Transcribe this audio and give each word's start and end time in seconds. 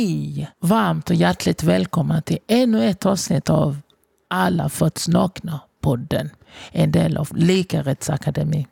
Hej! 0.00 0.50
Varmt 0.60 1.10
och 1.10 1.16
hjärtligt 1.16 1.62
välkomna 1.62 2.20
till 2.20 2.38
ännu 2.48 2.84
ett 2.84 3.06
avsnitt 3.06 3.50
av 3.50 3.76
Alla 4.30 4.68
föds 4.68 5.08
nakna-podden. 5.08 6.30
En 6.72 6.92
del 6.92 7.16
av 7.16 7.28
Likarättsakademi. 7.34 8.66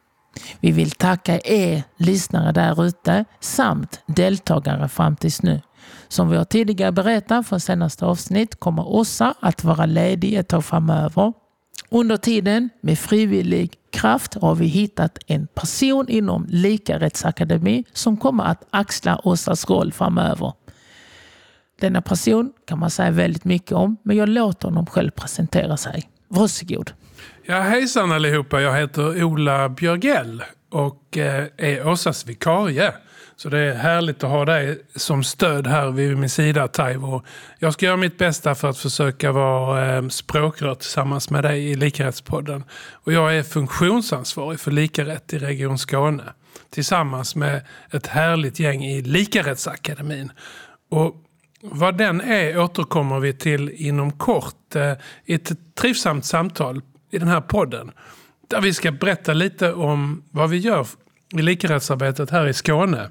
Vi 0.60 0.72
vill 0.72 0.90
tacka 0.90 1.40
er 1.44 1.82
lyssnare 1.96 2.52
där 2.52 2.84
ute 2.84 3.24
samt 3.40 4.00
deltagare 4.06 4.88
fram 4.88 5.16
tills 5.16 5.42
nu. 5.42 5.60
Som 6.08 6.30
vi 6.30 6.36
har 6.36 6.44
tidigare 6.44 6.92
berättat 6.92 7.46
från 7.46 7.60
senaste 7.60 8.06
avsnitt 8.06 8.60
kommer 8.60 8.88
Åsa 8.88 9.34
att 9.40 9.64
vara 9.64 9.86
ledig 9.86 10.34
ett 10.34 10.48
tag 10.48 10.64
framöver. 10.64 11.32
Under 11.90 12.16
tiden 12.16 12.70
med 12.80 12.98
frivillig 12.98 13.74
kraft 13.92 14.34
har 14.34 14.54
vi 14.54 14.66
hittat 14.66 15.18
en 15.26 15.46
person 15.46 16.08
inom 16.08 16.46
Likarättsakademi 16.48 17.84
som 17.92 18.16
kommer 18.16 18.44
att 18.44 18.66
axla 18.70 19.20
Åsas 19.24 19.70
roll 19.70 19.92
framöver. 19.92 20.52
Denna 21.80 22.02
person 22.02 22.52
kan 22.66 22.78
man 22.78 22.90
säga 22.90 23.10
väldigt 23.10 23.44
mycket 23.44 23.72
om, 23.72 23.96
men 24.02 24.16
jag 24.16 24.28
låter 24.28 24.68
honom 24.68 24.86
själv 24.86 25.10
presentera 25.10 25.76
sig. 25.76 26.08
Varsågod. 26.28 26.92
Ja, 27.46 27.60
hejsan 27.60 28.12
allihopa. 28.12 28.60
Jag 28.60 28.76
heter 28.76 29.24
Ola 29.24 29.68
Björgell 29.68 30.42
och 30.70 31.18
eh, 31.18 31.46
är 31.56 31.88
Åsas 31.88 32.26
vikarie. 32.26 32.92
Så 33.36 33.48
det 33.48 33.58
är 33.58 33.74
härligt 33.74 34.24
att 34.24 34.30
ha 34.30 34.44
dig 34.44 34.78
som 34.96 35.24
stöd 35.24 35.66
här 35.66 35.90
vid 35.90 36.16
min 36.16 36.30
sida, 36.30 36.68
Taivo. 36.68 37.22
Jag 37.58 37.72
ska 37.72 37.86
göra 37.86 37.96
mitt 37.96 38.18
bästa 38.18 38.54
för 38.54 38.68
att 38.68 38.78
försöka 38.78 39.32
vara 39.32 39.96
eh, 39.96 40.08
språkrör 40.08 40.74
tillsammans 40.74 41.30
med 41.30 41.44
dig 41.44 41.70
i 41.70 41.74
Likarättspodden. 41.74 42.64
Och 42.92 43.12
jag 43.12 43.36
är 43.36 43.42
funktionsansvarig 43.42 44.60
för 44.60 44.70
likarätt 44.70 45.32
i 45.32 45.38
Region 45.38 45.78
Skåne 45.78 46.24
tillsammans 46.70 47.36
med 47.36 47.60
ett 47.90 48.06
härligt 48.06 48.60
gäng 48.60 48.84
i 48.84 49.02
Likarättsakademin. 49.02 50.32
Och 50.90 51.14
vad 51.62 51.98
den 51.98 52.20
är 52.20 52.58
återkommer 52.58 53.20
vi 53.20 53.32
till 53.32 53.70
inom 53.70 54.12
kort 54.12 54.76
i 55.24 55.34
ett 55.34 55.52
trivsamt 55.74 56.24
samtal 56.24 56.80
i 57.10 57.18
den 57.18 57.28
här 57.28 57.40
podden. 57.40 57.90
Där 58.48 58.60
vi 58.60 58.74
ska 58.74 58.92
berätta 58.92 59.32
lite 59.32 59.72
om 59.72 60.22
vad 60.30 60.50
vi 60.50 60.56
gör 60.56 60.86
i 61.34 61.42
likarättsarbetet 61.42 62.30
här 62.30 62.46
i 62.46 62.52
Skåne. 62.54 63.10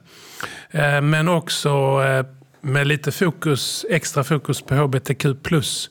Eh, 0.71 1.01
men 1.01 1.27
också 1.27 1.69
eh, 2.03 2.25
med 2.61 2.87
lite 2.87 3.11
fokus, 3.11 3.85
extra 3.89 4.23
fokus 4.23 4.61
på 4.61 4.75
hbtq 4.75 5.25
plus 5.43 5.89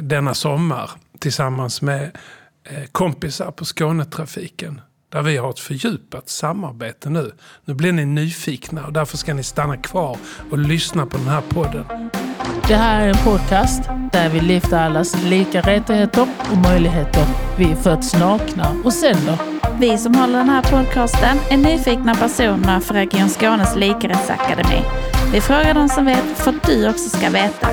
denna 0.00 0.34
sommar 0.34 0.90
tillsammans 1.18 1.82
med 1.82 2.18
kompisar 2.92 3.50
på 3.50 3.64
Skånetrafiken 3.64 4.80
där 5.12 5.22
vi 5.22 5.36
har 5.36 5.50
ett 5.50 5.58
fördjupat 5.58 6.28
samarbete 6.28 7.10
nu. 7.10 7.32
Nu 7.64 7.74
blir 7.74 7.92
ni 7.92 8.04
nyfikna 8.04 8.86
och 8.86 8.92
därför 8.92 9.16
ska 9.16 9.34
ni 9.34 9.42
stanna 9.42 9.76
kvar 9.76 10.16
och 10.50 10.58
lyssna 10.58 11.06
på 11.06 11.16
den 11.16 11.26
här 11.26 11.40
podden. 11.40 11.84
Det 12.68 12.74
här 12.74 13.00
är 13.00 13.08
en 13.08 13.24
podcast 13.24 13.82
där 14.12 14.28
vi 14.28 14.40
lyfter 14.40 14.78
allas 14.78 15.22
lika 15.24 15.60
rättigheter 15.60 16.28
och 16.50 16.58
möjligheter. 16.58 17.24
Vi 17.58 17.74
föds 17.74 18.14
nakna 18.14 18.76
och 18.84 18.92
sen 18.92 19.16
då? 19.26 19.38
Vi 19.78 19.98
som 19.98 20.14
håller 20.14 20.38
den 20.38 20.48
här 20.48 20.62
podcasten 20.62 21.38
är 21.50 21.56
nyfikna 21.56 22.14
personer 22.14 22.80
för 22.80 22.94
Region 22.94 23.28
Skånes 23.28 23.76
likarättsakademi. 23.76 24.82
Vi 25.32 25.40
frågar 25.40 25.74
de 25.74 25.88
som 25.88 26.04
vet 26.04 26.38
för 26.38 26.50
att 26.50 26.66
du 26.66 26.88
också 26.88 27.18
ska 27.18 27.30
veta. 27.30 27.68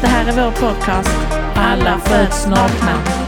Det 0.00 0.06
här 0.06 0.28
är 0.28 0.32
vår 0.32 0.50
podcast 0.50 1.16
Alla 1.54 1.98
föds 1.98 2.46
nakna. 2.46 3.23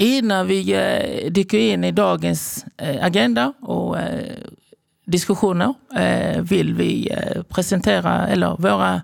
Innan 0.00 0.46
vi 0.46 0.72
eh, 0.72 1.30
dyker 1.32 1.58
in 1.58 1.84
i 1.84 1.92
dagens 1.92 2.64
eh, 2.76 3.04
agenda 3.04 3.52
och 3.60 3.98
eh, 3.98 4.36
diskussioner 5.06 5.74
eh, 5.96 6.42
vill 6.42 6.74
vi 6.74 7.10
eh, 7.10 7.42
presentera 7.42 8.28
eller 8.28 8.56
våra, 8.56 9.02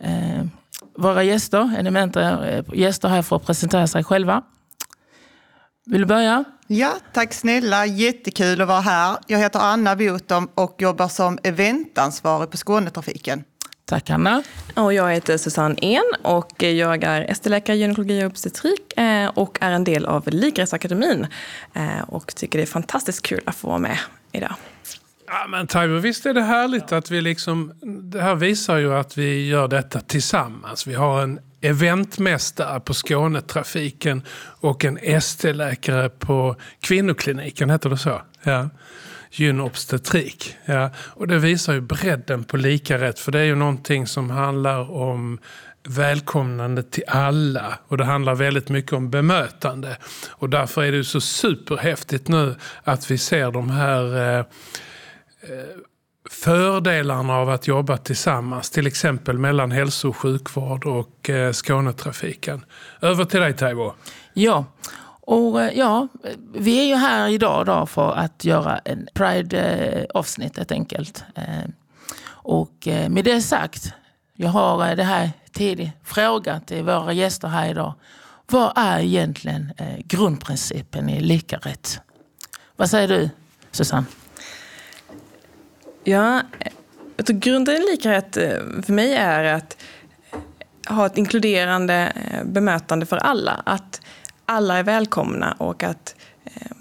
eh, 0.00 0.44
våra 0.98 1.22
gäster, 1.22 1.78
eminenta 1.78 2.40
gäster 2.74 3.08
här 3.08 3.22
för 3.22 3.36
att 3.36 3.46
presentera 3.46 3.86
sig 3.86 4.04
själva. 4.04 4.42
Vill 5.86 6.00
du 6.00 6.06
börja? 6.06 6.44
Ja, 6.66 6.92
tack 7.12 7.32
snälla. 7.32 7.86
Jättekul 7.86 8.60
att 8.60 8.68
vara 8.68 8.80
här. 8.80 9.16
Jag 9.26 9.38
heter 9.38 9.58
Anna 9.58 9.96
Botom 9.96 10.48
och 10.54 10.76
jobbar 10.78 11.08
som 11.08 11.38
eventansvarig 11.42 12.50
på 12.50 12.56
Skånetrafiken. 12.56 13.44
Tack 13.86 14.10
Anna. 14.10 14.42
Och 14.74 14.94
jag 14.94 15.12
heter 15.12 15.36
Susanne 15.36 15.74
En 15.80 16.02
och 16.22 16.62
jag 16.62 17.04
är 17.04 17.30
ST-läkare 17.30 17.76
gynekologi 17.76 18.22
och 18.22 18.26
obstetrik 18.26 18.98
eh, 18.98 19.28
och 19.28 19.58
är 19.60 19.70
en 19.70 19.84
del 19.84 20.04
av 20.04 20.28
Likarättsakademin. 20.28 21.26
Eh, 21.74 22.00
och 22.06 22.34
tycker 22.34 22.58
det 22.58 22.64
är 22.64 22.66
fantastiskt 22.66 23.22
kul 23.22 23.40
att 23.46 23.56
få 23.56 23.68
vara 23.68 23.78
med 23.78 23.98
idag. 24.32 24.54
Ja, 25.26 25.46
men 25.48 25.66
Taiwo, 25.66 25.98
visst 25.98 26.26
är 26.26 26.34
det 26.34 26.42
härligt 26.42 26.92
att 26.92 27.10
vi 27.10 27.20
liksom... 27.20 27.72
Det 28.12 28.22
här 28.22 28.34
visar 28.34 28.76
ju 28.76 28.94
att 28.94 29.18
vi 29.18 29.48
gör 29.48 29.68
detta 29.68 30.00
tillsammans. 30.00 30.86
Vi 30.86 30.94
har 30.94 31.22
en 31.22 31.40
eventmästare 31.64 32.80
på 32.80 32.94
Skånetrafiken 32.94 34.22
och 34.60 34.84
en 34.84 34.98
ST-läkare 34.98 36.08
på 36.08 36.56
kvinnokliniken, 36.80 37.70
heter 37.70 37.90
det 37.90 37.98
så? 37.98 38.22
Ja 38.42 38.68
gynobstetrik. 39.36 40.56
Ja. 40.64 40.90
Och 40.98 41.28
det 41.28 41.38
visar 41.38 41.72
ju 41.72 41.80
bredden 41.80 42.44
på 42.44 42.56
lika 42.56 42.98
rätt. 42.98 43.18
För 43.18 43.32
det 43.32 43.38
är 43.38 43.44
ju 43.44 43.54
någonting 43.54 44.06
som 44.06 44.30
handlar 44.30 44.90
om 44.90 45.38
välkomnande 45.88 46.82
till 46.82 47.04
alla. 47.08 47.78
Och 47.88 47.98
det 47.98 48.04
handlar 48.04 48.34
väldigt 48.34 48.68
mycket 48.68 48.92
om 48.92 49.10
bemötande. 49.10 49.96
Och 50.30 50.50
därför 50.50 50.82
är 50.82 50.92
det 50.92 51.04
så 51.04 51.20
superhäftigt 51.20 52.28
nu 52.28 52.54
att 52.84 53.10
vi 53.10 53.18
ser 53.18 53.50
de 53.50 53.70
här 53.70 54.16
eh, 54.16 54.38
eh, 54.38 54.44
fördelarna 56.30 57.34
av 57.34 57.50
att 57.50 57.66
jobba 57.66 57.96
tillsammans. 57.96 58.70
Till 58.70 58.86
exempel 58.86 59.38
mellan 59.38 59.70
hälso 59.70 60.08
och 60.08 60.16
sjukvård 60.16 60.86
och 60.86 61.30
eh, 61.30 61.52
Skånetrafiken. 61.52 62.64
Över 63.00 63.24
till 63.24 63.40
dig 63.40 63.56
Taibo. 63.56 63.92
Ja, 64.32 64.64
och 65.20 65.62
eh, 65.62 65.78
ja, 65.78 66.08
vi 66.54 66.80
är 66.80 66.84
ju 66.84 66.94
här 66.94 67.28
idag 67.28 67.66
då 67.66 67.86
för 67.86 68.12
att 68.12 68.44
göra 68.44 68.78
en 68.78 69.08
Pride-avsnitt 69.14 70.56
eh, 70.56 70.60
helt 70.60 70.72
enkelt. 70.72 71.24
Och 72.26 72.88
med 73.08 73.24
det 73.24 73.40
sagt, 73.40 73.92
jag 74.34 74.48
har 74.48 74.96
det 74.96 75.04
här 75.04 75.30
tidig 75.52 75.92
fråga 76.04 76.60
till 76.60 76.84
våra 76.84 77.12
gäster 77.12 77.48
här 77.48 77.70
idag. 77.70 77.94
Vad 78.46 78.72
är 78.76 79.00
egentligen 79.00 79.72
grundprincipen 79.98 81.08
i 81.08 81.20
lika 81.20 81.56
rätt? 81.56 82.00
Vad 82.76 82.90
säger 82.90 83.08
du, 83.08 83.30
Susanne? 83.70 84.06
Ja, 86.04 86.42
jag 87.16 87.26
tror 87.26 87.38
grunden 87.38 87.74
i 87.74 87.90
lika 87.90 88.10
rätt 88.10 88.36
eh, 88.36 88.58
för 88.82 88.92
mig 88.92 89.14
är 89.14 89.44
att 89.44 89.76
ha 90.88 91.06
ett 91.06 91.18
inkluderande 91.18 92.12
eh, 92.30 92.44
bemötande 92.44 93.06
för 93.06 93.16
alla. 93.16 93.62
Att 93.66 94.00
alla 94.46 94.78
är 94.78 94.82
välkomna 94.82 95.52
och 95.52 95.82
att, 95.82 96.14
eh, 96.44 96.72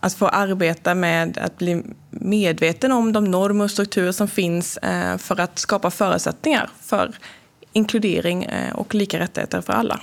att 0.00 0.14
få 0.14 0.28
arbeta 0.28 0.94
med 0.94 1.38
att 1.38 1.58
bli 1.58 1.82
medveten 2.10 2.92
om 2.92 3.12
de 3.12 3.24
normer 3.24 3.64
och 3.64 3.70
strukturer 3.70 4.12
som 4.12 4.28
finns 4.28 4.78
för 5.18 5.40
att 5.40 5.58
skapa 5.58 5.90
förutsättningar 5.90 6.70
för 6.80 7.18
inkludering 7.72 8.48
och 8.74 8.94
lika 8.94 9.18
rättigheter 9.18 9.60
för 9.60 9.72
alla. 9.72 10.00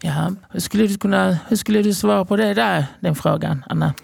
Ja, 0.00 0.32
hur 0.50 0.60
skulle 0.60 0.86
du, 0.86 0.98
kunna, 0.98 1.38
hur 1.48 1.56
skulle 1.56 1.82
du 1.82 1.94
svara 1.94 2.24
på 2.24 2.36
det 2.36 2.54
där, 2.54 2.86
den 3.00 3.14
frågan, 3.14 3.64
Anna? 3.68 3.94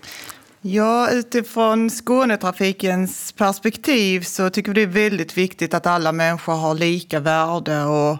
Ja, 0.60 1.10
utifrån 1.10 1.90
Skånetrafikens 1.90 3.32
perspektiv 3.32 4.20
så 4.20 4.50
tycker 4.50 4.72
vi 4.72 4.74
det 4.74 4.90
är 4.90 5.10
väldigt 5.10 5.38
viktigt 5.38 5.74
att 5.74 5.86
alla 5.86 6.12
människor 6.12 6.52
har 6.52 6.74
lika 6.74 7.20
värde 7.20 7.84
och 7.84 8.18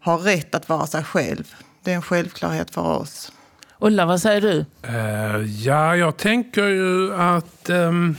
har 0.00 0.18
rätt 0.18 0.54
att 0.54 0.68
vara 0.68 0.86
sig 0.86 1.04
själv 1.04 1.54
det 1.84 1.90
är 1.90 1.94
en 1.94 2.02
självklarhet 2.02 2.70
för 2.70 2.82
oss. 2.82 3.32
Ulla, 3.78 4.06
vad 4.06 4.20
säger 4.20 4.40
du? 4.40 4.64
Uh, 4.88 5.50
ja, 5.50 5.96
jag 5.96 6.16
tänker 6.16 6.66
ju 6.66 7.14
att 7.14 7.70
um, 7.70 8.16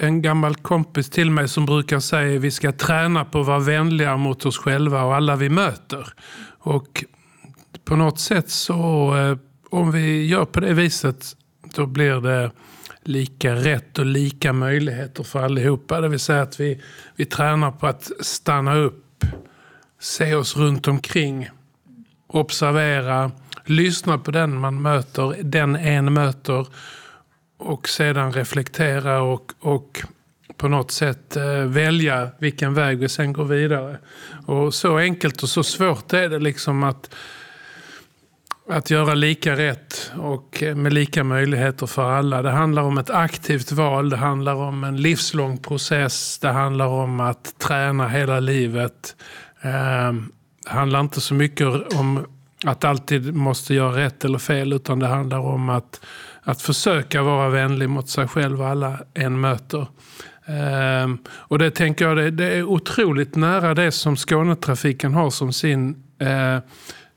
en 0.00 0.22
gammal 0.22 0.54
kompis 0.54 1.10
till 1.10 1.30
mig 1.30 1.48
som 1.48 1.66
brukar 1.66 2.00
säga 2.00 2.36
att 2.36 2.42
vi 2.42 2.50
ska 2.50 2.72
träna 2.72 3.24
på 3.24 3.40
att 3.40 3.46
vara 3.46 3.58
vänliga 3.58 4.16
mot 4.16 4.46
oss 4.46 4.58
själva 4.58 5.02
och 5.02 5.14
alla 5.14 5.36
vi 5.36 5.48
möter. 5.48 6.12
Och 6.58 7.04
på 7.84 7.96
något 7.96 8.20
sätt 8.20 8.50
så, 8.50 9.14
uh, 9.14 9.38
om 9.70 9.90
vi 9.90 10.26
gör 10.26 10.44
på 10.44 10.60
det 10.60 10.74
viset, 10.74 11.36
då 11.72 11.86
blir 11.86 12.20
det 12.20 12.50
lika 13.02 13.54
rätt 13.54 13.98
och 13.98 14.06
lika 14.06 14.52
möjligheter 14.52 15.22
för 15.22 15.42
allihopa. 15.42 16.00
Det 16.00 16.08
vill 16.08 16.20
säga 16.20 16.42
att 16.42 16.60
vi, 16.60 16.82
vi 17.16 17.24
tränar 17.24 17.70
på 17.70 17.86
att 17.86 18.10
stanna 18.20 18.76
upp, 18.76 19.24
se 20.00 20.34
oss 20.34 20.56
runt 20.56 20.88
omkring 20.88 21.48
observera, 22.26 23.30
lyssna 23.64 24.18
på 24.18 24.30
den 24.30 24.60
man 24.60 24.82
möter, 24.82 25.42
den 25.42 25.76
en 25.76 26.12
möter 26.12 26.66
och 27.58 27.88
sedan 27.88 28.32
reflektera 28.32 29.22
och, 29.22 29.52
och 29.60 30.02
på 30.56 30.68
något 30.68 30.90
sätt 30.90 31.36
eh, 31.36 31.64
välja 31.64 32.30
vilken 32.38 32.74
väg 32.74 32.98
vi 32.98 33.08
sen 33.08 33.32
går 33.32 33.44
vidare. 33.44 33.98
Och 34.46 34.74
så 34.74 34.98
enkelt 34.98 35.42
och 35.42 35.48
så 35.48 35.62
svårt 35.62 36.12
är 36.12 36.28
det 36.28 36.38
liksom 36.38 36.82
att 36.82 37.14
att 38.68 38.90
göra 38.90 39.14
lika 39.14 39.56
rätt 39.56 40.12
och 40.18 40.62
med 40.76 40.92
lika 40.92 41.24
möjligheter 41.24 41.86
för 41.86 42.10
alla. 42.10 42.42
Det 42.42 42.50
handlar 42.50 42.82
om 42.82 42.98
ett 42.98 43.10
aktivt 43.10 43.72
val, 43.72 44.10
det 44.10 44.16
handlar 44.16 44.54
om 44.54 44.84
en 44.84 44.96
livslång 44.96 45.58
process, 45.58 46.38
det 46.38 46.48
handlar 46.48 46.86
om 46.86 47.20
att 47.20 47.58
träna 47.58 48.08
hela 48.08 48.40
livet. 48.40 49.16
Ehm, 49.62 50.32
det 50.64 50.70
handlar 50.70 51.00
inte 51.00 51.20
så 51.20 51.34
mycket 51.34 51.94
om 51.94 52.26
att 52.64 52.84
alltid 52.84 53.34
måste 53.34 53.74
göra 53.74 53.96
rätt 53.96 54.24
eller 54.24 54.38
fel 54.38 54.72
utan 54.72 54.98
det 54.98 55.06
handlar 55.06 55.38
om 55.38 55.68
att, 55.68 56.00
att 56.42 56.62
försöka 56.62 57.22
vara 57.22 57.48
vänlig 57.48 57.88
mot 57.88 58.08
sig 58.08 58.28
själv 58.28 58.60
och 58.60 58.68
alla 58.68 58.98
en 59.14 59.40
möter. 59.40 59.86
Ehm, 60.46 61.18
och 61.28 61.58
det 61.58 61.70
tänker 61.70 62.04
jag 62.08 62.16
det, 62.16 62.30
det 62.30 62.54
är 62.54 62.62
otroligt 62.62 63.36
nära 63.36 63.74
det 63.74 63.92
som 63.92 64.16
Skånetrafiken 64.16 65.14
har 65.14 65.30
som 65.30 65.52
sin 65.52 66.02
eh, 66.18 66.58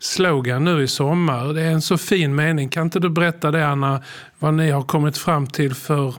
slogan 0.05 0.63
nu 0.63 0.83
i 0.83 0.87
sommar. 0.87 1.53
Det 1.53 1.61
är 1.61 1.71
en 1.71 1.81
så 1.81 1.97
fin 1.97 2.35
mening. 2.35 2.69
Kan 2.69 2.83
inte 2.83 2.99
du 2.99 3.09
berätta 3.09 3.51
det 3.51 3.67
Anna, 3.67 4.03
vad 4.39 4.53
ni 4.53 4.71
har 4.71 4.83
kommit 4.83 5.17
fram 5.17 5.47
till 5.47 5.75
för 5.75 6.13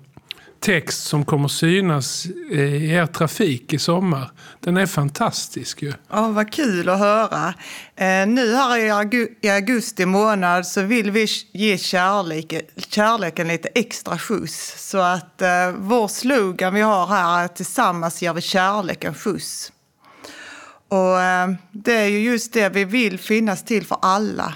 text 0.60 1.04
som 1.04 1.24
kommer 1.24 1.48
synas 1.48 2.26
i 2.50 2.90
er 2.90 3.06
trafik 3.06 3.72
i 3.72 3.78
sommar. 3.78 4.30
Den 4.60 4.76
är 4.76 4.86
fantastisk 4.86 5.82
ju. 5.82 5.92
Ja, 6.10 6.28
vad 6.28 6.52
kul 6.52 6.88
att 6.88 6.98
höra. 6.98 7.54
Eh, 7.96 8.26
nu 8.26 8.54
här 8.54 8.78
i 9.42 9.50
augusti 9.50 10.06
månad 10.06 10.66
så 10.66 10.82
vill 10.82 11.10
vi 11.10 11.26
ge 11.52 11.78
kärlek, 11.78 12.54
kärleken 12.76 13.48
lite 13.48 13.68
extra 13.68 14.18
skjuts. 14.18 14.90
Så 14.90 14.98
att 14.98 15.42
eh, 15.42 15.48
vår 15.76 16.08
slogan 16.08 16.74
vi 16.74 16.80
har 16.80 17.06
här 17.06 17.44
är 17.44 17.48
tillsammans 17.48 18.22
ger 18.22 18.34
vi 18.34 18.40
kärleken 18.40 19.14
skjuts. 19.14 19.72
Och 20.88 21.20
eh, 21.20 21.50
det 21.72 21.92
är 21.92 22.08
ju 22.08 22.18
just 22.18 22.52
det 22.52 22.68
vi 22.68 22.84
vill 22.84 23.18
finnas 23.18 23.64
till 23.64 23.86
för 23.86 23.98
alla. 24.02 24.54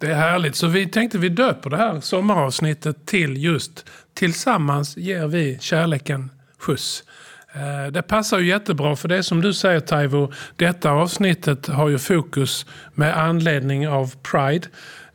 Det 0.00 0.06
är 0.06 0.14
härligt. 0.14 0.56
Så 0.56 0.66
vi 0.66 0.88
tänkte 0.88 1.18
vi 1.18 1.28
döper 1.28 1.70
det 1.70 1.76
här 1.76 2.00
sommaravsnittet 2.00 3.06
till 3.06 3.44
just 3.44 3.84
Tillsammans 4.14 4.96
ger 4.96 5.26
vi 5.26 5.58
kärleken 5.60 6.30
skjuts. 6.58 7.04
Eh, 7.52 7.92
det 7.92 8.02
passar 8.02 8.38
ju 8.38 8.46
jättebra 8.46 8.96
för 8.96 9.08
det 9.08 9.22
som 9.22 9.40
du 9.40 9.54
säger 9.54 9.80
Taivo. 9.80 10.32
Detta 10.56 10.90
avsnittet 10.90 11.66
har 11.66 11.88
ju 11.88 11.98
fokus 11.98 12.66
med 12.94 13.18
anledning 13.18 13.88
av 13.88 14.14
Pride. 14.22 14.68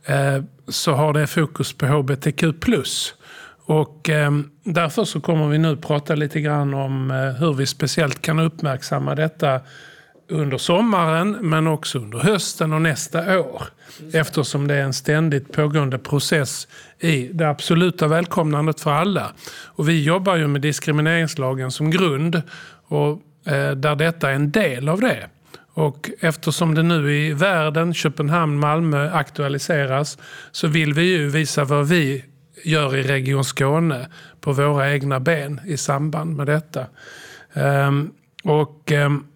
Eh, 0.04 0.42
så 0.68 0.92
har 0.92 1.12
det 1.12 1.26
fokus 1.26 1.72
på 1.72 1.86
hbtq+. 1.86 2.44
Och 3.66 4.10
därför 4.64 5.04
så 5.04 5.20
kommer 5.20 5.48
vi 5.48 5.58
nu 5.58 5.76
prata 5.76 6.14
lite 6.14 6.40
grann 6.40 6.74
om 6.74 7.10
hur 7.38 7.52
vi 7.52 7.66
speciellt 7.66 8.22
kan 8.22 8.38
uppmärksamma 8.38 9.14
detta 9.14 9.60
under 10.28 10.58
sommaren 10.58 11.38
men 11.40 11.66
också 11.66 11.98
under 11.98 12.18
hösten 12.18 12.72
och 12.72 12.82
nästa 12.82 13.40
år. 13.40 13.62
Eftersom 14.12 14.68
det 14.68 14.74
är 14.74 14.82
en 14.82 14.92
ständigt 14.92 15.52
pågående 15.52 15.98
process 15.98 16.68
i 16.98 17.28
det 17.32 17.48
absoluta 17.48 18.08
välkomnandet 18.08 18.80
för 18.80 18.90
alla. 18.90 19.32
Och 19.64 19.88
vi 19.88 20.02
jobbar 20.02 20.36
ju 20.36 20.46
med 20.46 20.60
diskrimineringslagen 20.60 21.70
som 21.70 21.90
grund 21.90 22.42
och 22.86 23.10
eh, 23.46 23.70
där 23.70 23.96
detta 23.96 24.30
är 24.30 24.34
en 24.34 24.50
del 24.50 24.88
av 24.88 25.00
det. 25.00 25.28
Och 25.74 26.10
eftersom 26.20 26.74
det 26.74 26.82
nu 26.82 27.12
i 27.12 27.32
världen, 27.32 27.94
Köpenhamn, 27.94 28.58
Malmö 28.58 29.10
aktualiseras 29.12 30.18
så 30.52 30.68
vill 30.68 30.94
vi 30.94 31.02
ju 31.02 31.28
visa 31.28 31.64
vad 31.64 31.88
vi 31.88 32.24
gör 32.64 32.96
i 32.96 33.02
Region 33.02 33.44
Skåne 33.44 34.08
på 34.40 34.52
våra 34.52 34.92
egna 34.92 35.20
ben 35.20 35.60
i 35.66 35.76
samband 35.76 36.36
med 36.36 36.46
detta. 36.46 36.86
Um, 37.52 38.10
och 38.44 38.92
um, 38.92 39.26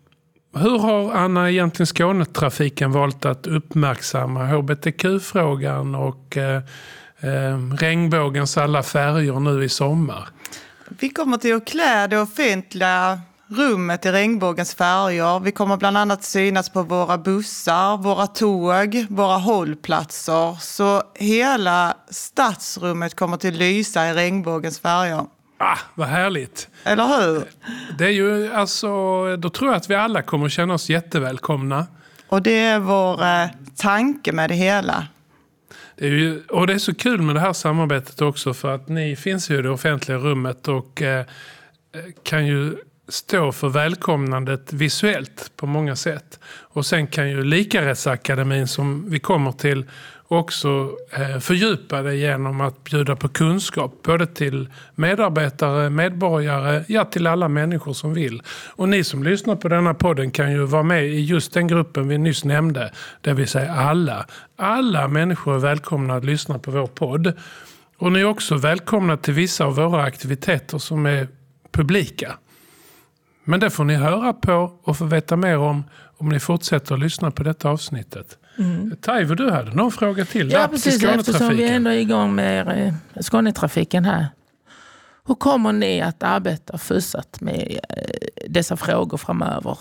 hur 0.55 0.79
har 0.79 1.13
Anna 1.13 1.51
egentligen 1.51 1.87
Skånetrafiken 1.87 2.93
valt 2.93 3.25
att 3.25 3.47
uppmärksamma 3.47 4.47
hbtq-frågan 4.47 5.95
och 5.95 6.37
eh, 6.37 6.63
eh, 7.21 7.59
regnbågens 7.79 8.59
alla 8.59 8.83
färger 8.83 9.41
nu 9.41 9.65
i 9.65 9.69
sommar? 9.69 10.29
Vi 10.89 11.09
kommer 11.09 11.37
till 11.37 11.57
att 11.57 11.67
klä 11.67 12.07
det 12.07 12.21
offentliga 12.21 13.21
rummet 13.49 14.07
i 14.07 14.13
regnbågens 14.13 14.75
färger. 14.75 15.41
Vi 15.41 15.53
kommer 15.53 15.77
bland 15.77 15.97
annat 15.97 16.25
synas 16.25 16.71
på 16.71 16.83
våra 16.83 17.19
bussar, 17.19 17.97
våra 17.97 18.27
tåg, 18.27 19.07
våra 19.09 19.37
hållplatser. 19.37 20.57
Så 20.61 21.03
hela 21.15 21.97
stadsrummet 22.11 23.15
kommer 23.15 23.37
till 23.37 23.55
att 23.55 23.59
lysa 23.59 24.09
i 24.09 24.15
regnbågens 24.15 24.81
färger. 24.81 25.27
Ah, 25.59 25.79
vad 25.95 26.09
härligt. 26.09 26.69
Eller 26.85 27.07
hur? 27.07 27.45
Det 27.99 28.05
är 28.05 28.11
ju 28.11 28.53
alltså, 28.53 28.89
då 29.37 29.51
tror 29.51 29.71
jag 29.71 29.77
att 29.77 29.91
vi 29.91 29.95
alla 29.95 30.23
kommer 30.23 30.49
känna 30.49 30.75
oss 30.75 30.89
jättevälkomna. 30.91 31.87
Och 32.29 32.43
det 32.43 32.59
är 32.59 32.79
vår 32.79 33.25
eh, 33.25 33.47
tanke 33.77 34.33
med 34.33 34.51
det 34.51 34.55
hela. 34.55 35.07
Det 35.97 36.07
är 36.07 36.11
ju, 36.11 36.43
och 36.43 36.67
det 36.67 36.73
är 36.73 36.79
så 36.79 36.95
kul 36.95 37.23
med 37.23 37.35
det 37.37 37.41
här 37.41 37.53
samarbetet 37.53 38.23
också 38.23 38.55
för 38.55 38.75
att 38.75 38.89
ni 38.89 39.17
finns 39.17 39.51
ju 39.51 39.59
i 39.59 39.63
det 39.63 39.71
offentliga 39.71 40.19
rummet 40.19 40.69
och 40.69 41.03
eh, 41.03 41.25
kan 42.23 42.47
ju 42.47 42.77
stå 43.09 43.53
för 43.53 43.69
välkomnandet 43.69 44.73
visuellt 44.73 45.53
på 45.57 45.67
många 45.67 45.97
sätt. 45.97 46.41
Och 46.45 46.87
sen 46.87 47.07
kan 47.07 47.31
ju 47.31 47.45
Likarättsakademin 47.45 48.69
som 48.69 49.11
vi 49.11 49.19
kommer 49.21 49.53
till 49.53 49.85
också 50.29 50.91
eh, 51.11 51.39
fördjupa 51.39 52.03
det 52.03 52.17
genom 52.17 52.61
att 52.61 52.85
bjuda 52.85 53.17
på 53.17 53.29
kunskap. 53.29 54.03
Både 54.03 54.27
till 54.27 54.69
medarbetare, 54.95 55.91
medborgare, 55.91 56.85
ja 56.89 57.05
till 57.05 57.27
alla 57.27 57.49
människor 57.49 57.93
som 57.93 58.15
vill. 58.15 58.43
Och 58.77 58.89
ni 58.89 59.05
som 59.05 59.23
lyssnar 59.23 59.57
på 59.57 59.69
denna 59.69 59.95
podden 59.95 60.31
kan 60.31 60.53
ju 60.53 60.65
vara 60.65 60.83
med 60.83 61.07
i 61.07 61.21
just 61.21 61.53
den 61.53 61.69
gruppen 61.69 62.09
vi 62.09 62.19
nyss 62.19 62.45
nämnde. 62.45 62.93
Det 63.21 63.33
vill 63.33 63.49
säga 63.49 63.73
alla. 63.73 64.27
Alla 64.57 65.09
människor 65.09 65.55
är 65.55 65.59
välkomna 65.59 66.15
att 66.15 66.25
lyssna 66.25 66.59
på 66.59 66.71
vår 66.71 66.87
podd. 66.87 67.33
Och 67.99 68.13
ni 68.13 68.21
är 68.21 68.25
också 68.25 68.57
välkomna 68.57 69.17
till 69.17 69.35
vissa 69.35 69.65
av 69.65 69.75
våra 69.75 70.03
aktiviteter 70.03 70.79
som 70.79 71.07
är 71.07 71.29
publika. 71.73 72.39
Men 73.45 73.61
det 73.61 73.71
får 73.71 73.85
ni 73.85 73.95
höra 73.95 74.33
på 74.33 74.73
och 74.83 74.97
få 74.97 75.05
veta 75.05 75.37
mer 75.37 75.59
om 75.59 75.85
om 76.19 76.29
ni 76.29 76.41
fortsätter 76.41 76.95
att 76.95 77.01
lyssna 77.01 77.31
på 77.31 77.43
detta 77.43 77.71
avsnittet. 77.71 78.39
Mm. 78.59 78.97
Taivo, 79.01 79.35
du 79.35 79.51
hade 79.51 79.75
någon 79.75 79.93
fråga 79.93 80.25
till? 80.25 80.51
Ja, 80.51 80.69
precis. 80.71 81.05
Eftersom 81.05 81.49
vi 81.49 81.69
ändå 81.69 81.91
är 81.91 81.97
igång 81.97 82.35
med 82.35 82.87
eh, 82.87 83.23
Skånetrafiken 83.23 84.05
här. 84.05 84.27
Hur 85.27 85.35
kommer 85.35 85.73
ni 85.73 86.01
att 86.01 86.23
arbeta 86.23 86.79
fussat 86.79 87.41
med 87.41 87.81
eh, 87.89 88.49
dessa 88.49 88.77
frågor 88.77 89.19
framöver? 89.19 89.79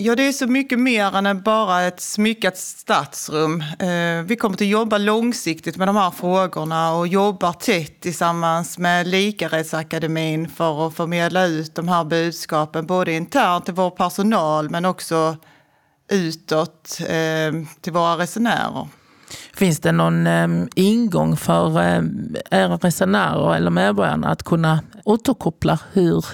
Ja, 0.00 0.16
det 0.16 0.22
är 0.22 0.32
så 0.32 0.46
mycket 0.46 0.78
mer 0.78 1.16
än 1.16 1.42
bara 1.42 1.82
ett 1.82 2.00
smyckat 2.00 2.56
stadsrum. 2.56 3.60
Eh, 3.60 4.22
vi 4.24 4.36
kommer 4.36 4.54
att 4.54 4.60
jobba 4.60 4.98
långsiktigt 4.98 5.76
med 5.76 5.88
de 5.88 5.96
här 5.96 6.10
frågorna 6.10 6.94
och 6.94 7.08
jobbar 7.08 7.52
tätt 7.52 8.00
tillsammans 8.00 8.78
med 8.78 9.06
Likarättsakademin 9.06 10.48
för 10.48 10.86
att 10.86 10.94
förmedla 10.94 11.46
ut 11.46 11.74
de 11.74 11.88
här 11.88 12.04
budskapen, 12.04 12.86
både 12.86 13.12
internt 13.12 13.64
till 13.64 13.74
vår 13.74 13.90
personal 13.90 14.70
men 14.70 14.84
också 14.84 15.36
utåt 16.08 17.00
eh, 17.00 17.52
till 17.80 17.92
våra 17.92 18.18
resenärer. 18.18 18.88
Finns 19.54 19.80
det 19.80 19.92
någon 19.92 20.26
eh, 20.26 20.48
ingång 20.74 21.36
för 21.36 21.80
eh, 21.80 22.02
era 22.50 22.76
resenärer 22.76 23.54
eller 23.54 23.70
medborgarna 23.70 24.28
att 24.28 24.42
kunna 24.42 24.80
återkoppla 25.04 25.78
hur 25.92 26.24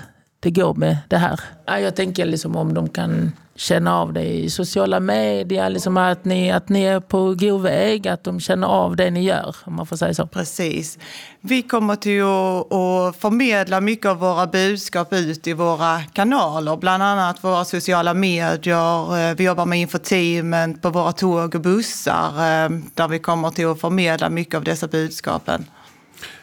det 0.44 0.50
går 0.50 0.74
med 0.74 0.96
det 1.08 1.16
här? 1.16 1.40
Jag 1.66 1.96
tänker 1.96 2.26
liksom 2.26 2.56
om 2.56 2.74
de 2.74 2.88
kan 2.88 3.32
känna 3.56 3.98
av 3.98 4.12
det 4.12 4.24
i 4.24 4.50
sociala 4.50 5.00
medier, 5.00 5.70
liksom 5.70 5.96
att, 5.96 6.24
ni, 6.24 6.50
att 6.50 6.68
ni 6.68 6.82
är 6.82 7.00
på 7.00 7.34
god 7.34 7.62
väg, 7.62 8.08
att 8.08 8.24
de 8.24 8.40
känner 8.40 8.66
av 8.66 8.96
det 8.96 9.10
ni 9.10 9.22
gör, 9.22 9.56
om 9.64 9.74
man 9.74 9.86
får 9.86 9.96
säga 9.96 10.14
så. 10.14 10.26
Precis. 10.26 10.98
Vi 11.40 11.62
kommer 11.62 11.96
till 11.96 12.22
att, 12.22 13.16
förmedla 13.16 13.80
mycket 13.80 14.06
av 14.06 14.16
våra 14.16 14.46
budskap 14.46 15.12
ut 15.12 15.46
i 15.46 15.52
våra 15.52 16.02
kanaler, 16.02 16.76
bland 16.76 17.02
annat 17.02 17.44
våra 17.44 17.64
sociala 17.64 18.14
medier. 18.14 19.28
Eh, 19.30 19.36
vi 19.36 19.44
jobbar 19.44 19.66
med 19.66 19.80
infotainment 19.80 20.82
på 20.82 20.90
våra 20.90 21.12
tåg 21.12 21.54
och 21.54 21.60
bussar, 21.60 22.28
eh, 22.28 22.70
där 22.94 23.08
vi 23.08 23.18
kommer 23.18 23.50
till 23.50 23.66
att 23.66 23.80
förmedla 23.80 24.28
mycket 24.28 24.54
av 24.54 24.64
dessa 24.64 24.86
budskapen. 24.86 25.66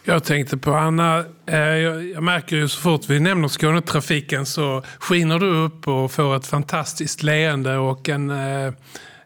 Jag 0.03 0.23
tänkte 0.23 0.57
på 0.57 0.73
Anna, 0.73 1.25
eh, 1.45 1.59
jag 1.59 2.23
märker 2.23 2.55
ju 2.55 2.67
så 2.67 2.81
fort 2.81 3.09
vi 3.09 3.19
nämner 3.19 3.47
Skånetrafiken 3.47 4.45
så 4.45 4.83
skiner 4.99 5.39
du 5.39 5.65
upp 5.65 5.87
och 5.87 6.11
får 6.11 6.35
ett 6.35 6.47
fantastiskt 6.47 7.23
leende 7.23 7.77
och 7.77 8.09
en 8.09 8.29
eh, 8.29 8.65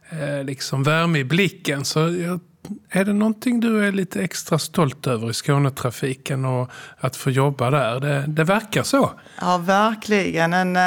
eh, 0.10 0.44
liksom 0.44 0.84
värme 0.84 1.20
i 1.20 1.24
blicken. 1.24 1.86
Så 1.86 2.00
är 2.90 3.06
det 3.06 3.14
någonting 3.14 3.60
du 3.60 3.88
är 3.88 3.92
lite 3.92 4.22
extra 4.22 4.60
stolt 4.60 5.08
över 5.08 5.30
i 5.30 5.34
Skånetrafiken 5.34 6.46
och 6.46 6.70
att 6.98 7.16
få 7.16 7.32
jobba 7.32 7.70
där? 7.70 8.00
Det, 8.00 8.26
det 8.28 8.44
verkar 8.44 8.84
så. 8.84 9.12
Ja, 9.42 9.58
verkligen. 9.58 10.54
En 10.54 10.78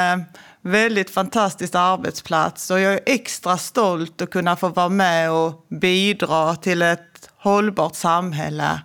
väldigt 0.61 1.09
fantastisk 1.09 1.75
arbetsplats 1.75 2.71
och 2.71 2.79
jag 2.79 2.93
är 2.93 2.99
extra 3.05 3.57
stolt 3.57 4.21
att 4.21 4.29
kunna 4.29 4.55
få 4.55 4.69
vara 4.69 4.89
med 4.89 5.31
och 5.31 5.65
bidra 5.81 6.55
till 6.55 6.81
ett 6.81 7.29
hållbart 7.37 7.95
samhälle. 7.95 8.81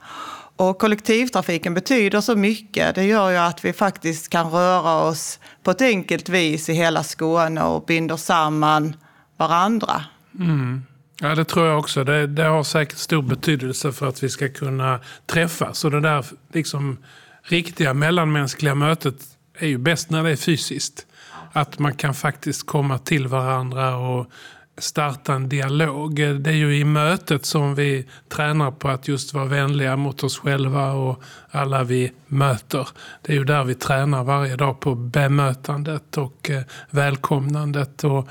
Och 0.57 0.79
kollektivtrafiken 0.79 1.75
betyder 1.75 2.21
så 2.21 2.37
mycket. 2.37 2.95
Det 2.95 3.05
gör 3.05 3.31
ju 3.31 3.37
att 3.37 3.65
vi 3.65 3.73
faktiskt 3.73 4.29
kan 4.29 4.51
röra 4.51 5.09
oss 5.09 5.39
på 5.63 5.71
ett 5.71 5.83
enkelt 5.83 6.29
vis 6.29 6.69
i 6.69 6.73
hela 6.73 7.03
Skåne 7.03 7.63
och 7.63 7.85
binder 7.85 8.17
samman 8.17 8.97
varandra. 9.37 10.05
Mm. 10.39 10.83
Ja, 11.21 11.35
det 11.35 11.45
tror 11.45 11.67
jag 11.67 11.79
också. 11.79 12.05
Det, 12.05 12.27
det 12.27 12.43
har 12.43 12.63
säkert 12.63 12.99
stor 12.99 13.23
betydelse 13.23 13.93
för 13.93 14.09
att 14.09 14.23
vi 14.23 14.29
ska 14.29 14.49
kunna 14.49 15.01
träffas. 15.27 15.85
Och 15.85 15.91
det 15.91 16.01
där 16.01 16.27
liksom, 16.53 16.99
riktiga 17.43 17.95
mellanmänskliga 17.95 18.75
mötet 18.75 19.15
är 19.59 19.67
ju 19.67 19.79
bäst 19.79 20.11
när 20.11 20.25
det 20.25 20.31
är 20.31 20.37
fysiskt. 20.37 21.07
Att 21.53 21.79
man 21.79 21.95
kan 21.95 22.15
faktiskt 22.15 22.67
komma 22.67 22.99
till 22.99 23.29
varandra 23.29 23.97
och 23.97 24.31
starta 24.79 25.35
en 25.35 25.49
dialog. 25.49 26.15
Det 26.15 26.51
är 26.51 26.55
ju 26.55 26.77
i 26.77 26.85
mötet 26.85 27.47
som 27.47 27.75
vi 27.75 28.07
tränar 28.29 28.71
på 28.71 28.89
att 28.89 29.09
just 29.09 29.35
vara 29.35 29.45
vänliga 29.45 29.97
mot 29.97 30.25
oss 30.25 30.39
själva 30.39 30.93
och 30.93 31.23
alla 31.51 31.85
vi 31.85 32.13
möter. 32.27 32.89
Det 33.23 33.33
är 33.33 33.37
ju 33.37 33.45
där 33.45 33.65
vi 33.65 33.75
tränar 33.75 34.25
varje 34.25 34.57
dag 34.57 34.81
på 34.81 34.95
bemötandet 34.95 36.19
och 36.19 36.51
eh, 36.51 36.63
välkomnandet. 36.91 38.05
Och 38.05 38.29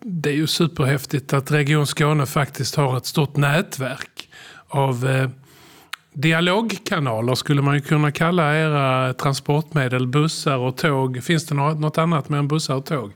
det 0.00 0.30
är 0.30 0.34
ju 0.34 0.46
superhäftigt 0.46 1.32
att 1.32 1.50
Region 1.50 1.86
Skåne 1.86 2.26
faktiskt 2.26 2.74
har 2.74 2.96
ett 2.96 3.06
stort 3.06 3.36
nätverk 3.36 4.28
av 4.68 5.06
eh, 5.06 5.28
dialogkanaler 6.12 7.34
skulle 7.34 7.62
man 7.62 7.74
ju 7.74 7.80
kunna 7.80 8.12
kalla 8.12 8.56
era 8.56 9.14
transportmedel, 9.14 10.06
bussar 10.06 10.56
och 10.56 10.76
tåg. 10.76 11.22
Finns 11.22 11.46
det 11.46 11.54
något 11.54 11.98
annat 11.98 12.28
med 12.28 12.38
än 12.38 12.48
bussar 12.48 12.74
och 12.74 12.86
tåg? 12.86 13.12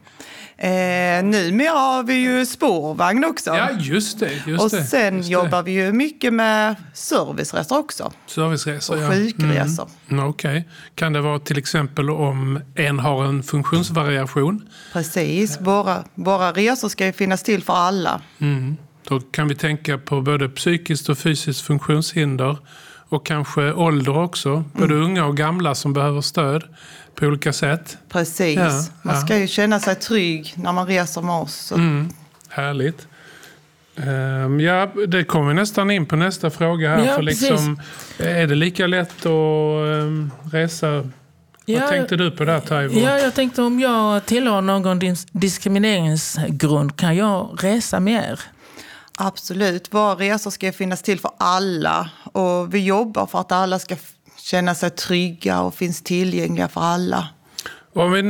Eh, 0.59 1.25
numera 1.25 1.71
har 1.79 2.03
vi 2.03 2.15
ju 2.15 2.47
spårvagn 2.47 3.25
också. 3.25 3.51
Ja, 3.51 3.69
just 3.79 4.21
det. 4.21 4.33
Just 4.47 4.65
och 4.65 4.71
sen 4.71 5.17
just 5.17 5.31
jobbar 5.31 5.59
det. 5.59 5.63
vi 5.63 5.73
ju 5.73 5.93
mycket 5.93 6.33
med 6.35 6.77
serviceresor 6.95 7.79
också. 7.79 8.13
Serviceresor, 8.27 8.97
Och 8.97 9.03
ja. 9.03 9.11
sjukresor. 9.11 9.89
Mm. 10.09 10.29
Okej. 10.29 10.69
Kan 10.95 11.13
det 11.13 11.21
vara 11.21 11.39
till 11.39 11.59
exempel 11.59 12.11
om 12.11 12.61
en 12.75 12.99
har 12.99 13.25
en 13.25 13.43
funktionsvariation? 13.43 14.69
Precis, 14.93 15.61
våra, 15.61 16.05
våra 16.15 16.53
resor 16.53 16.89
ska 16.89 17.07
ju 17.07 17.13
finnas 17.13 17.43
till 17.43 17.63
för 17.63 17.73
alla. 17.75 18.21
Mm. 18.39 18.77
Då 19.09 19.21
kan 19.21 19.49
vi 19.49 19.55
tänka 19.55 19.99
på 19.99 20.21
både 20.21 20.49
psykiskt 20.49 21.09
och 21.09 21.19
fysiskt 21.19 21.61
funktionshinder 21.61 22.59
och 23.09 23.27
kanske 23.27 23.73
ålder 23.73 24.19
också. 24.19 24.65
Både 24.73 24.95
Mm. 24.95 25.05
unga 25.07 25.25
och 25.27 25.37
gamla 25.37 25.75
som 25.75 25.93
behöver 25.93 26.21
stöd 26.21 26.63
på 27.15 27.27
olika 27.27 27.53
sätt. 27.53 27.97
Precis, 28.09 28.57
Ja, 28.57 28.71
man 29.03 29.15
ja. 29.15 29.21
ska 29.21 29.39
ju 29.39 29.47
känna 29.49 29.81
sig 29.81 29.95
trygg 29.95 30.53
när 30.57 30.73
man 30.73 30.87
reser 30.87 31.23
med 31.23 31.35
oss. 31.35 31.55
Så 31.55 31.75
Mm. 31.75 32.09
Härligt. 32.49 33.07
Ehm, 33.97 34.61
ja, 34.61 34.89
det 35.09 35.25
kommer 35.25 35.49
vi 35.49 35.55
nästan 35.55 35.91
in 35.91 36.07
på 36.07 36.17
nästa 36.17 36.51
fråga 36.51 36.89
här. 36.97 37.05
Ja, 37.07 37.15
för 37.15 37.23
liksom, 37.23 37.81
är 38.19 38.47
det 38.47 38.55
lika 38.55 38.87
lätt 38.87 39.27
att 39.27 39.87
ehm, 40.03 40.31
resa? 40.53 41.11
Vad 41.69 41.89
tänkte 41.89 42.17
du 42.17 42.31
på 42.31 42.45
där 42.45 42.61
Taivo? 42.61 42.99
Ja, 43.01 43.19
jag 43.19 43.35
tänkte 43.35 43.63
om 43.63 43.81
jag 43.81 44.27
tillhör 44.27 44.61
någon 44.61 45.01
dis- 45.01 45.29
diskrimineringsgrund, 45.33 46.97
kan 46.97 47.17
jag 47.17 47.59
resa 47.63 48.01
mer? 48.01 48.41
Absolut, 49.19 49.95
våra 49.95 50.15
resor 50.15 50.51
ska 50.51 50.73
finnas 50.73 51.03
till 51.03 51.21
för 51.21 51.31
alla. 51.39 52.11
Och 52.37 52.75
vi 52.75 52.85
jobbar 52.85 53.27
för 53.27 53.41
att 53.41 53.53
alla 53.53 53.79
ska 53.79 53.97
känna 54.37 54.75
sig 54.75 54.91
trygga 54.91 55.61
och 55.61 55.75
finns 55.75 56.03
tillgängliga 56.03 56.69
för 56.69 56.81
alla. 56.81 57.29
Om 57.93 58.13
vi, 58.13 58.23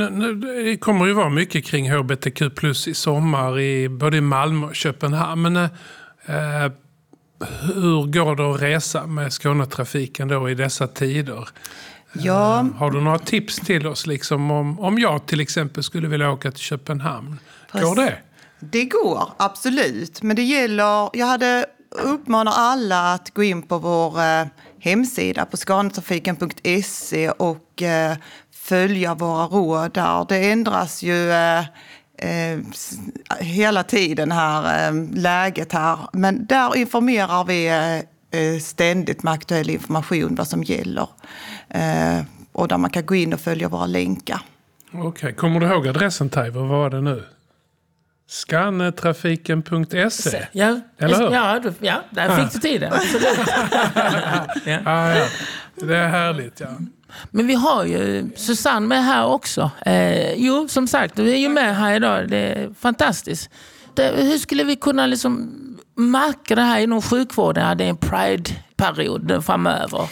det 0.63 0.77
kommer 0.77 1.05
ju 1.05 1.13
vara 1.13 1.29
mycket 1.29 1.65
kring 1.65 1.91
hbtq 1.91 2.55
plus 2.55 2.87
i 2.87 2.93
sommar 2.93 3.59
i 3.59 3.89
både 3.89 4.21
Malmö 4.21 4.67
och 4.67 4.75
Köpenhamn. 4.75 5.41
Men 5.41 5.55
eh, 5.55 6.71
hur 7.73 8.11
går 8.11 8.35
det 8.35 8.51
att 8.51 8.61
resa 8.61 9.07
med 9.07 9.33
Skånetrafiken 9.33 10.27
då 10.27 10.49
i 10.49 10.55
dessa 10.55 10.87
tider? 10.87 11.49
Ja, 12.13 12.65
Har 12.77 12.91
du 12.91 13.01
några 13.01 13.19
tips 13.19 13.55
till 13.55 13.87
oss 13.87 14.07
liksom 14.07 14.51
om, 14.51 14.79
om 14.79 14.99
jag 14.99 15.25
till 15.25 15.39
exempel 15.39 15.83
skulle 15.83 16.07
vilja 16.07 16.31
åka 16.31 16.51
till 16.51 16.63
Köpenhamn? 16.63 17.39
Går 17.71 17.79
Precis. 17.79 17.95
det? 17.95 18.17
det 18.59 18.85
går 18.85 19.29
absolut. 19.37 20.21
Men 20.23 20.35
det 20.35 20.43
gäller, 20.43 21.09
jag 21.13 21.25
hade 21.25 21.65
uppmanar 21.89 22.53
alla 22.55 23.13
att 23.13 23.33
gå 23.33 23.43
in 23.43 23.61
på 23.61 23.77
vår 23.77 24.21
eh, 24.21 24.47
hemsida 24.79 25.45
på 25.45 25.57
skanetrafiken.se 25.57 27.29
och 27.29 27.81
eh, 27.81 28.17
följa 28.51 29.15
våra 29.15 29.45
råd 29.45 29.93
där. 29.93 30.25
Det 30.29 30.51
ändras 30.51 31.03
ju 31.03 31.31
eh, 31.31 31.59
eh, 32.17 32.59
hela 33.39 33.83
tiden 33.83 34.31
här, 34.31 34.89
eh, 34.89 35.05
läget 35.13 35.73
här. 35.73 35.97
Men 36.13 36.45
där 36.45 36.75
informerar 36.75 37.43
vi 37.45 37.67
eh, 38.31 38.59
ständigt 38.59 39.23
med 39.23 39.33
aktuell 39.33 39.69
information 39.69 40.35
vad 40.35 40.47
som 40.47 40.63
gäller. 40.63 41.07
Och 42.51 42.67
där 42.67 42.77
man 42.77 42.89
kan 42.89 43.05
gå 43.05 43.15
in 43.15 43.33
och 43.33 43.39
följa 43.39 43.69
våra 43.69 43.85
länkar. 43.85 44.41
Okej, 44.93 45.33
kommer 45.33 45.59
du 45.59 45.65
ihåg 45.67 45.87
adressen 45.87 46.29
Taivo? 46.29 46.59
Vad 46.59 46.69
var 46.69 46.89
det 46.89 47.01
nu? 47.01 47.23
Skannetrafiken.se? 48.27 50.47
Ja, 50.51 50.79
Eller 50.97 51.17
hur? 51.17 51.33
Ja, 51.33 51.59
du, 51.59 51.73
ja 51.79 52.01
där 52.09 52.35
fick 52.35 52.53
du 52.53 52.59
tiden. 52.59 52.93
Absolut. 52.93 53.37
ja. 54.65 54.79
Ah, 54.85 55.15
ja. 55.15 55.25
Det 55.75 55.97
är 55.97 56.07
härligt. 56.07 56.59
Ja. 56.59 56.67
Men 57.31 57.47
vi 57.47 57.53
har 57.53 57.85
ju 57.85 58.29
Susanne 58.35 58.87
med 58.87 59.05
här 59.05 59.25
också. 59.25 59.71
Eh, 59.85 60.33
jo, 60.33 60.67
som 60.67 60.87
sagt, 60.87 61.15
du 61.15 61.31
är 61.31 61.37
ju 61.37 61.49
med 61.49 61.75
här 61.77 61.95
idag. 61.95 62.29
Det 62.29 62.37
är 62.37 62.69
fantastiskt. 62.79 63.49
Det, 63.93 64.13
hur 64.15 64.37
skulle 64.37 64.63
vi 64.63 64.75
kunna 64.75 65.05
liksom 65.05 65.53
märka 65.95 66.55
det 66.55 66.61
här 66.61 66.79
inom 66.79 67.01
sjukvården? 67.01 67.77
Det 67.77 67.83
är 67.83 67.89
en 67.89 67.97
Pride-period 67.97 69.45
framöver. 69.45 70.09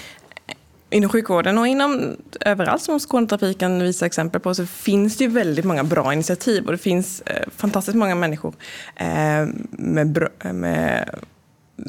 Inom 0.95 1.09
sjukvården 1.09 1.57
och 1.57 1.67
inom 1.67 2.17
överallt 2.41 2.81
som 2.81 2.99
Skånetrafiken 2.99 3.83
visar 3.83 4.05
exempel 4.05 4.41
på 4.41 4.55
så 4.55 4.65
finns 4.65 5.17
det 5.17 5.23
ju 5.23 5.29
väldigt 5.29 5.65
många 5.65 5.83
bra 5.83 6.13
initiativ 6.13 6.65
och 6.65 6.71
det 6.71 6.77
finns 6.77 7.21
eh, 7.21 7.47
fantastiskt 7.55 7.97
många 7.97 8.15
människor 8.15 8.53
eh, 8.95 9.45
med, 9.69 10.27
med 10.41 11.09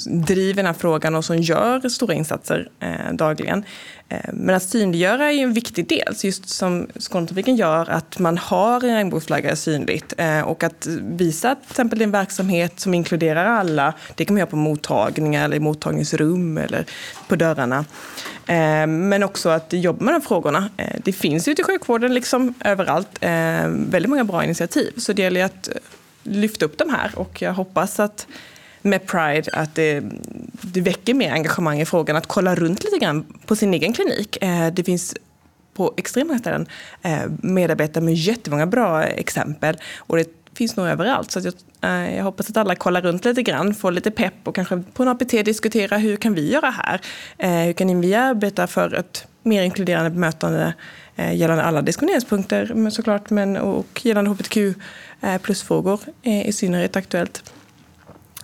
driver 0.07 0.55
den 0.55 0.67
här 0.67 0.73
frågan 0.73 1.15
och 1.15 1.25
som 1.25 1.39
gör 1.39 1.89
stora 1.89 2.15
insatser 2.15 2.69
eh, 2.81 3.13
dagligen. 3.13 3.65
Eh, 4.09 4.21
men 4.33 4.55
att 4.55 4.63
synliggöra 4.63 5.29
är 5.29 5.33
ju 5.33 5.41
en 5.41 5.53
viktig 5.53 5.89
del, 5.89 6.17
så 6.17 6.27
just 6.27 6.49
som 6.49 6.87
Skånetrafiken 6.99 7.57
gör, 7.57 7.91
att 7.91 8.19
man 8.19 8.39
har 8.39 8.85
en 8.85 8.95
regnbågsflagga 8.95 9.57
synligt 9.57 10.15
eh, 10.17 10.41
och 10.41 10.65
att 10.65 10.87
visa 11.01 11.55
till 11.55 11.71
exempel 11.71 12.03
en 12.03 12.11
verksamhet 12.11 12.81
som 12.81 12.95
inkluderar 12.95 13.45
alla. 13.45 13.95
Det 14.15 14.25
kan 14.25 14.35
man 14.35 14.39
göra 14.39 14.51
på 14.51 14.57
mottagningar 14.57 15.45
eller 15.45 15.57
i 15.57 15.61
mottagningsrum 15.61 16.59
eller 16.59 16.85
på 17.29 17.37
dörrarna. 17.37 17.85
Eh, 18.47 18.87
men 18.87 19.23
också 19.23 19.49
att 19.49 19.73
jobba 19.73 20.05
med 20.05 20.15
de 20.15 20.21
frågorna. 20.21 20.71
Eh, 20.77 21.01
det 21.05 21.13
finns 21.13 21.49
ju 21.49 21.53
ute 21.53 21.63
i 21.63 21.65
sjukvården 21.65 22.15
liksom 22.15 22.55
överallt 22.65 23.19
eh, 23.21 23.69
väldigt 23.69 24.11
många 24.11 24.25
bra 24.25 24.45
initiativ, 24.45 24.93
så 24.97 25.13
det 25.13 25.23
gäller 25.23 25.41
ju 25.41 25.47
att 25.47 25.69
eh, 25.69 25.75
lyfta 26.23 26.65
upp 26.65 26.79
de 26.79 26.91
här 26.91 27.11
och 27.15 27.43
jag 27.43 27.53
hoppas 27.53 28.01
att 28.01 28.27
med 28.87 29.07
Pride 29.07 29.51
att 29.53 29.75
det, 29.75 30.03
det 30.63 30.81
väcker 30.81 31.15
mer 31.15 31.33
engagemang 31.33 31.81
i 31.81 31.87
frågan 31.87 32.17
att 32.17 32.27
kolla 32.27 32.55
runt 32.55 32.85
lite 32.85 32.99
grann 32.99 33.27
på 33.47 33.57
sin 33.57 33.75
egen 33.75 33.93
klinik. 33.93 34.43
Eh, 34.43 34.73
det 34.73 34.85
finns 34.85 35.15
på 35.75 35.95
extrema 35.97 36.39
ställen 36.39 36.67
eh, 37.03 37.21
medarbetare 37.43 38.05
med 38.05 38.15
jättemånga 38.15 38.67
bra 38.67 39.05
exempel 39.05 39.77
och 39.97 40.17
det 40.17 40.29
finns 40.55 40.77
nog 40.77 40.87
överallt. 40.87 41.31
Så 41.31 41.39
att 41.39 41.45
jag, 41.45 41.55
eh, 41.81 42.17
jag 42.17 42.25
hoppas 42.25 42.51
att 42.51 42.57
alla 42.57 42.75
kollar 42.75 43.03
runt 43.03 43.25
lite 43.25 43.43
grann, 43.43 43.75
får 43.75 43.93
lite 43.93 44.11
pepp 44.11 44.35
och 44.45 44.55
kanske 44.55 44.83
på 44.93 45.03
en 45.03 45.09
APT 45.09 45.31
diskutera 45.45 45.99
hur 45.99 46.17
kan 46.17 46.35
vi 46.35 46.53
göra 46.53 46.71
här? 46.71 47.01
Hur 47.65 47.73
kan 47.73 48.01
vi 48.01 48.15
arbeta 48.15 48.67
för 48.67 48.95
ett 48.95 49.27
mer 49.43 49.63
inkluderande 49.63 50.11
bemötande 50.11 50.75
gällande 51.33 51.63
alla 51.65 51.83
diskrimineringspunkter 51.83 52.73
men 52.75 52.93
såklart, 52.93 53.31
men, 53.31 53.57
och 53.57 54.01
gällande 54.05 54.31
hbtq-plusfrågor 54.31 55.39
plus-frågor 55.39 56.01
i 56.23 56.53
synnerhet 56.53 56.97
aktuellt. 56.97 57.43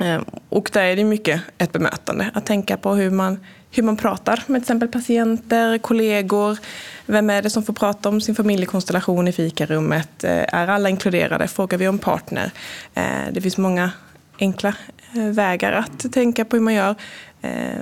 Eh, 0.01 0.21
och 0.49 0.71
där 0.73 0.83
är 0.83 0.97
det 0.97 1.05
mycket 1.05 1.41
ett 1.59 1.73
bemötande. 1.73 2.31
Att 2.35 2.47
tänka 2.47 2.77
på 2.77 2.95
hur 2.95 3.11
man, 3.11 3.41
hur 3.71 3.83
man 3.83 3.97
pratar 3.97 4.37
med 4.37 4.47
till 4.47 4.57
exempel 4.57 4.89
patienter, 4.89 5.79
kollegor. 5.79 6.59
Vem 7.07 7.31
är 7.31 7.43
det 7.43 7.51
som 7.51 7.63
får 7.63 7.73
prata 7.73 8.09
om 8.09 8.21
sin 8.21 8.35
familjekonstellation 8.35 9.29
i 9.29 9.33
fikarummet? 9.33 10.25
Eh, 10.25 10.55
är 10.55 10.69
alla 10.69 10.89
inkluderade? 10.89 11.49
Frågar 11.49 11.79
vi 11.79 11.89
om 11.89 11.99
partner? 11.99 12.51
Eh, 12.95 13.05
det 13.33 13.41
finns 13.41 13.59
många 13.59 13.91
enkla 14.39 14.75
vägar 15.15 15.73
att 15.73 16.13
tänka 16.13 16.45
på 16.45 16.57
hur 16.57 16.63
man 16.63 16.75
gör. 16.75 16.95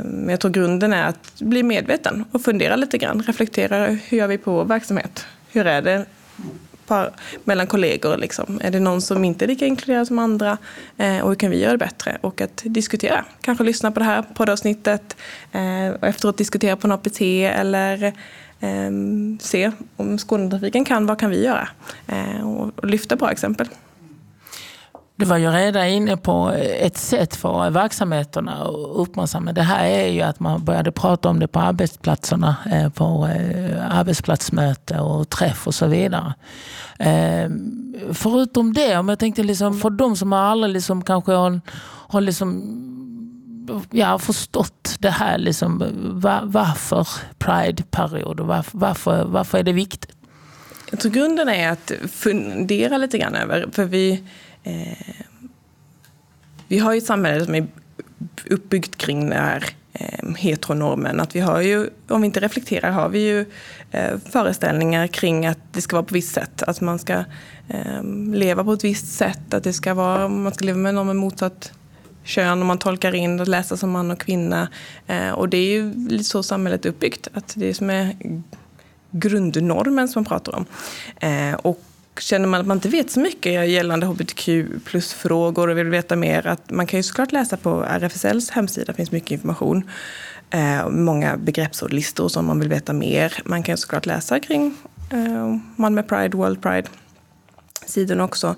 Men 0.02 0.28
jag 0.28 0.40
tror 0.40 0.50
grunden 0.50 0.92
är 0.92 1.02
att 1.04 1.40
bli 1.40 1.62
medveten 1.62 2.24
och 2.32 2.42
fundera 2.42 2.76
lite 2.76 2.98
grann. 2.98 3.22
Reflektera, 3.22 3.86
hur 3.86 4.18
gör 4.18 4.26
vi 4.26 4.38
på 4.38 4.52
vår 4.52 4.64
verksamhet? 4.64 5.26
Hur 5.52 5.66
är 5.66 5.82
det 5.82 6.06
par, 6.90 7.10
mellan 7.44 7.66
kollegor. 7.66 8.16
Liksom. 8.16 8.60
Är 8.62 8.70
det 8.70 8.80
någon 8.80 9.02
som 9.02 9.24
inte 9.24 9.44
är 9.44 9.46
lika 9.46 9.66
inkluderad 9.66 10.06
som 10.06 10.18
andra? 10.18 10.58
Eh, 10.96 11.20
och 11.20 11.28
hur 11.28 11.34
kan 11.34 11.50
vi 11.50 11.60
göra 11.60 11.72
det 11.72 11.78
bättre? 11.78 12.18
Och 12.20 12.40
att 12.40 12.62
diskutera. 12.64 13.24
Kanske 13.40 13.64
lyssna 13.64 13.90
på 13.90 14.00
det 14.00 14.06
här 14.06 14.22
poddavsnittet 14.34 15.16
eh, 15.52 15.88
och 16.00 16.06
efteråt 16.06 16.38
diskutera 16.38 16.76
på 16.76 16.86
en 16.86 16.92
APT 16.92 17.20
eller 17.20 18.04
eh, 18.60 18.90
se 19.40 19.72
om 19.96 20.18
Skånetrafiken 20.18 20.84
kan, 20.84 21.06
vad 21.06 21.18
kan 21.18 21.30
vi 21.30 21.44
göra? 21.44 21.68
Eh, 22.06 22.48
och, 22.48 22.72
och 22.76 22.86
lyfta 22.86 23.16
bra 23.16 23.30
exempel. 23.30 23.68
Du 25.20 25.26
var 25.26 25.36
ju 25.36 25.50
redan 25.50 25.86
inne 25.86 26.16
på 26.16 26.52
eh, 26.52 26.86
ett 26.86 26.96
sätt 26.96 27.36
för 27.36 27.70
verksamheterna 27.70 28.52
att 28.52 28.74
uppmärksamma 28.96 29.52
det 29.52 29.62
här 29.62 29.84
är 29.84 30.08
ju 30.08 30.20
att 30.20 30.40
man 30.40 30.64
började 30.64 30.92
prata 30.92 31.28
om 31.28 31.40
det 31.40 31.48
på 31.48 31.60
arbetsplatserna, 31.60 32.56
eh, 32.72 32.88
på 32.88 33.26
eh, 33.26 33.98
arbetsplatsmöte 33.98 35.00
och 35.00 35.28
träff 35.28 35.66
och 35.66 35.74
så 35.74 35.86
vidare. 35.86 36.34
Ehm, 36.98 37.94
förutom 38.12 38.72
det, 38.72 38.96
om 38.98 39.08
jag 39.08 39.18
tänkte 39.18 39.42
liksom 39.42 39.80
för 39.80 39.90
de 39.90 40.16
som 40.16 40.32
aldrig 40.32 40.72
liksom 40.72 41.02
kanske 41.02 41.32
har, 41.32 41.60
har 42.08 42.20
liksom 42.20 42.76
ja, 43.90 44.18
förstått 44.18 44.96
det 44.98 45.10
här, 45.10 45.38
liksom, 45.38 45.84
var, 46.00 46.40
varför 46.44 47.08
Pride-period 47.38 48.40
och 48.40 48.46
varför, 48.46 48.78
varför, 48.78 49.24
varför 49.24 49.58
är 49.58 49.62
det 49.62 49.72
viktigt? 49.72 50.12
Jag 50.90 51.00
tror 51.00 51.12
grunden 51.12 51.48
är 51.48 51.70
att 51.70 51.92
fundera 52.12 52.98
lite 52.98 53.18
grann 53.18 53.34
över, 53.34 53.68
för 53.72 53.84
vi, 53.84 54.24
eh, 54.64 55.26
vi 56.68 56.78
har 56.78 56.92
ju 56.92 56.98
ett 56.98 57.06
samhälle 57.06 57.44
som 57.44 57.54
är 57.54 57.66
uppbyggt 58.50 58.96
kring 58.96 59.20
den 59.20 59.38
här 59.38 59.64
eh, 59.92 60.34
heteronormen. 60.36 61.20
Att 61.20 61.36
vi 61.36 61.40
har 61.40 61.60
ju, 61.60 61.90
om 62.08 62.20
vi 62.22 62.26
inte 62.26 62.40
reflekterar, 62.40 62.90
har 62.90 63.08
vi 63.08 63.18
ju 63.18 63.46
eh, 63.90 64.18
föreställningar 64.30 65.06
kring 65.06 65.46
att 65.46 65.58
det 65.72 65.80
ska 65.80 65.96
vara 65.96 66.02
på 66.02 66.08
ett 66.08 66.16
visst 66.16 66.34
sätt. 66.34 66.62
Att 66.62 66.80
man 66.80 66.98
ska 66.98 67.24
eh, 67.68 68.02
leva 68.32 68.64
på 68.64 68.72
ett 68.72 68.84
visst 68.84 69.12
sätt, 69.12 69.54
att 69.54 69.64
det 69.64 69.72
ska 69.72 69.94
vara, 69.94 70.28
man 70.28 70.54
ska 70.54 70.64
leva 70.64 70.78
med 70.78 70.94
någon 70.94 71.06
med 71.06 71.16
motsatt 71.16 71.72
kön 72.24 72.60
och 72.60 72.66
man 72.66 72.78
tolkar 72.78 73.14
in 73.14 73.40
och 73.40 73.48
läser 73.48 73.76
som 73.76 73.90
man 73.90 74.10
och 74.10 74.20
kvinna. 74.20 74.68
Eh, 75.06 75.30
och 75.30 75.48
det 75.48 75.56
är 75.56 75.70
ju 75.70 75.94
lite 76.08 76.24
så 76.24 76.42
samhället 76.42 76.84
är 76.84 76.88
uppbyggt, 76.88 77.28
att 77.34 77.54
det 77.56 77.68
är 77.68 77.74
som 77.74 77.90
är 77.90 78.16
grundnormen 79.10 80.08
som 80.08 80.20
man 80.20 80.24
pratar 80.24 80.54
om. 80.54 80.66
Eh, 81.20 81.54
och 81.54 81.82
känner 82.18 82.46
man 82.46 82.60
att 82.60 82.66
man 82.66 82.76
inte 82.76 82.88
vet 82.88 83.10
så 83.10 83.20
mycket 83.20 83.68
gällande 83.68 84.06
hbtq 84.06 84.48
plus-frågor 84.84 85.68
och 85.68 85.78
vill 85.78 85.88
veta 85.88 86.16
mer, 86.16 86.46
att 86.46 86.70
man 86.70 86.86
kan 86.86 86.98
ju 86.98 87.02
såklart 87.02 87.32
läsa 87.32 87.56
på 87.56 87.84
RFSLs 87.84 88.50
hemsida, 88.50 88.86
det 88.86 88.94
finns 88.94 89.12
mycket 89.12 89.30
information. 89.30 89.90
Eh, 90.50 90.88
många 90.88 91.36
begreppsordlistor 91.36 92.28
som 92.28 92.46
man 92.46 92.60
vill 92.60 92.68
veta 92.68 92.92
mer. 92.92 93.42
Man 93.44 93.62
kan 93.62 93.76
såklart 93.76 94.06
läsa 94.06 94.40
kring 94.40 94.74
eh, 95.10 95.56
Malmö 95.76 96.02
Pride, 96.02 96.36
World 96.36 96.62
Pride 96.62 96.88
sidorna 97.86 98.24
också. 98.24 98.54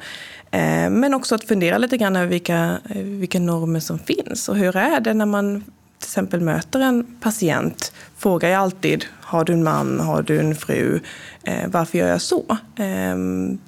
Eh, 0.50 0.90
men 0.90 1.14
också 1.14 1.34
att 1.34 1.44
fundera 1.44 1.78
lite 1.78 1.96
grann 1.96 2.16
över 2.16 2.26
vilka, 2.26 2.78
vilka 2.94 3.40
normer 3.40 3.80
som 3.80 3.98
finns 3.98 4.48
och 4.48 4.56
hur 4.56 4.76
är 4.76 5.00
det 5.00 5.14
när 5.14 5.26
man 5.26 5.64
till 6.02 6.08
exempel 6.08 6.40
möter 6.40 6.80
en 6.80 7.06
patient 7.20 7.92
frågar 8.16 8.48
jag 8.48 8.60
alltid, 8.60 9.04
har 9.20 9.44
du 9.44 9.52
en 9.52 9.62
man, 9.62 10.00
har 10.00 10.22
du 10.22 10.40
en 10.40 10.54
fru, 10.54 11.00
eh, 11.42 11.68
varför 11.68 11.98
gör 11.98 12.08
jag 12.08 12.20
så? 12.20 12.56
Eh, 12.76 13.16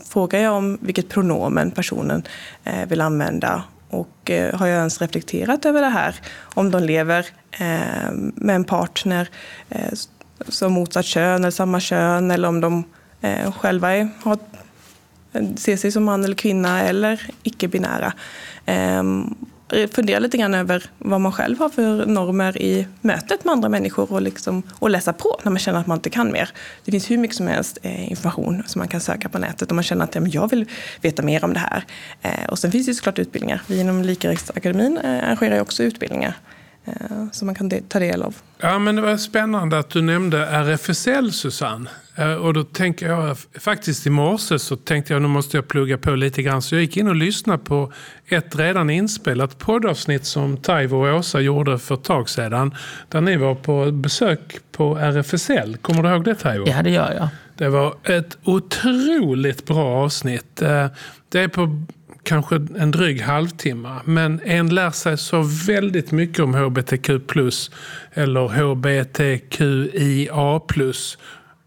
frågar 0.09 0.41
jag 0.41 0.55
om 0.55 0.79
vilket 0.81 1.09
pronomen 1.09 1.71
personen 1.71 2.23
eh, 2.65 2.89
vill 2.89 3.01
använda 3.01 3.63
och 3.91 4.31
eh, 4.31 4.55
har 4.59 4.67
jag 4.67 4.79
ens 4.79 5.01
reflekterat 5.01 5.65
över 5.65 5.81
det 5.81 5.89
här? 5.89 6.15
Om 6.55 6.71
de 6.71 6.83
lever 6.83 7.27
eh, 7.51 8.13
med 8.35 8.57
en 8.57 8.65
partner 8.65 9.29
eh, 9.69 9.93
som 10.49 10.73
motsatt 10.73 11.05
kön 11.05 11.41
eller 11.41 11.51
samma 11.51 11.81
kön 11.81 12.31
eller 12.31 12.49
om 12.49 12.61
de 12.61 12.85
eh, 13.21 13.53
själva 13.53 13.97
är, 13.97 14.09
har, 14.23 14.39
eh, 15.33 15.55
ser 15.57 15.77
sig 15.77 15.93
som 15.93 16.05
man 16.05 16.25
eller 16.25 16.35
kvinna 16.35 16.83
eller 16.83 17.31
icke-binära. 17.43 18.13
Ehm, 18.67 19.35
Eh, 19.75 19.89
fundera 19.89 20.19
lite 20.19 20.37
grann 20.37 20.55
över 20.55 20.85
vad 20.99 21.21
man 21.21 21.33
själv 21.33 21.59
har 21.59 21.69
för 21.69 22.07
normer 22.07 22.63
i 22.63 22.87
mötet 23.01 23.45
med 23.45 23.53
andra 23.53 23.69
människor 23.69 24.13
och, 24.13 24.23
liksom, 24.23 24.63
och 24.79 24.91
läsa 24.91 25.13
på 25.13 25.41
när 25.43 25.51
man 25.53 25.59
känner 25.59 25.81
att 25.81 25.87
man 25.87 25.99
inte 25.99 26.11
kan 26.11 26.33
mer. 26.33 26.51
Det 26.85 26.91
finns 26.91 27.11
hur 27.11 27.19
mycket 27.19 27.37
som 27.37 27.47
helst 27.47 27.79
eh, 27.83 28.11
information 28.11 28.63
som 28.67 28.79
man 28.79 28.89
kan 28.89 29.01
söka 29.01 29.29
på 29.29 29.39
nätet 29.39 29.71
om 29.71 29.77
man 29.77 29.83
känner 29.83 30.05
att 30.05 30.15
ja, 30.15 30.21
men 30.21 30.31
jag 30.31 30.51
vill 30.51 30.67
veta 31.01 31.23
mer 31.23 31.45
om 31.45 31.53
det 31.53 31.59
här. 31.59 31.85
Eh, 32.23 32.45
och 32.49 32.59
sen 32.59 32.73
finns 32.73 32.87
det 32.87 32.95
såklart 32.95 33.19
utbildningar. 33.19 33.63
Vi 33.67 33.81
inom 33.81 34.03
Likarättsakademin 34.03 34.99
arrangerar 34.99 35.61
också 35.61 35.83
utbildningar 35.83 36.37
som 37.33 37.47
man 37.47 37.55
kan 37.55 37.71
ta 37.71 37.99
del 37.99 38.23
av. 38.23 38.35
Ja, 38.59 38.79
men 38.79 38.97
det 38.97 39.03
var 39.03 39.17
spännande 39.17 39.79
att 39.79 39.91
du 39.91 40.03
nämnde 40.03 40.47
RFSL, 40.47 41.33
Susanne. 41.33 41.91
Eh, 42.17 42.35
och 42.35 42.55
då 42.55 42.65
tänker 42.65 43.07
jag, 43.09 43.37
faktiskt 43.59 44.07
i 44.07 44.11
morse 44.11 44.59
så 44.59 44.77
tänkte 44.77 45.13
jag 45.13 45.23
nu 45.23 45.29
måste 45.29 45.57
jag 45.57 45.69
plugga 45.69 45.99
på 45.99 46.11
lite 46.11 46.43
grann. 46.43 46.63
Så 46.63 46.75
jag 46.75 46.83
gick 46.83 46.97
in 46.97 47.09
och 47.09 47.15
lyssnade 47.15 47.59
på 47.59 47.93
ett 48.27 48.57
redan 48.57 48.91
inspelat 48.91 49.59
poddavsnitt 49.59 50.25
som 50.25 50.57
Taivo 50.57 50.97
och 50.97 51.19
Åsa 51.19 51.41
gjorde 51.41 51.79
för 51.79 51.95
ett 51.95 52.05
tag 52.05 52.29
sedan. 52.29 52.75
Där 53.09 53.21
ni 53.21 53.37
var 53.37 53.55
på 53.55 53.91
besök 53.91 54.59
på 54.73 54.99
RFSL. 54.99 55.77
Kommer 55.77 56.03
du 56.03 56.09
ihåg 56.09 56.25
det 56.25 56.35
Taivo? 56.35 56.69
Ja, 56.69 56.83
det 56.83 56.91
gör 56.91 57.13
jag. 57.13 57.29
Det 57.57 57.69
var 57.69 57.95
ett 58.03 58.39
otroligt 58.45 59.67
bra 59.67 60.05
avsnitt. 60.05 60.63
Eh, 60.63 60.87
det 61.29 61.41
är 61.41 61.49
på 61.49 61.83
kanske 62.25 62.57
en 62.79 62.91
dryg 62.91 63.21
halvtimme. 63.21 64.01
Men 64.05 64.41
en 64.45 64.75
lär 64.75 64.91
sig 64.91 65.19
så 65.19 65.43
väldigt 65.67 66.13
mycket 66.13 66.39
om 66.39 66.55
hbtq 66.55 67.09
eller 68.15 68.49
hbtqia 68.49 70.35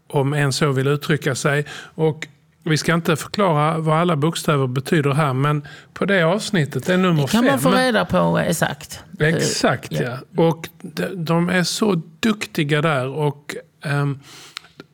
om 0.08 0.32
en 0.32 0.52
så 0.52 0.72
vill 0.72 0.86
uttrycka 0.86 1.34
sig. 1.34 1.66
Och 1.94 2.28
vi 2.64 2.76
ska 2.76 2.94
inte 2.94 3.16
förklara 3.16 3.78
vad 3.78 3.98
alla 3.98 4.16
bokstäver 4.16 4.66
betyder 4.66 5.12
här, 5.12 5.32
men 5.32 5.66
på 5.94 6.04
det 6.04 6.22
avsnittet, 6.22 6.86
det 6.86 6.94
är 6.94 6.96
nummer 6.96 7.26
fem. 7.26 7.26
Det 7.26 7.30
kan 7.32 7.44
man 7.44 7.58
få 7.58 7.70
reda 7.70 8.04
på 8.04 8.38
exakt. 8.38 9.00
Exakt, 9.20 9.92
ja. 9.92 10.02
ja. 10.02 10.42
Och 10.42 10.68
de 11.14 11.48
är 11.48 11.62
så 11.62 12.02
duktiga 12.20 12.82
där 12.82 13.08
och 13.08 13.56
um, 13.84 14.20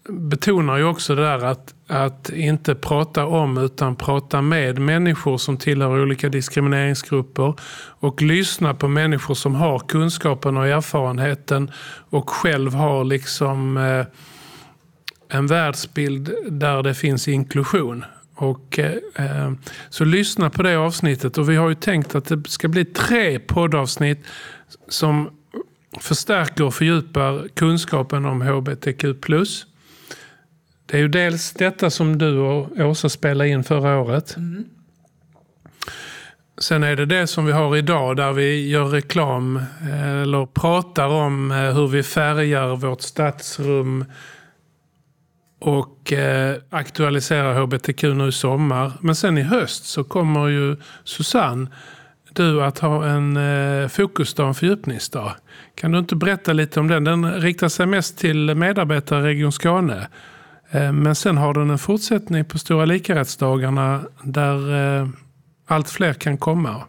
betonar 0.09 0.77
ju 0.77 0.85
också 0.85 1.15
det 1.15 1.23
där 1.23 1.45
att, 1.45 1.75
att 1.87 2.31
inte 2.31 2.75
prata 2.75 3.27
om 3.27 3.59
utan 3.59 3.97
prata 3.97 4.43
med 4.43 4.79
människor 4.79 5.39
som 5.39 5.57
tillhör 5.57 6.03
olika 6.03 6.29
diskrimineringsgrupper 6.29 7.55
och 8.01 8.23
lyssna 8.23 8.75
på 8.75 8.89
människor 8.89 9.35
som 9.35 9.55
har 9.55 9.79
kunskapen 9.79 10.57
och 10.57 10.67
erfarenheten 10.67 11.71
och 12.11 12.31
själv 12.31 12.75
har 12.75 13.05
liksom 13.05 13.77
eh, 13.77 14.07
en 15.39 15.47
världsbild 15.47 16.35
där 16.49 16.83
det 16.83 16.95
finns 16.95 17.29
inklusion. 17.29 18.05
Och, 18.35 18.79
eh, 18.79 18.93
eh 19.15 19.53
så 19.91 20.05
lyssna 20.05 20.51
på 20.51 20.63
det 20.63 20.77
avsnittet 20.77 21.39
och 21.39 21.51
vi 21.51 21.57
har 21.57 21.69
ju 21.69 21.75
tänkt 21.75 22.15
att 22.15 22.25
det 22.25 22.49
ska 22.49 22.69
bli 22.69 22.85
tre 22.85 23.39
poddavsnitt 23.39 24.27
som 24.89 25.31
förstärker 26.01 26.65
och 26.65 26.75
fördjupar 26.75 27.49
kunskapen 27.55 28.25
om 28.25 28.43
hbtq+. 28.43 29.05
Det 30.87 30.97
är 30.97 31.01
ju 31.01 31.09
dels 31.09 31.53
detta 31.53 31.91
som 31.91 32.19
du 32.19 32.39
och 32.39 32.79
Åsa 32.79 33.09
spelade 33.09 33.51
in 33.51 33.65
förra 33.65 34.01
året. 34.01 34.37
Mm. 34.37 34.65
Sen 36.59 36.83
är 36.83 36.97
det 36.97 37.07
det 37.07 37.27
som 37.27 37.47
vi 37.47 37.53
har 37.53 37.77
idag 37.77 38.17
där 38.17 38.33
vi 38.33 38.69
gör 38.69 38.85
reklam 38.85 39.57
eh, 39.57 40.23
eller 40.23 40.47
pratar 40.47 41.09
om 41.09 41.51
eh, 41.51 41.57
hur 41.57 41.89
vi 41.89 42.03
färgar 42.03 42.77
vårt 42.77 43.01
stadsrum 43.01 44.05
och 45.59 46.13
eh, 46.13 46.57
aktualiserar 46.71 47.55
hbtq 47.55 48.03
nu 48.03 48.29
i 48.29 48.33
sommar. 48.33 48.93
Men 49.01 49.15
sen 49.15 49.39
i 49.39 49.43
höst 49.43 49.85
så 49.85 50.05
kommer 50.05 50.49
ju 50.49 50.77
Susanne, 51.05 51.67
du 52.33 52.63
att 52.63 52.79
ha 52.79 53.07
en 53.07 53.37
eh, 53.37 53.89
fokusdag, 53.89 54.49
en 54.49 54.55
fördjupningsdag. 54.55 55.33
Kan 55.75 55.93
du 55.93 55.99
inte 55.99 56.17
berätta 56.17 56.53
lite 56.53 56.81
om 56.81 56.89
den? 56.89 57.05
Den 57.05 57.33
riktar 57.35 57.69
sig 57.69 57.87
mest 57.87 58.19
till 58.19 58.55
medarbetare 58.55 59.21
i 59.21 59.27
Region 59.27 59.53
Skåne. 59.53 60.09
Eh, 60.71 60.93
men 60.93 61.15
sen 61.15 61.37
har 61.37 61.55
den 61.55 61.71
en 61.71 61.79
fortsättning 61.79 62.45
på 62.45 62.59
Stora 62.59 62.85
likarättsdagarna 62.85 64.01
där 64.23 64.75
eh, 65.01 65.09
allt 65.67 65.91
fler 65.91 66.13
kan 66.13 66.39
komma. 66.39 66.83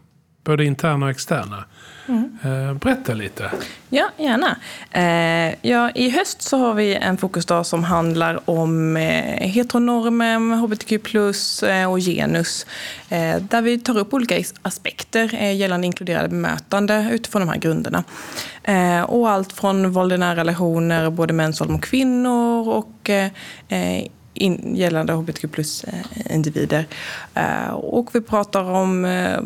Både 0.44 0.66
interna 0.66 1.06
och 1.06 1.12
externa. 1.12 1.66
Mm. 2.08 2.78
Berätta 2.80 3.14
lite. 3.14 3.52
Ja, 3.90 4.10
gärna. 4.18 4.58
Eh, 4.92 5.56
ja, 5.62 5.92
I 5.96 6.10
höst 6.10 6.42
så 6.42 6.58
har 6.58 6.74
vi 6.74 6.96
en 6.96 7.18
fokusdag 7.18 7.66
som 7.66 7.84
handlar 7.84 8.50
om 8.50 8.98
eh, 8.98 9.48
heteronormen, 9.48 10.52
hbtq 10.52 10.92
och 11.90 12.00
genus. 12.00 12.66
Där 13.40 13.62
vi 13.62 13.80
tar 13.80 13.98
upp 13.98 14.14
olika 14.14 14.44
aspekter 14.62 15.52
gällande 15.52 15.88
inkluderade 15.88 16.28
bemötande 16.28 17.10
utifrån 17.12 17.42
de 17.42 17.50
här 17.50 17.58
grunderna. 17.58 18.04
Och 19.08 19.30
allt 19.30 19.54
från 19.54 19.92
våld 19.92 20.14
i 20.14 20.18
nära 20.18 20.36
relationer, 20.36 21.10
både 21.10 21.34
mäns 21.34 21.62
våld 21.62 21.72
mot 21.72 21.82
kvinnor 21.82 22.70
och 22.70 23.10
in, 24.36 24.76
gällande 24.76 25.14
hbtq 25.14 25.52
plus-individer. 25.52 26.86
Eh, 27.34 27.70
och 27.70 28.16
vi 28.16 28.22
pratar 28.22 28.64
om 28.64 29.06
eh, 29.06 29.40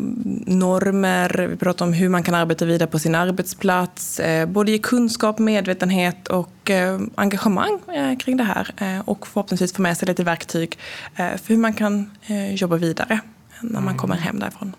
normer, 0.46 1.46
vi 1.50 1.56
pratar 1.56 1.86
om 1.86 1.92
hur 1.92 2.08
man 2.08 2.22
kan 2.22 2.34
arbeta 2.34 2.64
vidare 2.64 2.88
på 2.88 2.98
sin 2.98 3.14
arbetsplats. 3.14 4.20
Eh, 4.20 4.46
både 4.46 4.72
ge 4.72 4.78
kunskap, 4.78 5.38
medvetenhet 5.38 6.28
och 6.28 6.70
engagemang 7.14 7.78
kring 8.20 8.36
det 8.36 8.44
här. 8.44 9.02
Och 9.04 9.26
förhoppningsvis 9.26 9.72
få 9.72 9.82
med 9.82 9.96
sig 9.96 10.08
lite 10.08 10.24
verktyg 10.24 10.78
för 11.16 11.48
hur 11.48 11.56
man 11.56 11.72
kan 11.72 12.10
jobba 12.50 12.76
vidare 12.76 13.20
när 13.60 13.80
man 13.80 13.96
kommer 13.96 14.16
hem 14.16 14.38
därifrån. 14.38 14.72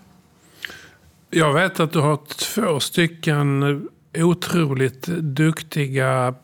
Jag 1.30 1.52
vet 1.52 1.80
att 1.80 1.92
du 1.92 1.98
har 1.98 2.18
två 2.26 2.80
stycken 2.80 3.62
otroligt 4.18 5.06
duktiga 5.06 6.34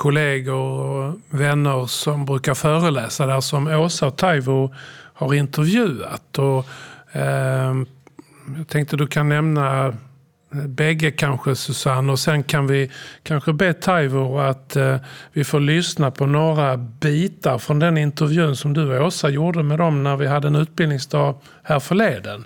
kollegor 0.00 0.56
och 0.56 1.14
vänner 1.30 1.86
som 1.86 2.24
brukar 2.24 2.54
föreläsa 2.54 3.26
där 3.26 3.40
som 3.40 3.66
Åsa 3.66 4.06
och 4.06 4.16
Taivo 4.16 4.74
har 5.14 5.34
intervjuat. 5.34 6.38
Och, 6.38 6.66
Eh, 7.12 7.74
jag 8.56 8.68
tänkte 8.68 8.96
du 8.96 9.06
kan 9.06 9.28
nämna 9.28 9.94
bägge 10.52 11.10
kanske 11.10 11.56
Susanne 11.56 12.12
och 12.12 12.18
sen 12.18 12.42
kan 12.42 12.66
vi 12.66 12.90
kanske 13.22 13.52
be 13.52 13.72
Taivo 13.74 14.38
att 14.38 14.76
eh, 14.76 14.96
vi 15.32 15.44
får 15.44 15.60
lyssna 15.60 16.10
på 16.10 16.26
några 16.26 16.76
bitar 16.76 17.58
från 17.58 17.78
den 17.78 17.98
intervjun 17.98 18.56
som 18.56 18.72
du 18.72 18.98
och 18.98 19.06
Åsa 19.06 19.28
gjorde 19.28 19.62
med 19.62 19.78
dem 19.78 20.02
när 20.02 20.16
vi 20.16 20.26
hade 20.26 20.48
en 20.48 20.56
utbildningsdag 20.56 21.40
här 21.62 21.80
förleden. 21.80 22.44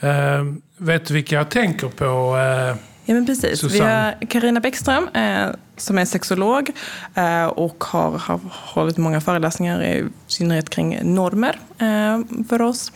Eh, 0.00 0.44
vet 0.76 1.06
du 1.06 1.14
vilka 1.14 1.36
jag 1.36 1.50
tänker 1.50 1.88
på? 1.88 2.36
Eh, 2.36 2.93
Ja, 3.04 3.14
men 3.14 3.26
precis. 3.26 3.60
Susanne. 3.60 3.84
Vi 3.84 3.90
har 3.90 4.26
Karina 4.26 4.60
Bäckström 4.60 5.08
eh, 5.08 5.48
som 5.76 5.98
är 5.98 6.04
sexolog 6.04 6.70
eh, 7.14 7.46
och 7.46 7.84
har, 7.84 8.18
har 8.18 8.40
hållit 8.50 8.96
många 8.96 9.20
föreläsningar, 9.20 9.82
i 9.82 10.04
synnerhet 10.26 10.70
kring 10.70 11.14
normer 11.14 11.58
eh, 11.78 12.44
för 12.48 12.62
oss. 12.62 12.92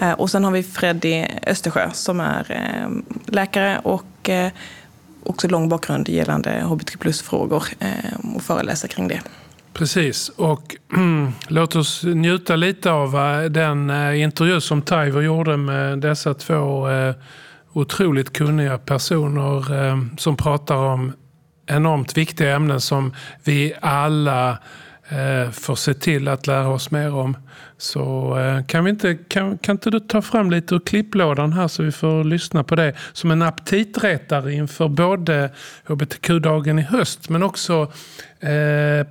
Eh, 0.00 0.12
och 0.12 0.30
sen 0.30 0.44
har 0.44 0.50
vi 0.50 0.62
Freddy 0.62 1.26
Östersjö 1.46 1.90
som 1.92 2.20
är 2.20 2.46
eh, 2.50 2.90
läkare 3.26 3.80
och 3.82 4.28
eh, 4.28 4.52
också 5.22 5.48
lång 5.48 5.68
bakgrund 5.68 6.08
gällande 6.08 6.50
hbtq 6.50 6.98
plus-frågor 6.98 7.64
och 8.34 8.42
föreläser 8.42 8.88
kring 8.88 9.08
det. 9.08 9.20
Precis, 9.72 10.28
och 10.28 10.76
låt 11.48 11.76
oss 11.76 12.02
njuta 12.02 12.56
lite 12.56 12.90
av 12.90 13.12
den 13.50 13.90
intervju 14.14 14.60
som 14.60 14.82
Taivor 14.82 15.22
gjorde 15.22 15.56
med 15.56 15.98
dessa 15.98 16.34
två 16.34 16.86
otroligt 17.74 18.32
kunniga 18.32 18.78
personer 18.78 19.86
eh, 19.86 19.98
som 20.16 20.36
pratar 20.36 20.76
om 20.76 21.12
enormt 21.66 22.16
viktiga 22.16 22.56
ämnen 22.56 22.80
som 22.80 23.14
vi 23.44 23.74
alla 23.80 24.58
eh, 25.08 25.50
får 25.50 25.74
se 25.74 25.94
till 25.94 26.28
att 26.28 26.46
lära 26.46 26.68
oss 26.68 26.90
mer 26.90 27.14
om. 27.14 27.36
Så 27.78 28.36
eh, 28.38 28.66
kan, 28.66 28.84
vi 28.84 28.90
inte, 28.90 29.14
kan, 29.14 29.58
kan 29.58 29.74
inte 29.74 29.90
du 29.90 30.00
ta 30.00 30.22
fram 30.22 30.50
lite 30.50 30.74
ur 30.74 30.80
klipplådan 30.80 31.52
här 31.52 31.68
så 31.68 31.82
vi 31.82 31.92
får 31.92 32.24
lyssna 32.24 32.64
på 32.64 32.74
det 32.74 32.94
som 33.12 33.30
en 33.30 33.42
aptitretare 33.42 34.52
inför 34.52 34.88
både 34.88 35.50
hbtq-dagen 35.84 36.78
i 36.78 36.82
höst 36.82 37.28
men 37.28 37.42
också 37.42 37.92
eh, 38.40 39.06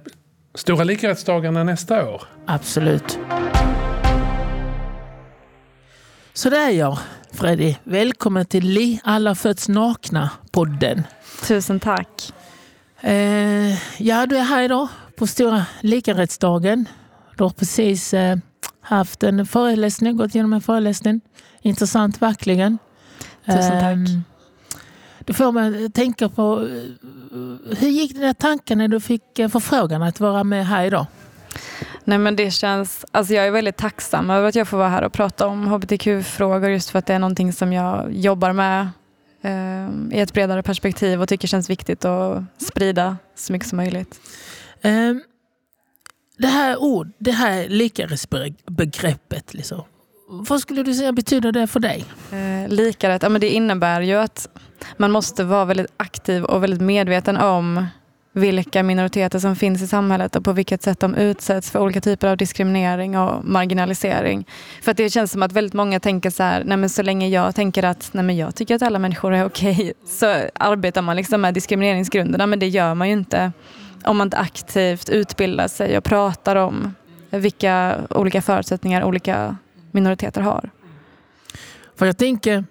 Stora 0.55 0.83
likarättsdagarna 0.83 1.63
nästa 1.63 2.09
år. 2.09 2.23
Absolut. 2.45 3.19
Sådär 6.33 6.69
ja, 6.69 6.99
Freddy. 7.33 7.75
Välkommen 7.83 8.45
till 8.45 8.65
Li 8.69 8.99
alla 9.03 9.35
föds 9.35 9.69
nakna-podden. 9.69 11.03
Tusen 11.47 11.79
tack. 11.79 12.33
Eh, 13.01 14.01
ja, 14.03 14.25
du 14.25 14.37
är 14.37 14.43
här 14.43 14.63
idag 14.63 14.87
på 15.17 15.27
Stora 15.27 15.65
likarättsdagen. 15.81 16.85
Du 17.37 17.43
har 17.43 17.49
precis 17.49 18.13
eh, 18.13 18.37
haft 18.81 19.23
en 19.23 19.45
föreläsning, 19.45 20.17
gått 20.17 20.35
igenom 20.35 20.53
en 20.53 20.61
föreläsning. 20.61 21.21
Intressant 21.61 22.21
verkligen. 22.21 22.77
Tusen 23.45 23.71
tack. 23.71 23.83
Ehm, 23.83 24.23
Det 25.19 25.33
får 25.33 25.51
mig 25.51 25.85
att 25.85 25.93
tänka 25.93 26.29
på 26.29 26.61
eh, 26.61 27.77
hur 27.77 27.89
gick 27.89 28.13
dina 28.13 28.33
tankar 28.33 28.75
när 28.75 28.87
du 28.87 28.99
fick 28.99 29.39
eh, 29.39 29.49
förfrågan 29.49 30.01
att 30.03 30.19
vara 30.19 30.43
med 30.43 30.67
här 30.67 30.85
idag? 30.85 31.05
Nej, 32.05 32.17
men 32.17 32.35
det 32.35 32.51
känns, 32.51 33.05
alltså 33.11 33.33
jag 33.33 33.47
är 33.47 33.51
väldigt 33.51 33.77
tacksam 33.77 34.29
över 34.29 34.47
att 34.49 34.55
jag 34.55 34.67
får 34.67 34.77
vara 34.77 34.89
här 34.89 35.03
och 35.03 35.13
prata 35.13 35.47
om 35.47 35.67
hbtq-frågor 35.67 36.69
just 36.69 36.89
för 36.89 36.99
att 36.99 37.05
det 37.05 37.13
är 37.13 37.19
någonting 37.19 37.53
som 37.53 37.73
jag 37.73 38.13
jobbar 38.13 38.53
med 38.53 38.89
eh, 39.41 40.17
i 40.17 40.19
ett 40.21 40.33
bredare 40.33 40.63
perspektiv 40.63 41.21
och 41.21 41.29
tycker 41.29 41.47
känns 41.47 41.69
viktigt 41.69 42.05
att 42.05 42.43
sprida 42.57 43.17
så 43.35 43.53
mycket 43.53 43.69
som 43.69 43.77
möjligt. 43.77 44.19
Ehm, 44.81 45.21
Det 46.37 46.47
här 46.47 46.77
ord, 46.77 47.11
det 47.17 47.31
här 47.31 47.67
likarättsbegreppet, 47.69 49.53
liksom. 49.53 49.83
vad 50.29 50.59
skulle 50.61 50.83
du 50.83 50.93
säga 50.93 51.11
betyder 51.11 51.51
det 51.51 51.67
för 51.67 51.79
dig? 51.79 52.05
Eh, 52.31 52.69
likarätt, 52.69 53.23
ja, 53.23 53.29
men 53.29 53.41
det 53.41 53.49
innebär 53.49 54.01
ju 54.01 54.15
att 54.15 54.47
man 54.97 55.11
måste 55.11 55.43
vara 55.43 55.65
väldigt 55.65 55.93
aktiv 55.97 56.43
och 56.43 56.63
väldigt 56.63 56.81
medveten 56.81 57.37
om 57.37 57.85
vilka 58.33 58.83
minoriteter 58.83 59.39
som 59.39 59.55
finns 59.55 59.81
i 59.81 59.87
samhället 59.87 60.35
och 60.35 60.43
på 60.43 60.53
vilket 60.53 60.83
sätt 60.83 60.99
de 60.99 61.15
utsätts 61.15 61.71
för 61.71 61.79
olika 61.79 62.01
typer 62.01 62.27
av 62.27 62.37
diskriminering 62.37 63.17
och 63.17 63.45
marginalisering. 63.45 64.47
För 64.81 64.91
att 64.91 64.97
det 64.97 65.09
känns 65.09 65.31
som 65.31 65.43
att 65.43 65.51
väldigt 65.51 65.73
många 65.73 65.99
tänker 65.99 66.29
så 66.29 66.43
här, 66.43 66.63
nej 66.63 66.77
men 66.77 66.89
så 66.89 67.01
länge 67.01 67.27
jag 67.27 67.55
tänker 67.55 67.83
att 67.83 68.09
nej 68.11 68.23
men 68.23 68.37
jag 68.37 68.55
tycker 68.55 68.75
att 68.75 68.81
alla 68.81 68.99
människor 68.99 69.33
är 69.33 69.45
okej 69.45 69.93
så 70.05 70.35
arbetar 70.53 71.01
man 71.01 71.15
liksom 71.15 71.41
med 71.41 71.53
diskrimineringsgrunderna 71.53 72.47
men 72.47 72.59
det 72.59 72.67
gör 72.67 72.93
man 72.93 73.07
ju 73.07 73.13
inte 73.13 73.51
om 74.05 74.17
man 74.17 74.27
inte 74.27 74.37
aktivt 74.37 75.09
utbildar 75.09 75.67
sig 75.67 75.97
och 75.97 76.03
pratar 76.03 76.55
om 76.55 76.95
vilka 77.29 77.97
olika 78.09 78.41
förutsättningar 78.41 79.03
olika 79.03 79.57
minoriteter 79.91 80.41
har. 80.41 80.69
För 81.95 82.05
jag 82.05 82.17
tänker, 82.17 82.65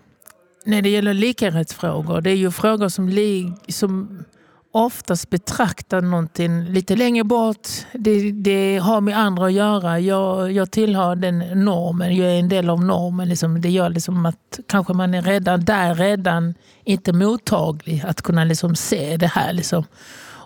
när 0.65 0.83
det 0.83 0.89
gäller 0.89 1.15
likarättsfrågor, 1.15 2.21
det 2.21 2.31
är 2.31 2.35
ju 2.35 2.51
frågor 2.51 2.89
som, 2.89 3.09
lig, 3.09 3.53
som 3.69 4.25
oftast 4.73 5.31
betraktar 5.31 6.01
någonting 6.01 6.65
lite 6.65 6.97
längre 6.97 7.25
bort. 7.25 7.69
Det, 7.93 8.33
det 8.33 8.79
har 8.79 9.01
med 9.01 9.19
andra 9.19 9.47
att 9.47 9.53
göra. 9.53 10.01
Jag, 10.01 10.53
jag 10.53 10.71
tillhör 10.71 11.17
den 11.17 11.39
normen, 11.39 12.17
jag 12.17 12.31
är 12.31 12.39
en 12.39 12.49
del 12.49 12.71
av 12.71 12.85
normen. 12.85 13.29
Liksom. 13.29 13.61
Det 13.61 13.71
gör 13.71 13.89
liksom 13.89 14.27
att 14.27 14.61
kanske 14.69 14.93
man 14.93 15.15
är 15.15 15.23
redan 15.23 15.65
där, 15.65 15.95
redan 15.95 16.55
inte 16.85 17.13
mottaglig 17.13 18.05
att 18.07 18.23
kunna 18.23 18.45
liksom 18.45 18.77
se 18.77 19.17
det 19.17 19.27
här. 19.27 19.53
Liksom. 19.53 19.85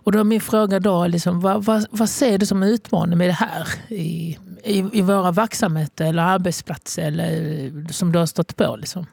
Och 0.06 0.12
då 0.12 0.18
är 0.18 0.24
min 0.24 0.40
fråga 0.40 0.80
då, 0.80 1.06
liksom, 1.06 1.40
vad, 1.40 1.64
vad, 1.64 1.86
vad 1.90 2.08
ser 2.08 2.38
du 2.38 2.46
som 2.46 2.62
utmaning 2.62 3.18
med 3.18 3.28
det 3.28 3.32
här 3.32 3.68
i, 3.88 4.38
i, 4.64 4.84
i 4.92 5.02
våra 5.02 5.30
verksamheter 5.30 6.04
eller 6.04 6.22
arbetsplatser 6.22 7.02
eller, 7.02 7.92
som 7.92 8.12
du 8.12 8.18
har 8.18 8.26
stått 8.26 8.56
på? 8.56 8.76
Liksom? 8.76 9.06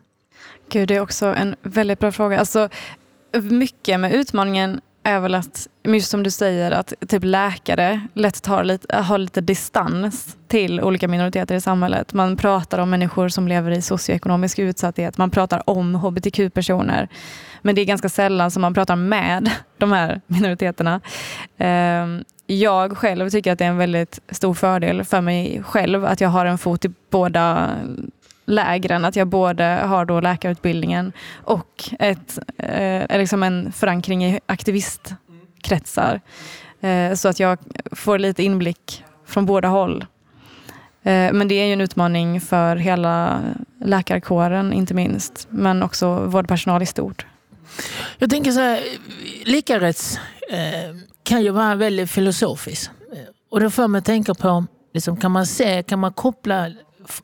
Gud, 0.69 0.88
det 0.88 0.95
är 0.95 0.99
också 0.99 1.26
en 1.26 1.56
väldigt 1.63 1.99
bra 1.99 2.12
fråga. 2.12 2.39
Alltså, 2.39 2.69
mycket 3.41 3.99
med 3.99 4.13
utmaningen 4.13 4.82
är 5.03 5.19
väl 5.19 5.35
att, 5.35 5.67
just 5.83 6.11
som 6.11 6.23
du 6.23 6.31
säger, 6.31 6.71
att 6.71 6.93
typ 7.07 7.23
läkare 7.23 8.01
lätt 8.13 8.43
tar 8.43 8.63
lite, 8.63 8.97
har 8.97 9.17
lite 9.17 9.41
distans 9.41 10.37
till 10.47 10.81
olika 10.81 11.07
minoriteter 11.07 11.55
i 11.55 11.61
samhället. 11.61 12.13
Man 12.13 12.37
pratar 12.37 12.79
om 12.79 12.89
människor 12.89 13.29
som 13.29 13.47
lever 13.47 13.71
i 13.71 13.81
socioekonomisk 13.81 14.59
utsatthet. 14.59 15.17
Man 15.17 15.29
pratar 15.29 15.69
om 15.69 15.95
hbtq-personer. 15.95 17.07
Men 17.61 17.75
det 17.75 17.81
är 17.81 17.85
ganska 17.85 18.09
sällan 18.09 18.51
som 18.51 18.61
man 18.61 18.73
pratar 18.73 18.95
med 18.95 19.51
de 19.77 19.91
här 19.91 20.21
minoriteterna. 20.27 21.01
Ehm, 21.57 22.23
jag 22.47 22.97
själv 22.97 23.29
tycker 23.29 23.51
att 23.51 23.59
det 23.59 23.65
är 23.65 23.69
en 23.69 23.77
väldigt 23.77 24.19
stor 24.29 24.53
fördel 24.53 25.03
för 25.03 25.21
mig 25.21 25.63
själv 25.63 26.05
att 26.05 26.21
jag 26.21 26.29
har 26.29 26.45
en 26.45 26.57
fot 26.57 26.85
i 26.85 26.91
båda 27.09 27.69
lägren. 28.53 29.05
Att 29.05 29.15
jag 29.15 29.27
både 29.27 29.63
har 29.63 30.05
då 30.05 30.19
läkarutbildningen 30.21 31.11
och 31.43 31.89
ett, 31.99 32.39
eh, 32.57 33.17
liksom 33.17 33.43
en 33.43 33.71
förankring 33.71 34.25
i 34.25 34.39
aktivistkretsar. 34.45 36.21
Eh, 36.81 37.13
så 37.13 37.27
att 37.27 37.39
jag 37.39 37.59
får 37.91 38.19
lite 38.19 38.43
inblick 38.43 39.03
från 39.25 39.45
båda 39.45 39.67
håll. 39.67 40.05
Eh, 41.03 41.33
men 41.33 41.47
det 41.47 41.55
är 41.55 41.65
ju 41.65 41.73
en 41.73 41.81
utmaning 41.81 42.41
för 42.41 42.75
hela 42.75 43.41
läkarkåren 43.85 44.73
inte 44.73 44.93
minst. 44.93 45.47
Men 45.49 45.83
också 45.83 46.25
vårdpersonal 46.25 46.81
i 46.81 46.85
stort. 46.85 47.25
Jag 48.17 48.29
tänker 48.29 48.51
så 48.51 48.59
här, 48.59 48.79
likarätts 49.45 50.19
eh, 50.51 50.95
kan 51.23 51.43
ju 51.43 51.49
vara 51.49 51.75
väldigt 51.75 52.11
filosofiskt. 52.11 52.91
Eh, 53.13 53.19
och 53.49 53.59
det 53.59 53.69
får 53.69 53.87
mig 53.87 53.99
att 53.99 54.05
tänka 54.05 54.33
på, 54.33 54.65
liksom, 54.93 55.17
kan 55.17 55.31
man 55.31 55.45
se, 55.45 55.83
kan 55.83 55.99
man 55.99 56.13
koppla 56.13 56.71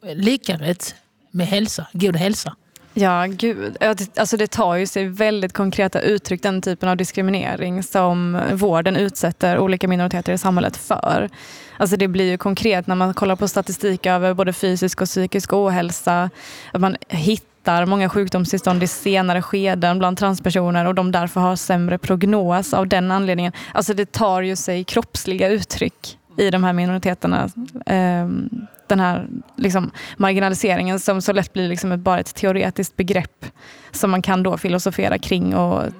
likarätt 0.01 0.95
med 1.31 1.47
hälsa, 1.47 1.87
god 1.93 2.15
hälsa? 2.15 2.55
Ja, 2.93 3.25
gud. 3.29 3.77
Det- 3.79 4.17
Alltså 4.19 4.37
det 4.37 4.47
tar 4.47 4.75
ju 4.75 4.87
sig 4.87 5.05
väldigt 5.07 5.53
konkreta 5.53 5.99
uttryck, 6.01 6.43
den 6.43 6.61
typen 6.61 6.89
av 6.89 6.97
diskriminering 6.97 7.83
som 7.83 8.41
vården 8.53 8.95
utsätter 8.95 9.59
olika 9.59 9.87
minoriteter 9.87 10.33
i 10.33 10.37
samhället 10.37 10.77
för. 10.77 11.29
Alltså 11.77 11.97
det 11.97 12.07
blir 12.07 12.31
ju 12.31 12.37
konkret 12.37 12.87
när 12.87 12.95
man 12.95 13.13
kollar 13.13 13.35
på 13.35 13.47
statistik 13.47 14.05
över 14.05 14.33
både 14.33 14.53
fysisk 14.53 15.01
och 15.01 15.07
psykisk 15.07 15.53
ohälsa. 15.53 16.29
Att 16.71 16.81
man 16.81 16.95
hittar 17.07 17.85
många 17.85 18.09
sjukdomstillstånd 18.09 18.83
i 18.83 18.87
senare 18.87 19.41
skeden 19.41 19.99
bland 19.99 20.17
transpersoner 20.17 20.85
och 20.85 20.95
de 20.95 21.11
därför 21.11 21.41
har 21.41 21.55
sämre 21.55 21.97
prognos 21.97 22.73
av 22.73 22.87
den 22.87 23.11
anledningen. 23.11 23.53
Alltså 23.73 23.93
det 23.93 24.11
tar 24.11 24.41
ju 24.41 24.55
sig 24.55 24.83
kroppsliga 24.83 25.49
uttryck 25.49 26.18
i 26.39 26.49
de 26.51 26.63
här 26.63 26.73
minoriteterna. 26.73 27.49
Ehm, 27.85 28.49
den 28.87 28.99
här 28.99 29.27
liksom, 29.55 29.91
marginaliseringen 30.17 30.99
som 30.99 31.21
så 31.21 31.33
lätt 31.33 31.53
blir 31.53 31.69
liksom 31.69 31.91
ett, 31.91 31.99
bara 31.99 32.19
ett 32.19 32.35
teoretiskt 32.35 32.95
begrepp 32.95 33.45
som 33.91 34.11
man 34.11 34.21
kan 34.21 34.43
då 34.43 34.57
filosofera 34.57 35.17
kring 35.17 35.55
och 35.55 35.83
eh, 35.83 35.91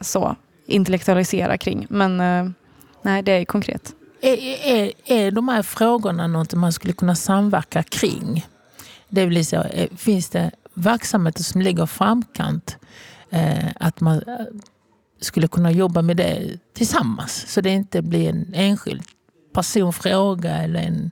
så 0.00 0.36
intellektualisera 0.66 1.58
kring. 1.58 1.86
Men 1.90 2.20
eh, 2.20 2.50
nej, 3.02 3.22
det 3.22 3.32
är 3.32 3.44
konkret. 3.44 3.94
Är, 4.20 4.36
är, 4.66 4.92
är 5.04 5.30
de 5.30 5.48
här 5.48 5.62
frågorna 5.62 6.26
något 6.26 6.54
man 6.54 6.72
skulle 6.72 6.92
kunna 6.92 7.14
samverka 7.14 7.82
kring? 7.82 8.46
Det 9.08 9.26
vill 9.26 9.46
säga, 9.46 9.64
eh, 9.64 9.88
finns 9.96 10.30
det 10.30 10.50
verksamheter 10.74 11.42
som 11.42 11.60
ligger 11.60 11.86
framkant 11.86 12.76
eh, 13.30 13.68
att 13.80 14.00
man 14.00 14.16
eh, 14.16 14.46
skulle 15.20 15.48
kunna 15.48 15.70
jobba 15.70 16.02
med 16.02 16.16
det 16.16 16.58
tillsammans 16.74 17.44
så 17.48 17.60
det 17.60 17.70
inte 17.70 18.02
blir 18.02 18.30
en 18.30 18.54
enskild 18.54 19.02
personfråga 19.54 20.50
eller 20.50 20.80
en... 20.80 21.10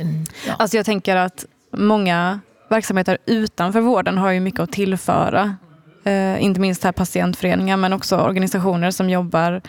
en 0.00 0.26
ja. 0.46 0.54
Alltså 0.58 0.76
jag 0.76 0.86
tänker 0.86 1.16
att 1.16 1.44
många 1.72 2.40
verksamheter 2.68 3.18
utanför 3.26 3.80
vården 3.80 4.18
har 4.18 4.30
ju 4.30 4.40
mycket 4.40 4.60
att 4.60 4.72
tillföra. 4.72 5.56
Eh, 6.04 6.44
inte 6.44 6.60
minst 6.60 6.84
här 6.84 6.92
patientföreningar 6.92 7.76
men 7.76 7.92
också 7.92 8.16
organisationer 8.16 8.90
som 8.90 9.10
jobbar 9.10 9.62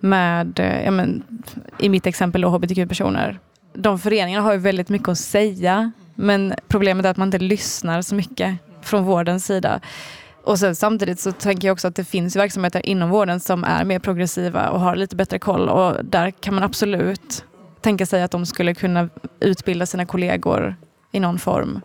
med, 0.00 0.60
eh, 0.60 0.84
ja, 0.84 0.90
men, 0.90 1.22
i 1.78 1.88
mitt 1.88 2.06
exempel 2.06 2.44
hbtq-personer. 2.44 3.38
De 3.74 3.98
föreningarna 3.98 4.44
har 4.44 4.52
ju 4.52 4.58
väldigt 4.58 4.88
mycket 4.88 5.08
att 5.08 5.18
säga 5.18 5.92
men 6.14 6.54
problemet 6.68 7.06
är 7.06 7.10
att 7.10 7.16
man 7.16 7.28
inte 7.28 7.38
lyssnar 7.38 8.02
så 8.02 8.14
mycket 8.14 8.56
från 8.82 9.04
vårdens 9.04 9.46
sida. 9.46 9.80
Och 10.44 10.58
sen, 10.58 10.76
samtidigt 10.76 11.20
så 11.20 11.32
tänker 11.32 11.68
jag 11.68 11.72
också 11.72 11.88
att 11.88 11.94
det 11.94 12.04
finns 12.04 12.36
verksamheter 12.36 12.86
inom 12.86 13.10
vården 13.10 13.40
som 13.40 13.64
är 13.64 13.84
mer 13.84 13.98
progressiva 13.98 14.70
och 14.70 14.80
har 14.80 14.96
lite 14.96 15.16
bättre 15.16 15.38
koll 15.38 15.68
och 15.68 16.04
där 16.04 16.30
kan 16.30 16.54
man 16.54 16.64
absolut 16.64 17.44
tänka 17.80 18.06
sig 18.06 18.22
att 18.22 18.30
de 18.30 18.46
skulle 18.46 18.74
kunna 18.74 19.08
utbilda 19.40 19.86
sina 19.86 20.06
kollegor 20.06 20.76
i 21.12 21.20
någon 21.20 21.38
form. 21.38 21.80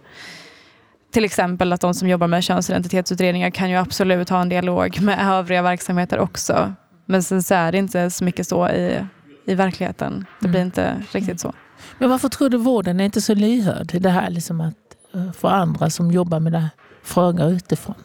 Till 1.11 1.25
exempel 1.25 1.73
att 1.73 1.81
de 1.81 1.93
som 1.93 2.07
jobbar 2.07 2.27
med 2.27 2.43
könsidentitetsutredningar 2.43 3.49
kan 3.49 3.69
ju 3.69 3.75
absolut 3.75 4.29
ha 4.29 4.41
en 4.41 4.49
dialog 4.49 5.01
med 5.01 5.19
övriga 5.31 5.61
verksamheter 5.61 6.19
också. 6.19 6.73
Men 7.05 7.23
sen 7.23 7.43
så 7.43 7.55
är 7.55 7.71
det 7.71 7.77
inte 7.77 8.09
så 8.09 8.23
mycket 8.23 8.47
så 8.47 8.69
i, 8.69 9.05
i 9.45 9.55
verkligheten. 9.55 10.25
Det 10.39 10.47
blir 10.47 10.61
inte 10.61 11.03
riktigt 11.11 11.39
så. 11.39 11.53
Men 11.99 12.09
varför 12.09 12.29
tror 12.29 12.49
du 12.49 12.57
vården 12.57 12.99
är 12.99 13.05
inte 13.05 13.21
så 13.21 13.33
lyhörd 13.33 14.01
det 14.01 14.09
här 14.09 14.29
liksom 14.29 14.61
att 14.61 14.75
eh, 15.13 15.31
för 15.31 15.47
andra 15.47 15.89
som 15.89 16.11
jobbar 16.11 16.39
med 16.39 16.51
det 16.51 16.69
fråga 17.03 17.45
utifrån? 17.45 17.95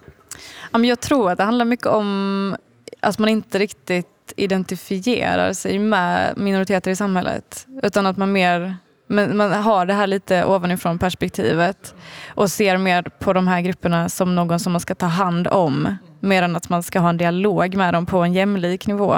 Jag 0.73 1.01
tror 1.01 1.31
att 1.31 1.39
det 1.39 1.45
handlar 1.45 1.65
mycket 1.65 1.87
om 1.87 2.57
att 3.01 3.19
man 3.19 3.29
inte 3.29 3.59
riktigt 3.59 4.07
identifierar 4.37 5.53
sig 5.53 5.79
med 5.79 6.39
minoriteter 6.39 6.91
i 6.91 6.97
samhället. 6.97 7.67
Utan 7.83 8.07
att 8.07 8.17
man 8.17 8.33
mer 8.33 8.77
man 9.11 9.53
har 9.53 9.87
det 9.87 9.95
här 9.95 10.07
lite 10.07 10.45
ovanifrån 10.45 10.99
perspektivet 10.99 11.95
och 12.35 12.51
ser 12.51 12.77
mer 12.77 13.03
på 13.03 13.33
de 13.33 13.49
här 13.49 13.61
grupperna 13.61 14.09
som 14.09 14.35
någon 14.35 14.61
som 14.61 14.73
man 14.73 14.81
ska 14.81 14.95
ta 14.95 15.07
hand 15.07 15.49
om. 15.49 15.97
Mer 16.21 16.43
än 16.43 16.57
att 16.57 16.69
man 16.69 16.83
ska 16.83 17.01
ha 17.01 17.09
en 17.09 17.17
dialog 17.17 17.75
med 17.75 17.95
dem 17.95 18.07
på 18.07 18.19
en 18.19 18.33
jämlik 18.33 18.87
nivå. 18.87 19.15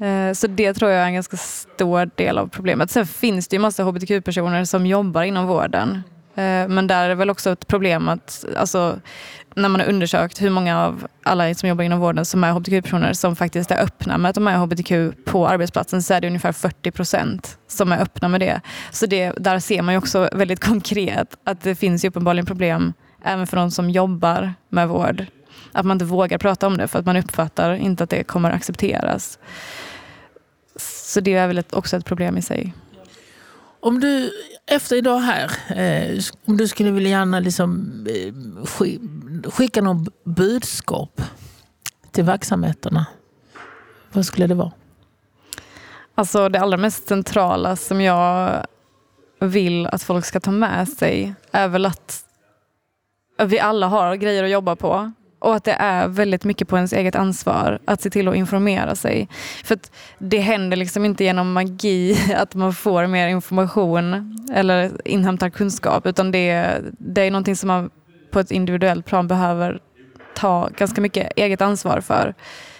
Eh, 0.00 0.32
så 0.34 0.46
det 0.46 0.74
tror 0.74 0.90
jag 0.90 1.02
är 1.02 1.06
en 1.06 1.14
ganska 1.14 1.36
stor 1.36 2.10
del 2.14 2.38
av 2.38 2.46
problemet. 2.46 2.90
Sen 2.90 3.06
finns 3.06 3.48
det 3.48 3.56
ju 3.56 3.60
massa 3.60 3.82
hbtq-personer 3.82 4.64
som 4.64 4.86
jobbar 4.86 5.22
inom 5.22 5.46
vården. 5.46 6.02
Eh, 6.34 6.68
men 6.68 6.86
där 6.86 7.04
är 7.04 7.08
det 7.08 7.14
väl 7.14 7.30
också 7.30 7.50
ett 7.50 7.66
problem 7.66 8.08
att 8.08 8.44
alltså, 8.56 9.00
när 9.62 9.68
man 9.68 9.80
har 9.80 9.88
undersökt 9.88 10.42
hur 10.42 10.50
många 10.50 10.86
av 10.86 11.06
alla 11.22 11.54
som 11.54 11.68
jobbar 11.68 11.84
inom 11.84 12.00
vården 12.00 12.24
som 12.24 12.44
är 12.44 12.52
hbtq-personer 12.52 13.12
som 13.12 13.36
faktiskt 13.36 13.70
är 13.70 13.82
öppna 13.82 14.18
med 14.18 14.28
att 14.28 14.34
de 14.34 14.48
är 14.48 14.56
hbtq 14.56 14.92
på 15.24 15.48
arbetsplatsen 15.48 16.02
så 16.02 16.14
är 16.14 16.20
det 16.20 16.26
ungefär 16.26 16.52
40 16.52 16.90
procent 16.90 17.58
som 17.68 17.92
är 17.92 18.02
öppna 18.02 18.28
med 18.28 18.40
det. 18.40 18.60
Så 18.90 19.06
det, 19.06 19.32
där 19.36 19.58
ser 19.58 19.82
man 19.82 19.94
ju 19.94 19.98
också 19.98 20.28
väldigt 20.32 20.60
konkret 20.60 21.36
att 21.44 21.60
det 21.60 21.74
finns 21.74 22.04
ju 22.04 22.08
uppenbarligen 22.08 22.46
problem 22.46 22.92
även 23.24 23.46
för 23.46 23.56
de 23.56 23.70
som 23.70 23.90
jobbar 23.90 24.54
med 24.68 24.88
vård. 24.88 25.26
Att 25.72 25.86
man 25.86 25.94
inte 25.94 26.04
vågar 26.04 26.38
prata 26.38 26.66
om 26.66 26.76
det 26.76 26.88
för 26.88 26.98
att 26.98 27.06
man 27.06 27.16
uppfattar 27.16 27.74
inte 27.74 28.04
att 28.04 28.10
det 28.10 28.24
kommer 28.24 28.50
accepteras. 28.50 29.38
Så 30.76 31.20
det 31.20 31.34
är 31.34 31.46
väl 31.46 31.62
också 31.70 31.96
ett 31.96 32.04
problem 32.04 32.38
i 32.38 32.42
sig. 32.42 32.74
Om 33.82 34.00
du 34.00 34.32
efter 34.66 34.96
idag 34.96 35.18
här, 35.18 35.50
eh, 35.68 36.22
om 36.44 36.56
du 36.56 36.68
skulle 36.68 36.90
vilja 36.90 37.10
gärna 37.10 37.40
liksom, 37.40 37.92
eh, 38.08 38.34
skicka 39.50 39.82
något 39.82 40.24
budskap 40.24 41.22
till 42.10 42.24
verksamheterna, 42.24 43.06
vad 44.12 44.26
skulle 44.26 44.46
det 44.46 44.54
vara? 44.54 44.72
Alltså 46.14 46.48
det 46.48 46.60
allra 46.60 46.76
mest 46.76 47.08
centrala 47.08 47.76
som 47.76 48.00
jag 48.00 48.66
vill 49.40 49.86
att 49.86 50.02
folk 50.02 50.24
ska 50.24 50.40
ta 50.40 50.50
med 50.50 50.88
sig 50.88 51.34
är 51.50 51.68
väl 51.68 51.86
att 51.86 52.24
vi 53.44 53.60
alla 53.60 53.86
har 53.86 54.14
grejer 54.16 54.44
att 54.44 54.50
jobba 54.50 54.76
på. 54.76 55.12
Och 55.40 55.54
att 55.54 55.64
det 55.64 55.72
är 55.72 56.08
väldigt 56.08 56.44
mycket 56.44 56.68
på 56.68 56.76
ens 56.76 56.92
eget 56.92 57.14
ansvar 57.14 57.78
att 57.84 58.00
se 58.00 58.10
till 58.10 58.28
att 58.28 58.36
informera 58.36 58.94
sig. 58.94 59.28
För 59.64 59.78
det 60.18 60.38
händer 60.38 60.76
liksom 60.76 61.04
inte 61.04 61.24
genom 61.24 61.52
magi 61.52 62.18
att 62.36 62.54
man 62.54 62.74
får 62.74 63.06
mer 63.06 63.28
information 63.28 64.36
eller 64.54 65.08
inhämtar 65.08 65.50
kunskap. 65.50 66.06
Utan 66.06 66.32
det, 66.32 66.78
det 66.98 67.22
är 67.22 67.30
någonting 67.30 67.56
som 67.56 67.68
man 67.68 67.90
på 68.30 68.40
ett 68.40 68.50
individuellt 68.50 69.06
plan 69.06 69.28
behöver 69.28 69.80
ta 70.34 70.68
ganska 70.76 71.00
mycket 71.00 71.32
eget 71.36 71.60
ansvar 71.60 72.00
för. 72.00 72.34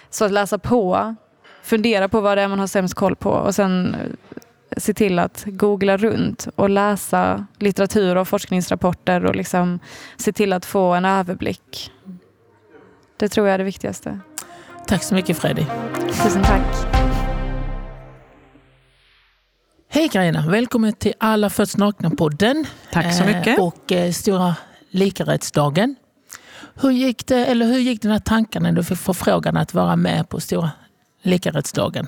Så 0.09 0.25
att 0.25 0.31
läsa 0.31 0.57
på, 0.57 1.15
fundera 1.63 2.09
på 2.09 2.21
vad 2.21 2.37
det 2.37 2.41
är 2.41 2.47
man 2.47 2.59
har 2.59 2.67
sämst 2.67 2.93
koll 2.93 3.15
på 3.15 3.29
och 3.29 3.55
sen 3.55 3.95
eh, 3.95 4.77
se 4.77 4.93
till 4.93 5.19
att 5.19 5.43
googla 5.45 5.97
runt 5.97 6.47
och 6.55 6.69
läsa 6.69 7.45
litteratur 7.59 8.15
och 8.15 8.27
forskningsrapporter 8.27 9.25
och 9.25 9.35
liksom 9.35 9.79
se 10.17 10.33
till 10.33 10.53
att 10.53 10.65
få 10.65 10.93
en 10.93 11.05
överblick. 11.05 11.91
Det 13.21 13.29
tror 13.29 13.47
jag 13.47 13.53
är 13.53 13.57
det 13.57 13.63
viktigaste. 13.63 14.19
Tack 14.87 15.03
så 15.03 15.15
mycket 15.15 15.37
Freddy. 15.37 15.65
Tusen 16.07 16.43
tack. 16.43 16.87
Hej 19.89 20.09
Carina, 20.09 20.47
välkommen 20.47 20.93
till 20.93 21.13
Alla 21.17 21.49
föds 21.49 21.77
nakna-podden. 21.77 22.65
Tack 22.91 23.13
så 23.13 23.23
mycket. 23.23 23.57
Eh, 23.57 23.65
och 23.65 23.91
eh, 23.91 24.11
Stora 24.11 24.55
likarättsdagen. 24.89 25.95
Hur 26.81 26.91
gick, 26.91 27.27
det, 27.27 27.45
eller 27.45 27.65
hur 27.65 27.79
gick 27.79 28.01
dina 28.01 28.19
tankar 28.19 28.59
när 28.59 28.71
du 28.71 28.83
fick 28.83 28.97
förfrågan 28.97 29.57
att 29.57 29.73
vara 29.73 29.95
med 29.95 30.29
på 30.29 30.39
Stora 30.39 30.71
likarättsdagen? 31.21 32.07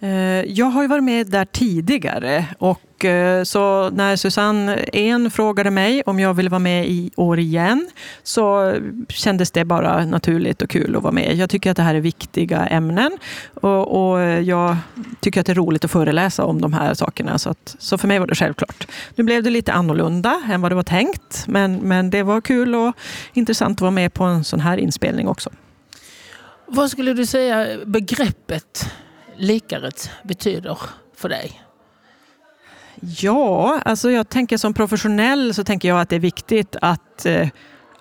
Eh, 0.00 0.10
jag 0.42 0.66
har 0.66 0.82
ju 0.82 0.88
varit 0.88 1.04
med 1.04 1.26
där 1.26 1.44
tidigare 1.44 2.46
och 2.58 3.04
eh, 3.04 3.42
så 3.42 3.90
när 3.90 4.16
Susanne 4.16 4.76
En 4.76 5.30
frågade 5.30 5.70
mig 5.70 6.02
om 6.06 6.20
jag 6.20 6.34
ville 6.34 6.50
vara 6.50 6.58
med 6.58 6.86
i 6.88 7.10
år 7.16 7.38
igen 7.38 7.90
så 8.22 8.74
kändes 9.08 9.50
det 9.50 9.64
bara 9.64 10.04
naturligt 10.04 10.62
och 10.62 10.70
kul 10.70 10.96
att 10.96 11.02
vara 11.02 11.12
med. 11.12 11.34
Jag 11.34 11.50
tycker 11.50 11.70
att 11.70 11.76
det 11.76 11.82
här 11.82 11.94
är 11.94 12.00
viktiga 12.00 12.66
ämnen 12.66 13.18
och, 13.54 14.12
och 14.12 14.20
jag 14.20 14.76
tycker 15.20 15.40
att 15.40 15.46
det 15.46 15.52
är 15.52 15.56
roligt 15.56 15.84
att 15.84 15.90
föreläsa 15.90 16.44
om 16.44 16.60
de 16.60 16.72
här 16.72 16.94
sakerna. 16.94 17.38
Så, 17.38 17.50
att, 17.50 17.76
så 17.78 17.98
för 17.98 18.08
mig 18.08 18.18
var 18.18 18.26
det 18.26 18.34
självklart. 18.34 18.86
Nu 19.14 19.24
blev 19.24 19.42
det 19.42 19.50
lite 19.50 19.72
annorlunda 19.72 20.42
än 20.50 20.60
vad 20.60 20.70
det 20.70 20.74
var 20.74 20.82
tänkt 20.82 21.44
men, 21.46 21.76
men 21.76 22.10
det 22.10 22.22
var 22.22 22.40
kul 22.40 22.74
och 22.74 22.92
intressant 23.32 23.76
att 23.76 23.80
vara 23.80 23.90
med 23.90 24.14
på 24.14 24.24
en 24.24 24.44
sån 24.44 24.60
här 24.60 24.76
inspelning 24.78 25.28
också. 25.28 25.50
Vad 26.66 26.90
skulle 26.90 27.12
du 27.12 27.26
säga 27.26 27.78
begreppet 27.86 28.92
likarätt 29.36 30.10
betyder 30.22 30.78
för 31.16 31.28
dig? 31.28 31.60
Ja, 33.00 33.80
alltså 33.84 34.10
jag 34.10 34.28
tänker 34.28 34.56
som 34.56 34.74
professionell 34.74 35.54
så 35.54 35.64
tänker 35.64 35.88
jag 35.88 36.00
att 36.00 36.08
det 36.08 36.16
är 36.16 36.20
viktigt 36.20 36.76
att 36.80 37.26
eh, 37.26 37.48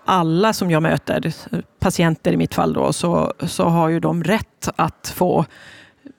alla 0.06 0.54
som 0.54 0.72
jag 0.72 0.84
möter, 0.84 1.34
patienter 1.80 2.32
i 2.32 2.38
mitt 2.38 2.54
fall, 2.54 2.74
då, 2.74 2.94
så, 2.94 3.34
så 3.40 3.64
har 3.64 3.90
ju 3.90 4.00
de 4.00 4.24
rätt 4.24 4.70
att 4.76 5.14
få 5.16 5.46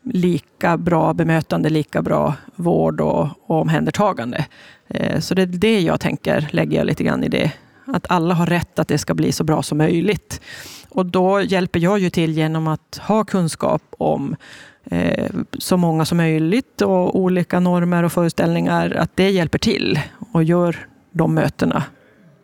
lika 0.02 0.76
bra 0.76 1.14
bemötande, 1.14 1.70
lika 1.70 2.02
bra 2.02 2.34
vård 2.56 3.00
och, 3.00 3.28
och 3.46 3.60
omhändertagande. 3.60 4.46
Eh, 4.88 5.20
så 5.20 5.34
det 5.34 5.42
är 5.42 5.46
det 5.46 5.80
jag 5.80 6.00
tänker, 6.00 6.48
lägger 6.50 6.78
jag 6.78 6.86
lite 6.86 7.04
grann 7.04 7.24
i 7.24 7.28
det. 7.28 7.52
Att 7.84 8.10
alla 8.10 8.34
har 8.34 8.46
rätt 8.46 8.78
att 8.78 8.88
det 8.88 8.98
ska 8.98 9.14
bli 9.14 9.32
så 9.32 9.44
bra 9.44 9.62
som 9.62 9.78
möjligt. 9.78 10.40
Och 10.88 11.06
då 11.06 11.40
hjälper 11.40 11.80
jag 11.80 11.98
ju 11.98 12.10
till 12.10 12.32
genom 12.32 12.66
att 12.66 13.00
ha 13.02 13.24
kunskap 13.24 13.82
om 13.90 14.36
eh, 14.84 15.30
så 15.58 15.76
många 15.76 16.04
som 16.04 16.16
möjligt 16.16 16.82
och 16.82 17.18
olika 17.18 17.60
normer 17.60 18.02
och 18.02 18.12
föreställningar. 18.12 18.90
Att 18.90 19.10
det 19.14 19.30
hjälper 19.30 19.58
till 19.58 20.00
och 20.32 20.44
gör 20.44 20.86
de 21.10 21.34
mötena 21.34 21.84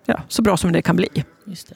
ja, 0.07 0.23
så 0.29 0.43
bra 0.43 0.57
som 0.57 0.73
det 0.73 0.83
kan 0.83 0.97
bli. 0.97 1.09
Just 1.45 1.69
det. 1.69 1.75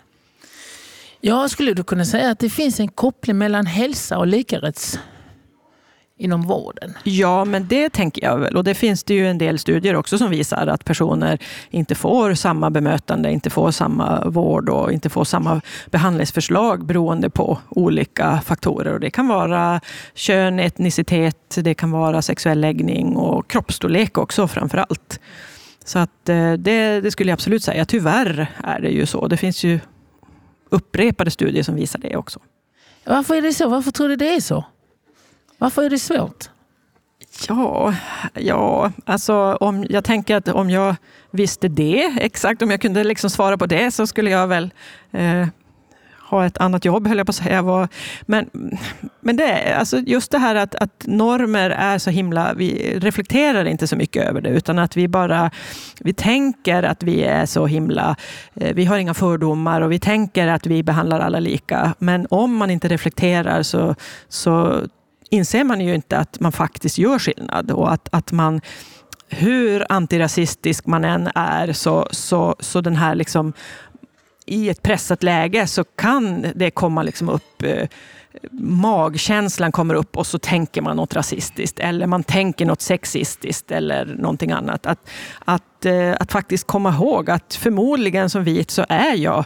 Ja, 1.20 1.48
skulle 1.48 1.74
du 1.74 1.84
kunna 1.84 2.04
säga 2.04 2.30
att 2.30 2.38
det 2.38 2.50
finns 2.50 2.80
en 2.80 2.88
koppling 2.88 3.38
mellan 3.38 3.66
hälsa 3.66 4.18
och 4.18 4.26
likarätts 4.26 4.98
inom 6.18 6.42
vården? 6.42 6.94
Ja, 7.04 7.44
men 7.44 7.68
det 7.68 7.90
tänker 7.90 8.22
jag 8.22 8.38
väl. 8.38 8.56
Och 8.56 8.64
det 8.64 8.74
finns 8.74 9.04
det 9.04 9.14
ju 9.14 9.26
en 9.26 9.38
del 9.38 9.58
studier 9.58 9.96
också 9.96 10.18
som 10.18 10.30
visar 10.30 10.66
att 10.66 10.84
personer 10.84 11.38
inte 11.70 11.94
får 11.94 12.34
samma 12.34 12.70
bemötande, 12.70 13.32
inte 13.32 13.50
får 13.50 13.70
samma 13.70 14.24
vård 14.24 14.68
och 14.68 14.92
inte 14.92 15.10
får 15.10 15.24
samma 15.24 15.60
behandlingsförslag 15.90 16.86
beroende 16.86 17.30
på 17.30 17.58
olika 17.68 18.40
faktorer. 18.44 18.92
Och 18.92 19.00
det 19.00 19.10
kan 19.10 19.28
vara 19.28 19.80
kön, 20.14 20.60
etnicitet, 20.60 21.58
det 21.62 21.74
kan 21.74 21.90
vara 21.90 22.22
sexuell 22.22 22.60
läggning 22.60 23.16
och 23.16 23.50
kroppsstorlek 23.50 24.18
också 24.18 24.48
framför 24.48 24.78
allt. 24.78 25.20
Så 25.84 25.98
att 25.98 26.28
eh, 26.28 26.52
det, 26.52 27.00
det 27.00 27.10
skulle 27.10 27.30
jag 27.30 27.36
absolut 27.36 27.64
säga. 27.64 27.84
Tyvärr 27.84 28.46
är 28.64 28.80
det 28.80 28.90
ju 28.90 29.06
så. 29.06 29.28
Det 29.28 29.36
finns 29.36 29.64
ju 29.64 29.80
upprepade 30.70 31.30
studier 31.30 31.62
som 31.62 31.74
visar 31.74 31.98
det 31.98 32.16
också. 32.16 32.40
Varför 33.04 33.34
är 33.34 33.42
det 33.42 33.52
så? 33.52 33.68
Varför 33.68 33.90
tror 33.90 34.08
du 34.08 34.16
det 34.16 34.34
är 34.34 34.40
så? 34.40 34.64
Varför 35.64 35.82
är 35.82 35.90
det 35.90 35.98
svårt? 35.98 36.50
Ja, 37.48 37.94
ja 38.34 38.92
alltså 39.04 39.34
om, 39.60 39.86
jag 39.88 40.04
tänker 40.04 40.36
att 40.36 40.48
om 40.48 40.70
jag 40.70 40.96
visste 41.30 41.68
det 41.68 42.12
exakt, 42.20 42.62
om 42.62 42.70
jag 42.70 42.80
kunde 42.80 43.04
liksom 43.04 43.30
svara 43.30 43.58
på 43.58 43.66
det 43.66 43.90
så 43.90 44.06
skulle 44.06 44.30
jag 44.30 44.46
väl 44.46 44.70
eh, 45.12 45.46
ha 46.30 46.46
ett 46.46 46.58
annat 46.58 46.84
jobb, 46.84 47.06
höll 47.06 47.18
jag 47.18 47.26
på 47.26 47.30
att 47.30 47.36
säga. 47.36 47.88
Men, 48.26 48.50
men 49.20 49.36
det 49.36 49.74
alltså 49.74 49.98
just 49.98 50.30
det 50.30 50.38
här 50.38 50.54
att, 50.54 50.74
att 50.74 51.04
normer 51.06 51.70
är 51.70 51.98
så 51.98 52.10
himla... 52.10 52.54
Vi 52.54 52.98
reflekterar 52.98 53.64
inte 53.64 53.86
så 53.86 53.96
mycket 53.96 54.28
över 54.28 54.40
det, 54.40 54.48
utan 54.48 54.78
att 54.78 54.96
vi 54.96 55.08
bara 55.08 55.50
vi 56.00 56.12
tänker 56.12 56.82
att 56.82 57.02
vi 57.02 57.22
är 57.22 57.46
så 57.46 57.66
himla... 57.66 58.16
Eh, 58.54 58.74
vi 58.74 58.84
har 58.84 58.98
inga 58.98 59.14
fördomar 59.14 59.80
och 59.80 59.92
vi 59.92 59.98
tänker 59.98 60.46
att 60.46 60.66
vi 60.66 60.82
behandlar 60.82 61.20
alla 61.20 61.40
lika. 61.40 61.94
Men 61.98 62.26
om 62.30 62.56
man 62.56 62.70
inte 62.70 62.88
reflekterar 62.88 63.62
så, 63.62 63.94
så 64.28 64.84
inser 65.34 65.64
man 65.64 65.80
ju 65.80 65.94
inte 65.94 66.18
att 66.18 66.40
man 66.40 66.52
faktiskt 66.52 66.98
gör 66.98 67.18
skillnad 67.18 67.70
och 67.70 67.92
att, 67.92 68.08
att 68.12 68.32
man 68.32 68.60
hur 69.28 69.92
antirasistisk 69.92 70.86
man 70.86 71.04
än 71.04 71.30
är, 71.34 71.72
så, 71.72 72.08
så, 72.10 72.56
så 72.60 72.80
den 72.80 72.96
här 72.96 73.14
liksom, 73.14 73.52
i 74.46 74.68
ett 74.68 74.82
pressat 74.82 75.22
läge 75.22 75.66
så 75.66 75.84
kan 75.84 76.46
det 76.54 76.70
komma 76.70 77.02
liksom 77.02 77.28
upp 77.28 77.62
eh, 77.62 77.88
magkänslan 78.60 79.72
kommer 79.72 79.94
upp 79.94 80.16
och 80.16 80.26
så 80.26 80.38
tänker 80.38 80.82
man 80.82 80.96
något 80.96 81.14
rasistiskt 81.14 81.78
eller 81.78 82.06
man 82.06 82.24
tänker 82.24 82.66
något 82.66 82.80
sexistiskt 82.80 83.70
eller 83.70 84.04
någonting 84.04 84.52
annat. 84.52 84.86
Att, 84.86 85.10
att, 85.44 85.84
eh, 85.84 86.12
att 86.20 86.32
faktiskt 86.32 86.66
komma 86.66 86.90
ihåg 86.90 87.30
att 87.30 87.54
förmodligen 87.54 88.30
som 88.30 88.44
vit 88.44 88.70
så 88.70 88.86
är 88.88 89.14
jag 89.14 89.44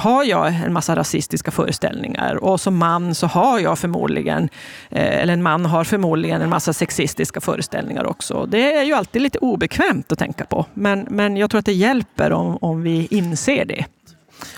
har 0.00 0.24
jag 0.24 0.54
en 0.54 0.72
massa 0.72 0.96
rasistiska 0.96 1.50
föreställningar 1.50 2.44
och 2.44 2.60
som 2.60 2.76
man 2.76 3.14
så 3.14 3.26
har 3.26 3.58
jag 3.58 3.78
förmodligen, 3.78 4.48
eh, 4.88 5.22
eller 5.22 5.32
en 5.32 5.42
man 5.42 5.66
har 5.66 5.84
förmodligen 5.84 6.42
en 6.42 6.50
massa 6.50 6.72
sexistiska 6.72 7.40
föreställningar 7.40 8.04
också. 8.04 8.46
Det 8.46 8.72
är 8.72 8.82
ju 8.82 8.92
alltid 8.92 9.22
lite 9.22 9.38
obekvämt 9.38 10.12
att 10.12 10.18
tänka 10.18 10.44
på, 10.44 10.66
men, 10.74 11.06
men 11.10 11.36
jag 11.36 11.50
tror 11.50 11.58
att 11.58 11.66
det 11.66 11.72
hjälper 11.72 12.32
om, 12.32 12.58
om 12.60 12.82
vi 12.82 13.08
inser 13.10 13.64
det. 13.64 13.84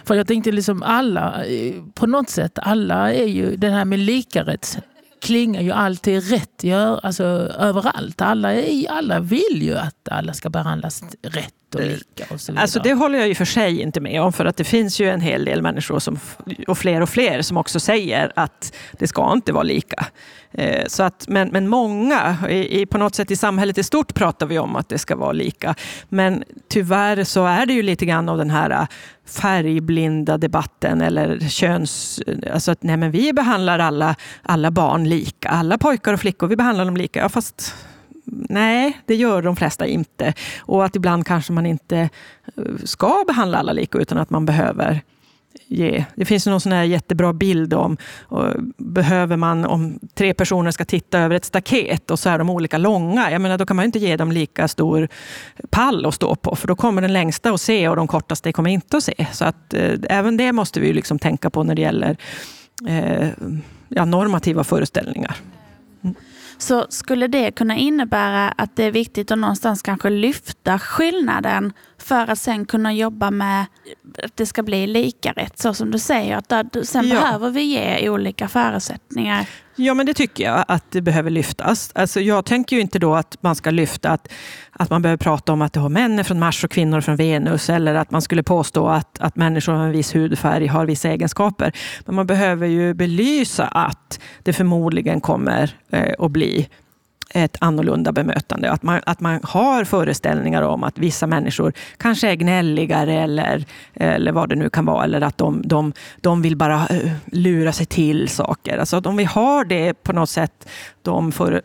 För 0.05 0.15
jag 0.15 0.27
tänkte 0.27 0.53
liksom 0.53 0.83
alla, 0.83 1.45
eh, 1.45 1.75
på 1.95 2.07
något 2.07 2.31
sätt, 2.31 2.59
alla 2.63 3.13
är 3.13 3.27
ju 3.27 3.57
den 3.57 3.73
här 3.73 3.85
med 3.85 3.99
likarätt 3.99 4.79
klingar 5.23 5.63
ju 5.63 5.73
alltid 5.73 6.31
rätt 6.31 6.65
gör, 6.65 7.01
alltså, 7.03 7.25
överallt. 7.59 8.21
Alla, 8.21 8.53
är, 8.53 8.91
alla 8.91 9.21
vill 9.21 9.63
ju 9.63 9.79
att 9.79 10.09
alla 10.11 10.33
ska 10.33 10.51
behandlas 10.51 11.03
rätt 11.23 11.55
och 11.75 11.81
lika. 11.81 12.25
Och 12.35 12.41
så 12.41 12.59
alltså 12.59 12.81
det 12.81 12.93
håller 12.93 13.19
jag 13.19 13.31
och 13.31 13.37
för 13.37 13.45
sig 13.45 13.81
inte 13.81 14.01
med 14.01 14.23
om, 14.23 14.33
för 14.33 14.45
att 14.45 14.57
det 14.57 14.65
finns 14.65 15.01
ju 15.01 15.09
en 15.09 15.21
hel 15.21 15.45
del 15.45 15.63
människor, 15.63 15.99
som, 15.99 16.19
och 16.67 16.79
fler 16.79 17.01
och 17.01 17.09
fler, 17.09 17.43
som 17.43 17.57
också 17.57 17.81
säger 17.81 18.33
att 18.37 18.75
det 18.93 19.07
ska 19.07 19.33
inte 19.33 19.53
vara 19.53 19.63
lika. 19.63 20.07
Eh, 20.53 20.87
så 20.87 21.03
att, 21.03 21.29
men, 21.29 21.49
men 21.49 21.69
många, 21.69 22.37
i, 22.51 22.87
på 22.87 22.99
något 22.99 23.15
sätt 23.15 23.31
i 23.31 23.37
samhället 23.37 23.79
i 23.79 23.83
stort 23.83 24.15
pratar 24.15 24.47
vi 24.47 24.59
om 24.59 24.77
att 24.77 24.89
det 24.89 24.99
ska 24.99 25.17
vara 25.17 25.33
lika. 25.33 25.75
Men 26.09 26.45
tyvärr 26.69 27.25
så 27.25 27.47
är 27.47 27.67
det 27.67 27.73
ju 27.73 27.83
lite 27.83 28.07
grann 28.07 28.29
av 28.29 28.39
den 28.39 28.51
här 28.51 28.71
äh, 28.71 28.87
färgblinda 29.27 30.39
debatten 30.39 31.01
eller 31.01 31.39
köns... 31.49 32.21
Alltså 32.53 32.73
att 32.73 32.83
nej 32.83 32.97
men 32.97 33.11
vi 33.11 33.33
behandlar 33.33 33.79
alla, 33.79 34.15
alla 34.43 34.71
barn 34.71 35.09
lika. 35.09 35.49
Alla 35.49 35.79
pojkar 35.79 36.13
och 36.13 36.21
flickor, 36.21 36.47
vi 36.47 36.57
behandlar 36.57 36.85
dem 36.85 36.97
lika. 36.97 37.21
Ja, 37.21 37.29
fast 37.29 37.75
Nej, 38.35 38.99
det 39.07 39.15
gör 39.15 39.43
de 39.43 39.57
flesta 39.57 39.87
inte. 39.87 40.35
Och 40.61 40.85
att 40.85 40.97
ibland 40.97 41.27
kanske 41.27 41.53
man 41.53 41.67
inte 41.67 41.99
eh, 42.57 42.63
ska 42.85 43.25
behandla 43.27 43.59
alla 43.59 43.73
lika 43.73 43.99
utan 43.99 44.19
att 44.19 44.31
man 44.31 44.47
behöver 44.47 45.01
ge. 45.67 46.05
Det 46.15 46.25
finns 46.25 46.47
någon 46.47 46.61
sån 46.61 46.73
här 46.73 46.85
jättebra 46.85 47.33
bild 47.33 47.75
om, 47.75 47.97
behöver 48.77 49.37
man, 49.37 49.65
om 49.65 49.99
tre 50.15 50.35
personer 50.35 50.71
ska 50.71 50.85
titta 50.85 51.19
över 51.19 51.37
ett 51.37 51.45
staket 51.45 52.11
och 52.11 52.19
så 52.19 52.31
är 52.31 52.39
de 52.39 52.51
olika 52.51 52.79
långa, 52.79 53.31
jag 53.31 53.41
menar, 53.41 53.59
då 53.59 53.67
kan 53.67 53.77
man 53.77 53.85
inte 53.85 53.99
ge 53.99 54.17
dem 54.17 54.33
lika 54.33 54.69
stor 54.69 55.09
pall 55.71 56.07
att 56.07 56.15
stå 56.15 56.37
på, 56.37 56.57
för 56.57 56.69
då 56.69 56.77
kommer 56.77 57.03
den 57.03 57.13
längsta 57.13 57.51
att 57.51 57.61
se 57.61 57.89
och 57.89 57.97
de 57.97 58.09
kortaste 58.09 58.53
kommer 58.53 58.71
inte 58.71 58.97
att 58.97 59.05
se. 59.05 59.27
Så 59.33 59.45
att 59.45 59.75
eh, 59.75 59.99
även 60.09 60.37
det 60.37 60.53
måste 60.53 60.81
vi 60.81 60.93
liksom 60.93 61.19
tänka 61.19 61.51
på 61.51 61.63
när 61.63 61.75
det 61.75 61.83
gäller 61.83 62.17
eh, 62.89 63.29
ja, 63.89 64.05
normativa 64.05 64.65
föreställningar. 64.65 65.37
Så 66.59 66.87
skulle 66.89 67.27
det 67.27 67.51
kunna 67.51 67.77
innebära 67.77 68.49
att 68.49 68.77
det 68.77 68.85
är 68.85 68.91
viktigt 68.91 69.31
att 69.31 69.39
någonstans 69.39 69.83
kanske 69.83 70.11
lyfta 70.11 70.79
skillnaden 70.79 71.73
för 72.03 72.31
att 72.31 72.39
sen 72.39 72.65
kunna 72.65 72.93
jobba 72.93 73.31
med 73.31 73.67
att 74.23 74.37
det 74.37 74.47
ska 74.47 74.63
bli 74.63 74.87
lika 74.87 75.33
rätt, 75.33 75.59
så 75.59 75.75
som 75.75 75.91
du 75.91 75.99
säger. 75.99 76.37
Att 76.37 76.49
där, 76.49 76.85
sen 76.85 77.09
ja. 77.09 77.15
behöver 77.15 77.51
vi 77.51 77.63
ge 77.63 78.09
olika 78.09 78.49
förutsättningar. 78.49 79.47
Ja, 79.77 79.95
men 79.95 80.07
det 80.07 80.15
tycker 80.15 80.45
jag 80.45 80.65
att 80.69 80.91
det 80.91 81.01
behöver 81.01 81.31
lyftas. 81.31 81.93
Alltså, 81.95 82.21
jag 82.21 82.45
tänker 82.45 82.77
ju 82.77 82.83
inte 82.83 82.99
då 82.99 83.15
att 83.15 83.37
man 83.41 83.55
ska 83.57 83.71
lyfta 83.71 84.11
att, 84.11 84.33
att 84.73 84.91
man 84.91 85.03
behöver 85.03 85.17
prata 85.17 85.53
om 85.53 85.63
att 85.63 85.73
det 85.73 85.81
har 85.81 85.89
män 85.89 86.19
är 86.19 86.23
från 86.23 86.39
Mars 86.39 86.65
och 86.65 86.71
kvinnor 86.71 87.01
från 87.01 87.17
Venus, 87.17 87.71
eller 87.71 87.95
att 87.95 88.11
man 88.11 88.23
skulle 88.23 88.43
påstå 88.43 88.89
att, 88.89 89.21
att 89.21 89.37
människor 89.37 89.73
med 89.73 89.87
en 89.87 89.93
viss 89.93 90.15
hudfärg 90.15 90.67
har 90.67 90.87
vissa 90.87 91.09
egenskaper. 91.09 91.73
Men 92.07 92.15
man 92.15 92.27
behöver 92.27 92.67
ju 92.67 92.95
belysa 92.95 93.67
att 93.67 94.21
det 94.43 94.53
förmodligen 94.53 95.21
kommer 95.21 95.71
eh, 95.91 96.15
att 96.19 96.31
bli 96.31 96.69
ett 97.35 97.57
annorlunda 97.61 98.13
bemötande. 98.13 98.71
Att 98.71 98.83
man, 98.83 99.01
att 99.07 99.21
man 99.21 99.41
har 99.43 99.85
föreställningar 99.85 100.63
om 100.63 100.85
att 100.85 100.99
vissa 100.99 101.27
människor 101.27 101.73
kanske 101.97 102.31
är 102.31 102.35
gnälligare 102.35 103.15
eller, 103.15 103.65
eller 103.95 104.33
vad 104.33 104.49
det 104.49 104.55
nu 104.55 104.71
kan 104.71 104.85
vara. 104.85 105.05
Eller 105.05 105.21
att 105.21 105.39
de, 105.39 105.63
de, 105.65 105.93
de 106.21 106.43
vill 106.43 106.57
bara 106.57 106.87
eh, 106.87 107.13
lura 107.27 107.73
sig 107.73 107.87
till 107.87 108.29
saker. 108.29 108.79
Alltså 108.79 108.99
om 108.99 109.17
vi 109.17 109.25
har 109.25 109.65
det 109.65 109.95
på 109.95 110.13
något 110.13 110.31
sätt, 110.31 110.69
de 111.03 111.33
för, 111.33 111.63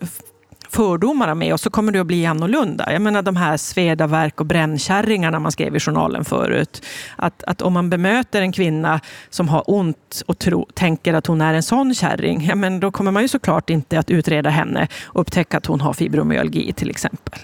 fördomarna 0.69 1.36
med 1.36 1.53
och 1.53 1.60
så 1.60 1.69
kommer 1.69 1.91
det 1.91 1.99
att 1.99 2.08
bli 2.08 2.25
annorlunda. 2.25 2.93
Jag 2.93 3.01
menar 3.01 3.21
de 3.21 3.36
här 3.36 3.58
sveda, 3.58 4.08
verk 4.08 4.39
och 4.39 4.45
brännkärringarna 4.45 5.39
man 5.39 5.51
skrev 5.51 5.75
i 5.75 5.80
journalen 5.80 6.25
förut. 6.25 6.86
Att, 7.15 7.43
att 7.43 7.62
om 7.62 7.73
man 7.73 7.89
bemöter 7.89 8.41
en 8.41 8.51
kvinna 8.51 8.99
som 9.30 9.49
har 9.49 9.63
ont 9.67 10.23
och 10.25 10.39
tro, 10.39 10.67
tänker 10.73 11.13
att 11.13 11.27
hon 11.27 11.41
är 11.41 11.53
en 11.53 11.63
sån 11.63 11.93
kärring, 11.93 12.45
ja, 12.45 12.56
men 12.56 12.80
då 12.80 12.91
kommer 12.91 13.12
man 13.12 13.21
ju 13.21 13.27
såklart 13.27 13.69
inte 13.69 13.99
att 13.99 14.12
utreda 14.12 14.49
henne 14.49 14.88
och 15.03 15.21
upptäcka 15.21 15.58
att 15.58 15.65
hon 15.65 15.82
har 15.82 15.93
fibromyalgi 15.93 16.73
till 16.73 16.89
exempel. 16.89 17.39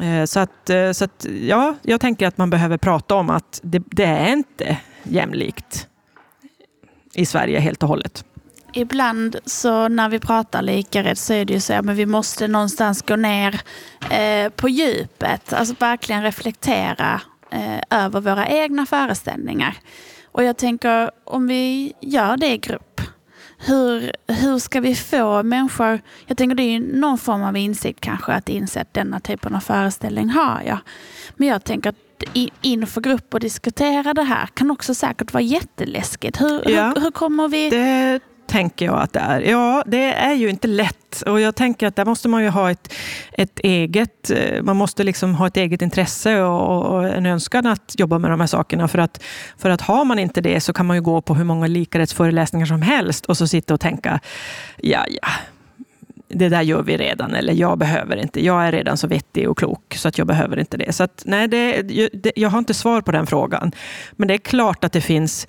Eh, 0.00 0.24
så 0.24 0.40
att, 0.40 0.70
eh, 0.70 0.92
så 0.92 1.04
att, 1.04 1.26
ja, 1.42 1.74
jag 1.82 2.00
tänker 2.00 2.26
att 2.26 2.38
man 2.38 2.50
behöver 2.50 2.76
prata 2.76 3.14
om 3.14 3.30
att 3.30 3.60
det, 3.62 3.82
det 3.86 4.04
är 4.04 4.32
inte 4.32 4.76
jämlikt 5.02 5.86
i 7.14 7.26
Sverige 7.26 7.60
helt 7.60 7.82
och 7.82 7.88
hållet 7.88 8.24
ibland 8.72 9.36
så 9.44 9.88
när 9.88 10.08
vi 10.08 10.18
pratar 10.18 10.62
likarätt 10.62 11.18
så 11.18 11.32
är 11.32 11.44
det 11.44 11.52
ju 11.52 11.60
så 11.60 11.72
att 11.72 11.86
vi 11.86 12.06
måste 12.06 12.48
någonstans 12.48 13.02
gå 13.02 13.16
ner 13.16 13.60
eh, 14.10 14.48
på 14.48 14.68
djupet. 14.68 15.52
Alltså 15.52 15.74
verkligen 15.78 16.22
reflektera 16.22 17.20
eh, 17.50 18.04
över 18.04 18.20
våra 18.20 18.48
egna 18.48 18.86
föreställningar. 18.86 19.74
Och 20.32 20.44
jag 20.44 20.56
tänker 20.56 21.10
om 21.24 21.46
vi 21.46 21.92
gör 22.00 22.36
det 22.36 22.52
i 22.52 22.58
grupp. 22.58 23.00
Hur, 23.60 24.12
hur 24.28 24.58
ska 24.58 24.80
vi 24.80 24.94
få 24.94 25.42
människor, 25.42 26.00
jag 26.26 26.36
tänker 26.36 26.56
det 26.56 26.62
är 26.62 26.80
någon 26.80 27.18
form 27.18 27.42
av 27.42 27.56
insikt 27.56 28.00
kanske 28.00 28.32
att 28.32 28.48
inse 28.48 28.80
att 28.80 28.94
denna 28.94 29.20
typen 29.20 29.54
av 29.54 29.60
föreställning 29.60 30.28
har 30.28 30.62
jag. 30.66 30.78
Men 31.36 31.48
jag 31.48 31.64
tänker 31.64 31.90
att 31.90 31.96
inför 32.62 33.00
grupp 33.00 33.34
och 33.34 33.40
diskutera 33.40 34.14
det 34.14 34.22
här 34.22 34.46
kan 34.46 34.70
också 34.70 34.94
säkert 34.94 35.32
vara 35.32 35.42
jätteläskigt. 35.42 36.40
Hur, 36.40 36.70
ja, 36.70 36.92
hur, 36.96 37.00
hur 37.02 37.10
kommer 37.10 37.48
vi... 37.48 37.70
Det 37.70 38.20
tänker 38.48 38.86
jag 38.86 39.00
att 39.00 39.12
det 39.12 39.20
är. 39.20 39.40
Ja, 39.40 39.84
det 39.86 40.12
är 40.14 40.34
ju 40.34 40.50
inte 40.50 40.68
lätt. 40.68 41.22
Och 41.22 41.40
jag 41.40 41.56
tänker 41.56 41.86
att 41.86 41.96
där 41.96 42.04
måste 42.04 42.28
man 42.28 42.42
ju 42.42 42.48
ha 42.48 42.70
ett, 42.70 42.94
ett 43.32 43.58
eget... 43.58 44.30
Eh, 44.30 44.62
man 44.62 44.76
måste 44.76 45.04
liksom 45.04 45.34
ha 45.34 45.46
ett 45.46 45.56
eget 45.56 45.82
intresse 45.82 46.40
och, 46.42 46.86
och, 46.86 47.08
en 47.08 47.26
önskan 47.26 47.66
att 47.66 47.94
jobba 47.98 48.18
med 48.18 48.30
de 48.30 48.40
här 48.40 48.46
sakerna. 48.46 48.88
För 48.88 48.98
att, 48.98 49.24
för 49.58 49.70
att 49.70 49.80
har 49.80 50.04
man 50.04 50.18
inte 50.18 50.40
det 50.40 50.60
så 50.60 50.72
kan 50.72 50.86
man 50.86 50.96
ju 50.96 51.02
gå 51.02 51.20
på 51.20 51.34
hur 51.34 51.44
många 51.44 51.66
likarättsföreläsningar 51.66 52.66
som 52.66 52.82
helst 52.82 53.26
och 53.26 53.36
så 53.36 53.46
sitta 53.46 53.74
och 53.74 53.80
tänka, 53.80 54.20
ja, 54.76 55.04
ja, 55.08 55.28
det 56.28 56.48
där 56.48 56.62
gör 56.62 56.82
vi 56.82 56.96
redan, 56.96 57.34
eller 57.34 57.52
jag 57.52 57.78
behöver 57.78 58.16
inte. 58.16 58.44
Jag 58.44 58.66
är 58.66 58.72
redan 58.72 58.96
så 58.96 59.06
vettig 59.06 59.50
och 59.50 59.58
klok 59.58 59.94
så 59.94 60.08
att 60.08 60.18
jag 60.18 60.26
behöver 60.26 60.58
inte 60.58 60.76
det. 60.76 60.92
Så 60.92 61.02
att, 61.02 61.22
nej, 61.26 61.48
det, 61.48 61.82
det, 62.12 62.32
jag 62.36 62.48
har 62.48 62.58
inte 62.58 62.74
svar 62.74 63.00
på 63.00 63.12
den 63.12 63.26
frågan. 63.26 63.72
Men 64.12 64.28
det 64.28 64.34
är 64.34 64.38
klart 64.38 64.84
att 64.84 64.92
det 64.92 65.00
finns 65.00 65.48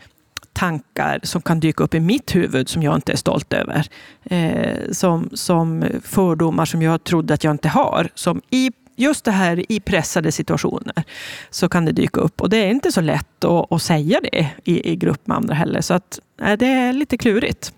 tankar 0.60 1.20
som 1.24 1.42
kan 1.42 1.60
dyka 1.60 1.84
upp 1.84 1.94
i 1.94 2.00
mitt 2.00 2.36
huvud 2.36 2.70
som 2.70 2.84
jag 2.84 2.96
inte 2.96 3.12
är 3.12 3.18
stolt 3.18 3.54
över. 3.54 3.88
Eh, 4.24 4.92
som, 4.92 5.30
som 5.34 5.86
fördomar 6.04 6.66
som 6.66 6.82
jag 6.82 7.04
trodde 7.04 7.34
att 7.34 7.44
jag 7.44 7.52
inte 7.52 7.70
har. 7.70 8.10
Som 8.16 8.42
i 8.50 8.72
just 8.96 9.26
det 9.26 9.32
här 9.32 9.72
i 9.72 9.80
pressade 9.80 10.32
situationer 10.32 11.04
så 11.50 11.70
kan 11.70 11.86
det 11.86 11.92
dyka 11.92 12.22
upp. 12.22 12.42
Och 12.42 12.50
det 12.50 12.58
är 12.58 12.70
inte 12.70 12.92
så 12.92 13.02
lätt 13.02 13.44
att, 13.44 13.72
att 13.72 13.82
säga 13.82 14.20
det 14.32 14.50
i, 14.64 14.92
i 14.92 14.96
grupp 14.96 15.28
med 15.28 15.38
andra 15.38 15.54
heller. 15.54 15.82
Så 15.82 15.94
att, 15.94 16.20
eh, 16.42 16.58
det 16.58 16.68
är 16.68 16.94
lite 16.94 17.18
klurigt. 17.18 17.74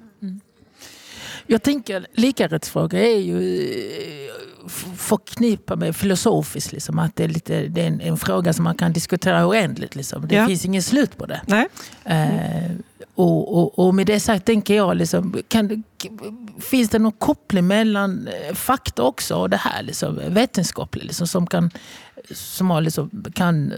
Jag 1.47 1.63
tänker 1.63 2.07
likarättsfrågor 2.13 2.99
är 2.99 3.19
ju 3.19 3.41
förknippa 4.95 5.75
med 5.75 5.95
filosofiskt. 5.95 6.71
Liksom, 6.71 6.99
att 6.99 7.15
det 7.15 7.23
är, 7.23 7.27
lite, 7.27 7.67
det 7.67 7.81
är 7.81 7.87
en, 7.87 8.01
en, 8.01 8.17
fråga 8.17 8.53
som 8.53 8.63
man 8.63 8.75
kan 8.75 8.93
diskutera 8.93 9.47
oändligt. 9.47 9.95
Liksom. 9.95 10.27
Det 10.27 10.35
ja. 10.35 10.47
finns 10.47 10.65
inget 10.65 10.85
slut 10.85 11.17
på 11.17 11.25
det. 11.25 11.41
Nej. 11.45 11.67
Eh, 12.05 12.71
och, 13.15 13.57
och, 13.57 13.79
och, 13.79 13.95
med 13.95 14.07
det 14.07 14.19
sagt 14.19 14.45
tänker 14.45 14.75
jag, 14.75 14.97
liksom, 14.97 15.37
kan, 15.47 15.83
finns 16.59 16.89
det 16.89 16.99
någon 16.99 17.11
koppling 17.11 17.67
mellan 17.67 18.27
eh, 18.27 18.53
fakta 18.55 19.03
också 19.03 19.35
och 19.35 19.49
det 19.49 19.57
här 19.57 19.83
liksom, 19.83 20.19
vetenskapligt 20.27 21.05
liksom, 21.05 21.27
som, 21.27 21.47
kan, 21.47 21.71
som 22.31 22.69
har, 22.69 22.81
liksom, 22.81 23.25
kan 23.33 23.73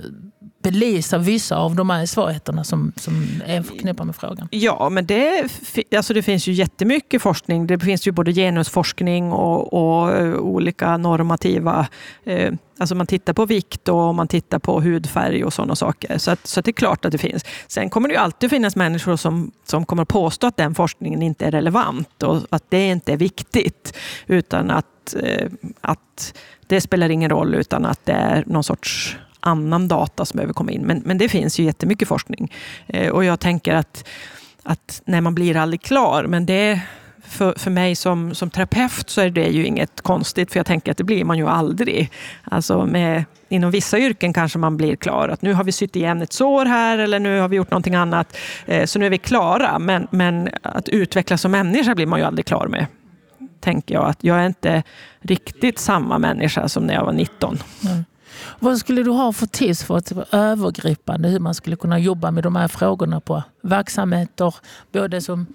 belysa 0.63 1.17
vissa 1.17 1.55
av 1.57 1.75
de 1.75 1.89
här 1.89 2.05
svårigheterna 2.05 2.63
som, 2.63 2.93
som 2.95 3.41
är 3.45 3.61
förknippade 3.61 4.05
med 4.05 4.15
frågan? 4.15 4.47
Ja, 4.51 4.89
men 4.89 5.05
det, 5.05 5.49
alltså 5.95 6.13
det 6.13 6.23
finns 6.23 6.47
ju 6.47 6.51
jättemycket 6.51 7.21
forskning. 7.21 7.67
Det 7.67 7.79
finns 7.79 8.07
ju 8.07 8.11
både 8.11 8.33
genusforskning 8.33 9.31
och, 9.31 9.73
och 9.73 10.11
eh, 10.11 10.33
olika 10.35 10.97
normativa... 10.97 11.87
Eh, 12.23 12.53
alltså 12.79 12.95
man 12.95 13.07
tittar 13.07 13.33
på 13.33 13.45
vikt 13.45 13.89
och 13.89 14.15
man 14.15 14.27
tittar 14.27 14.59
på 14.59 14.81
hudfärg 14.81 15.45
och 15.45 15.53
sådana 15.53 15.75
saker. 15.75 16.17
Så, 16.17 16.31
att, 16.31 16.47
så 16.47 16.59
att 16.59 16.65
det 16.65 16.71
är 16.71 16.73
klart 16.73 17.05
att 17.05 17.11
det 17.11 17.17
finns. 17.17 17.45
Sen 17.67 17.89
kommer 17.89 18.09
det 18.09 18.13
ju 18.13 18.19
alltid 18.19 18.49
finnas 18.49 18.75
människor 18.75 19.15
som, 19.15 19.51
som 19.65 19.85
kommer 19.85 20.03
att 20.03 20.09
påstå 20.09 20.47
att 20.47 20.57
den 20.57 20.75
forskningen 20.75 21.21
inte 21.21 21.45
är 21.45 21.51
relevant 21.51 22.23
och 22.23 22.37
att 22.49 22.63
det 22.69 22.87
inte 22.87 23.13
är 23.13 23.17
viktigt. 23.17 23.97
Utan 24.27 24.71
att, 24.71 25.15
eh, 25.23 25.47
att 25.81 26.33
det 26.67 26.81
spelar 26.81 27.09
ingen 27.09 27.29
roll 27.29 27.55
utan 27.55 27.85
att 27.85 28.05
det 28.05 28.13
är 28.13 28.43
någon 28.47 28.63
sorts 28.63 29.17
annan 29.43 29.87
data 29.87 30.25
som 30.25 30.37
behöver 30.37 30.53
komma 30.53 30.71
in. 30.71 30.81
Men, 30.81 31.01
men 31.05 31.17
det 31.17 31.29
finns 31.29 31.59
ju 31.59 31.63
jättemycket 31.63 32.07
forskning. 32.07 32.51
Eh, 32.87 33.09
och 33.09 33.23
jag 33.23 33.39
tänker 33.39 33.75
att, 33.75 34.07
att 34.63 35.01
när 35.05 35.21
man 35.21 35.35
blir 35.35 35.57
aldrig 35.57 35.81
klar, 35.81 36.25
men 36.27 36.45
det 36.45 36.81
för, 37.25 37.53
för 37.57 37.71
mig 37.71 37.95
som, 37.95 38.35
som 38.35 38.49
terapeut 38.49 39.09
så 39.09 39.21
är 39.21 39.29
det 39.29 39.47
ju 39.47 39.65
inget 39.65 40.01
konstigt, 40.01 40.51
för 40.51 40.59
jag 40.59 40.65
tänker 40.65 40.91
att 40.91 40.97
det 40.97 41.03
blir 41.03 41.25
man 41.25 41.37
ju 41.37 41.47
aldrig. 41.47 42.11
Alltså 42.43 42.85
med, 42.85 43.25
inom 43.49 43.71
vissa 43.71 43.99
yrken 43.99 44.33
kanske 44.33 44.59
man 44.59 44.77
blir 44.77 44.95
klar, 44.95 45.29
att 45.29 45.41
nu 45.41 45.53
har 45.53 45.63
vi 45.63 45.71
sytt 45.71 45.95
igen 45.95 46.21
ett 46.21 46.33
sår 46.33 46.65
här 46.65 46.97
eller 46.97 47.19
nu 47.19 47.39
har 47.39 47.47
vi 47.47 47.55
gjort 47.55 47.71
någonting 47.71 47.95
annat, 47.95 48.37
eh, 48.65 48.85
så 48.85 48.99
nu 48.99 49.05
är 49.05 49.09
vi 49.09 49.17
klara. 49.17 49.79
Men, 49.79 50.07
men 50.11 50.49
att 50.61 50.89
utvecklas 50.89 51.41
som 51.41 51.51
människa 51.51 51.95
blir 51.95 52.05
man 52.05 52.19
ju 52.19 52.25
aldrig 52.25 52.45
klar 52.45 52.67
med 52.67 52.85
tänker 53.63 53.95
jag 53.95 54.05
att 54.05 54.23
jag 54.23 54.37
är 54.37 54.45
inte 54.45 54.83
riktigt 55.21 55.79
samma 55.79 56.19
människa 56.19 56.69
som 56.69 56.83
när 56.83 56.93
jag 56.93 57.05
var 57.05 57.13
19. 57.13 57.59
Mm. 57.85 58.05
Vad 58.63 58.77
skulle 58.77 59.03
du 59.03 59.11
ha 59.11 59.33
för 59.33 59.45
tips 59.45 59.83
för 59.83 59.97
ett 59.97 60.11
övergripande 60.31 61.29
hur 61.29 61.39
man 61.39 61.53
skulle 61.53 61.75
kunna 61.75 61.99
jobba 61.99 62.31
med 62.31 62.43
de 62.43 62.55
här 62.55 62.67
frågorna 62.67 63.19
på 63.19 63.43
verksamheter, 63.61 64.55
både 64.91 65.21
som 65.21 65.45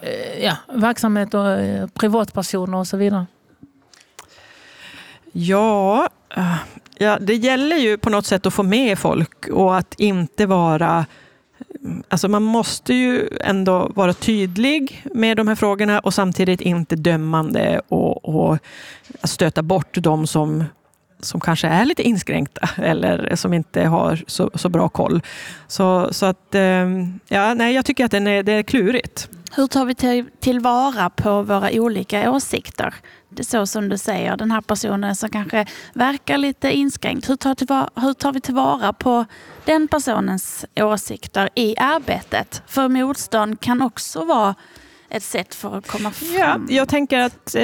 eh, 0.00 0.44
ja, 0.44 0.56
verksamheter, 0.74 1.60
eh, 1.60 1.86
privatpersoner 1.86 2.78
och 2.78 2.86
så 2.86 2.96
vidare? 2.96 3.26
Ja, 5.32 6.08
eh, 6.36 6.54
ja, 6.98 7.18
det 7.20 7.34
gäller 7.34 7.76
ju 7.76 7.98
på 7.98 8.10
något 8.10 8.26
sätt 8.26 8.46
att 8.46 8.54
få 8.54 8.62
med 8.62 8.98
folk 8.98 9.48
och 9.48 9.76
att 9.76 9.94
inte 10.00 10.46
vara 10.46 11.06
mm, 11.84 12.02
Alltså 12.08 12.28
man 12.28 12.42
måste 12.42 12.94
ju 12.94 13.28
ändå 13.40 13.92
vara 13.94 14.12
tydlig 14.12 15.04
med 15.14 15.36
de 15.36 15.48
här 15.48 15.54
frågorna 15.54 15.98
och 15.98 16.14
samtidigt 16.14 16.60
inte 16.60 16.96
dömande 16.96 17.80
och, 17.88 18.24
och 18.24 18.58
stöta 19.24 19.62
bort 19.62 19.94
de 19.98 20.26
som, 20.26 20.64
som 21.20 21.40
kanske 21.40 21.68
är 21.68 21.84
lite 21.84 22.02
inskränkta 22.02 22.68
eller 22.82 23.36
som 23.36 23.52
inte 23.52 23.82
har 23.82 24.24
så, 24.26 24.50
så 24.54 24.68
bra 24.68 24.88
koll. 24.88 25.22
Så, 25.66 26.08
så 26.12 26.26
att, 26.26 26.54
ehm, 26.54 27.20
ja, 27.28 27.54
nej, 27.54 27.74
jag 27.74 27.84
tycker 27.84 28.04
att 28.04 28.10
den 28.10 28.26
är, 28.26 28.42
det 28.42 28.52
är 28.52 28.62
klurigt. 28.62 29.28
Hur 29.52 29.66
tar 29.66 29.84
vi 29.84 29.94
till, 29.94 30.24
tillvara 30.40 31.10
på 31.10 31.42
våra 31.42 31.70
olika 31.72 32.30
åsikter? 32.30 32.94
Det 33.28 33.42
är 33.42 33.44
så 33.44 33.66
som 33.66 33.88
du 33.88 33.98
säger, 33.98 34.36
den 34.36 34.50
här 34.50 34.60
personen 34.60 35.16
som 35.16 35.30
kanske 35.30 35.66
verkar 35.92 36.38
lite 36.38 36.70
inskränkt. 36.70 37.30
Hur 37.30 37.36
tar, 37.36 37.54
tillvara, 37.54 37.90
hur 37.94 38.12
tar 38.12 38.32
vi 38.32 38.40
tillvara 38.40 38.92
på 38.92 39.24
den 39.64 39.88
personens 39.88 40.64
åsikter 40.76 41.48
i 41.54 41.78
arbetet? 41.78 42.62
För 42.66 42.88
motstånd 42.88 43.60
kan 43.60 43.82
också 43.82 44.24
vara 44.24 44.54
ett 45.10 45.22
sätt 45.22 45.54
för 45.54 45.78
att 45.78 45.86
komma 45.86 46.10
fram? 46.10 46.66
Ja, 46.68 46.74
jag 46.76 46.88
tänker 46.88 47.18
att 47.18 47.54
eh, 47.54 47.62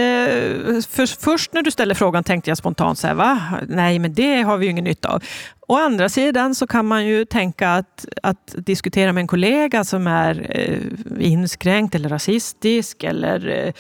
för, 0.89 1.21
först 1.21 1.53
när 1.53 1.63
du 1.63 1.71
ställer 1.71 1.95
frågan 1.95 2.25
tänkte 2.25 2.51
jag 2.51 2.59
spontant 2.59 2.99
så 2.99 3.07
här, 3.07 3.15
va? 3.15 3.43
Nej, 3.69 3.99
men 3.99 4.15
det 4.15 4.43
har 4.43 4.57
vi 4.57 4.67
ju 4.67 4.71
ingen 4.71 4.85
nytta 4.85 5.09
av. 5.09 5.23
Å 5.67 5.77
andra 5.77 6.09
sidan 6.09 6.55
så 6.55 6.67
kan 6.67 6.87
man 6.87 7.07
ju 7.07 7.25
tänka 7.25 7.71
att, 7.71 8.07
att 8.23 8.55
diskutera 8.57 9.13
med 9.13 9.21
en 9.21 9.27
kollega 9.27 9.85
som 9.85 10.07
är 10.07 10.47
eh, 10.51 11.27
inskränkt 11.33 11.95
eller 11.95 12.09
rasistisk 12.09 13.05
eller 13.05 13.49
eh, 13.49 13.73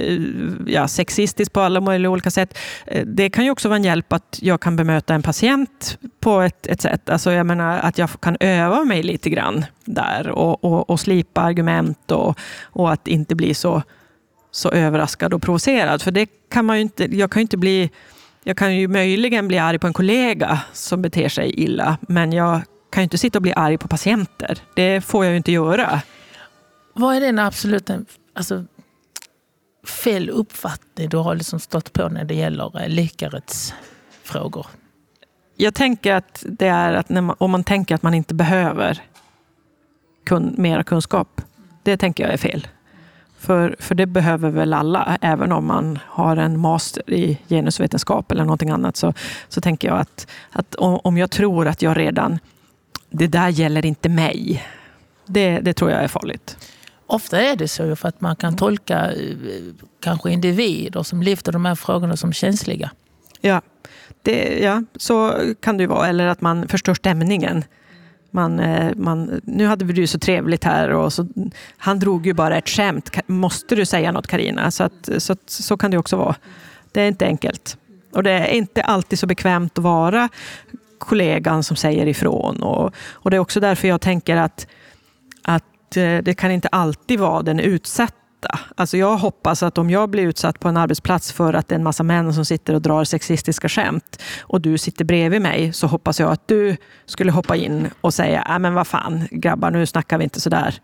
eh 0.00 0.20
ja, 0.66 0.88
sexistisk 0.88 1.52
på 1.52 1.60
alla 1.60 1.80
möjliga 1.80 2.10
olika 2.10 2.30
sätt. 2.30 2.58
Eh, 2.86 3.06
det 3.06 3.30
kan 3.30 3.44
ju 3.44 3.50
också 3.50 3.68
vara 3.68 3.76
en 3.76 3.84
hjälp 3.84 4.12
att 4.12 4.38
jag 4.42 4.60
kan 4.60 4.76
bemöta 4.76 5.14
en 5.14 5.22
patient 5.22 5.98
på 6.20 6.40
ett, 6.40 6.66
ett 6.66 6.80
sätt. 6.80 7.10
Alltså 7.10 7.32
jag 7.32 7.46
menar 7.46 7.78
att 7.78 7.98
jag 7.98 8.20
kan 8.20 8.36
öva 8.40 8.84
mig 8.84 9.02
lite 9.02 9.30
grann 9.30 9.64
där 9.84 10.28
och, 10.28 10.64
och, 10.64 10.90
och 10.90 11.00
slipa 11.00 11.40
argument 11.40 12.10
och, 12.10 12.38
och 12.62 12.92
att 12.92 13.08
inte 13.08 13.34
bli 13.34 13.54
så, 13.54 13.82
så 14.50 14.70
överraskad 14.70 15.34
och 15.34 15.42
provocerad. 15.42 16.02
För 16.02 16.10
det 16.10 16.26
kan 16.50 16.64
man 16.64 16.76
inte, 16.76 17.16
jag 17.16 17.30
kan 17.30 17.40
ju 17.40 17.42
inte 17.42 17.56
bli 17.56 17.90
jag 18.44 18.56
kan 18.56 18.76
ju 18.76 18.88
möjligen 18.88 19.48
bli 19.48 19.58
arg 19.58 19.78
på 19.78 19.86
en 19.86 19.92
kollega 19.92 20.60
som 20.72 21.02
beter 21.02 21.28
sig 21.28 21.50
illa, 21.60 21.98
men 22.00 22.32
jag 22.32 22.62
kan 22.90 23.02
ju 23.02 23.04
inte 23.04 23.18
sitta 23.18 23.38
och 23.38 23.42
bli 23.42 23.52
arg 23.56 23.78
på 23.78 23.88
patienter. 23.88 24.58
Det 24.76 25.00
får 25.00 25.24
jag 25.24 25.30
ju 25.30 25.36
inte 25.36 25.52
göra. 25.52 26.02
Vad 26.92 27.16
är 27.16 27.20
den 27.20 27.38
absolut 27.38 27.90
alltså, 28.34 28.64
fel 29.86 30.30
uppfattning 30.30 31.08
du 31.08 31.16
har 31.16 31.34
liksom 31.34 31.60
stått 31.60 31.92
på 31.92 32.08
när 32.08 32.24
det 32.24 32.34
gäller 32.34 32.82
eh, 32.82 32.88
likarättsfrågor? 32.88 34.66
Jag 35.56 35.74
tänker 35.74 36.14
att 36.14 36.44
det 36.48 36.66
är 36.66 36.92
att 36.92 37.08
man, 37.08 37.34
om 37.38 37.50
man 37.50 37.64
tänker 37.64 37.94
att 37.94 38.02
man 38.02 38.14
inte 38.14 38.34
behöver 38.34 39.02
kun, 40.26 40.54
mera 40.58 40.84
kunskap. 40.84 41.40
Det 41.82 41.96
tänker 41.96 42.24
jag 42.24 42.32
är 42.32 42.38
fel. 42.38 42.68
För, 43.40 43.76
för 43.78 43.94
det 43.94 44.06
behöver 44.06 44.50
väl 44.50 44.74
alla, 44.74 45.18
även 45.20 45.52
om 45.52 45.66
man 45.66 45.98
har 46.06 46.36
en 46.36 46.58
master 46.58 47.10
i 47.10 47.38
genusvetenskap 47.48 48.32
eller 48.32 48.44
någonting 48.44 48.70
annat. 48.70 48.96
Så, 48.96 49.14
så 49.48 49.60
tänker 49.60 49.88
jag 49.88 49.98
att, 49.98 50.26
att 50.50 50.74
om 50.78 51.18
jag 51.18 51.30
tror 51.30 51.68
att 51.68 51.82
jag 51.82 51.98
redan, 51.98 52.38
det 53.10 53.26
där 53.26 53.48
gäller 53.48 53.86
inte 53.86 54.08
mig. 54.08 54.64
Det, 55.26 55.60
det 55.60 55.72
tror 55.72 55.90
jag 55.90 56.04
är 56.04 56.08
farligt. 56.08 56.56
Ofta 57.06 57.40
är 57.40 57.56
det 57.56 57.68
så 57.68 57.96
för 57.96 58.08
att 58.08 58.20
man 58.20 58.36
kan 58.36 58.56
tolka 58.56 59.12
eh, 59.12 59.36
kanske 60.00 60.30
individer 60.30 61.02
som 61.02 61.22
lyfter 61.22 61.52
de 61.52 61.64
här 61.64 61.74
frågorna 61.74 62.16
som 62.16 62.32
känsliga. 62.32 62.90
Ja, 63.40 63.62
det, 64.22 64.58
ja 64.58 64.84
så 64.96 65.34
kan 65.60 65.76
det 65.76 65.82
ju 65.82 65.88
vara. 65.88 66.08
Eller 66.08 66.26
att 66.26 66.40
man 66.40 66.68
förstör 66.68 66.94
stämningen. 66.94 67.64
Man, 68.30 68.60
eh, 68.60 68.92
man, 68.96 69.40
nu 69.44 69.66
hade 69.66 69.84
vi 69.84 69.92
det 69.92 70.00
ju 70.00 70.06
så 70.06 70.18
trevligt 70.18 70.64
här 70.64 70.90
och 70.90 71.12
så, 71.12 71.26
han 71.76 71.98
drog 71.98 72.26
ju 72.26 72.32
bara 72.32 72.56
ett 72.58 72.68
skämt. 72.68 73.10
Måste 73.26 73.74
du 73.74 73.86
säga 73.86 74.12
något 74.12 74.26
Karina? 74.26 74.70
Så, 74.70 74.84
att, 74.84 75.08
så, 75.18 75.32
att, 75.32 75.50
så 75.50 75.76
kan 75.76 75.90
det 75.90 75.98
också 75.98 76.16
vara. 76.16 76.34
Det 76.92 77.00
är 77.00 77.08
inte 77.08 77.26
enkelt. 77.26 77.76
Och 78.12 78.22
det 78.22 78.30
är 78.30 78.46
inte 78.46 78.82
alltid 78.82 79.18
så 79.18 79.26
bekvämt 79.26 79.78
att 79.78 79.84
vara 79.84 80.28
kollegan 80.98 81.62
som 81.62 81.76
säger 81.76 82.06
ifrån. 82.06 82.62
Och, 82.62 82.94
och 83.12 83.30
det 83.30 83.36
är 83.36 83.40
också 83.40 83.60
därför 83.60 83.88
jag 83.88 84.00
tänker 84.00 84.36
att, 84.36 84.66
att 85.42 85.96
eh, 85.96 86.18
det 86.18 86.34
kan 86.36 86.50
inte 86.50 86.68
alltid 86.68 87.20
vara 87.20 87.42
den 87.42 87.60
utsatta 87.60 88.19
utsatta. 88.40 88.58
Alltså 88.76 88.96
jag 88.96 89.16
hoppas 89.16 89.62
att 89.62 89.78
om 89.78 89.90
jag 89.90 90.10
blir 90.10 90.22
utsatt 90.22 90.60
på 90.60 90.68
en 90.68 90.76
arbetsplats 90.76 91.32
för 91.32 91.54
att 91.54 91.68
det 91.68 91.74
är 91.74 91.78
en 91.78 91.84
massa 91.84 92.02
män 92.02 92.34
som 92.34 92.44
sitter 92.44 92.74
och 92.74 92.82
drar 92.82 93.04
sexistiska 93.04 93.68
skämt 93.68 94.22
och 94.42 94.60
du 94.60 94.78
sitter 94.78 95.04
bredvid 95.04 95.42
mig 95.42 95.72
så 95.72 95.86
hoppas 95.86 96.20
jag 96.20 96.32
att 96.32 96.48
du 96.48 96.76
skulle 97.06 97.32
hoppa 97.32 97.56
in 97.56 97.88
och 98.00 98.14
säga, 98.14 98.46
äh, 98.48 98.58
men 98.58 98.74
vad 98.74 98.86
fan 98.86 99.28
grabbar, 99.30 99.70
nu 99.70 99.86
snackar 99.86 100.18
vi 100.18 100.24
inte 100.24 100.40
sådär. 100.40 100.74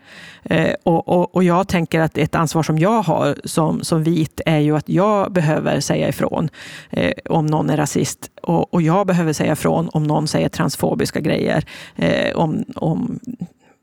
Eh, 0.44 0.74
och, 0.84 1.09
och, 1.09 1.34
och 1.34 1.44
jag 1.44 1.68
tänker 1.68 2.00
att 2.00 2.18
ett 2.18 2.34
ansvar 2.34 2.62
som 2.62 2.78
jag 2.78 3.02
har 3.02 3.36
som, 3.44 3.82
som 3.82 4.02
vit 4.02 4.40
är 4.46 4.59
ju 4.59 4.76
att 4.76 4.88
jag 4.88 5.32
behöver 5.32 5.80
säga 5.80 6.09
ifrån 6.09 6.48
eh, 6.90 7.12
om 7.30 7.46
någon 7.46 7.70
är 7.70 7.76
rasist 7.76 8.30
och, 8.42 8.74
och 8.74 8.82
jag 8.82 9.07
behöver 9.07 9.32
säga 9.32 9.52
ifrån 9.52 9.88
om 9.92 10.02
någon 10.02 10.28
säger 10.28 10.48
transfobiska 10.48 11.20
grejer. 11.20 11.64
Eh, 11.96 12.36
om, 12.36 12.64
om 12.76 13.18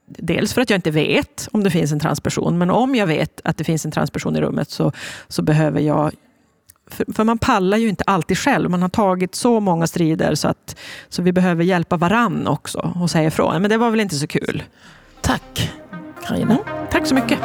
Dels 0.06 0.54
för 0.54 0.62
att 0.62 0.70
jag 0.70 0.78
inte 0.78 0.92
vet 0.92 1.48
om 1.52 1.64
det 1.64 1.70
finns 1.70 1.92
en 1.92 2.00
transperson, 2.00 2.58
men 2.58 2.70
om 2.70 2.96
jag 2.96 3.08
vet 3.08 3.42
att 3.44 3.58
det 3.58 3.64
finns 3.64 3.86
en 3.86 3.92
transperson 3.92 4.36
i 4.36 4.42
rummet 4.42 4.70
så, 4.70 4.92
så 5.28 5.42
behöver 5.42 5.80
jag 5.80 6.12
för, 6.88 7.14
för, 7.14 7.24
man 7.24 7.38
pallar 7.38 7.78
ju 7.78 7.90
inte 7.90 8.04
alltid 8.08 8.38
själv. 8.38 8.70
Man 8.70 8.82
har 8.82 8.90
tagit 8.90 9.36
så 9.36 9.60
många 9.60 9.88
strider 9.88 10.36
så 10.36 10.48
att 10.48 10.76
så 11.10 11.22
vi 11.22 11.32
behöver 11.32 11.64
hjälpa 11.64 11.98
varann 11.98 12.48
också 12.48 12.94
och 12.96 13.10
säga 13.10 13.28
ifrån. 13.28 13.62
Men 13.62 13.70
det 13.70 13.78
var 13.78 13.92
väl 13.92 14.00
inte 14.00 14.16
så 14.16 14.28
kul. 14.28 14.64
Tack 15.22 15.72
Carina. 16.28 16.54
Mm, 16.54 16.88
tack 16.92 17.08
så 17.08 17.16
mycket. 17.16 17.40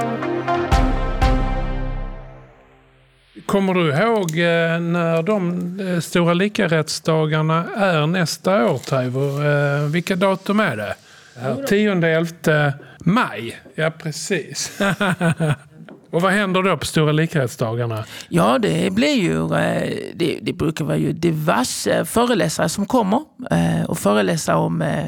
Kommer 3.47 3.75
du 3.75 3.95
ihåg 3.95 4.31
eh, 4.31 4.81
när 4.81 5.23
de 5.23 5.81
eh, 5.81 6.01
stora 6.01 6.35
likarättsdagarna 6.35 7.67
är 7.77 8.07
nästa 8.07 8.71
år, 8.71 8.79
Taivo? 8.79 9.43
Eh, 9.43 9.83
vilka 9.83 10.17
datum 10.17 10.61
är 10.61 10.77
det? 10.77 10.95
10-11 11.39 12.73
maj, 13.01 13.61
ja 13.75 13.91
precis. 13.91 14.81
Och 16.11 16.23
vad 16.23 16.33
händer 16.33 16.63
då 16.63 16.77
på 16.77 16.87
Stora 16.87 17.13
likhetsdagarna? 17.13 18.05
Ja, 18.29 18.59
det 18.59 18.93
blir 18.93 19.15
ju, 19.15 19.43
eh, 19.43 19.99
det, 20.15 20.39
det 20.43 20.53
brukar 20.53 20.85
vara 20.85 20.97
ju 20.97 21.13
diverse 21.13 22.05
föreläsare 22.05 22.69
som 22.69 22.87
kommer 22.87 23.23
eh, 23.51 23.85
och 23.89 23.99
föreläser 23.99 24.55
om, 24.55 24.83
eh, 24.83 25.05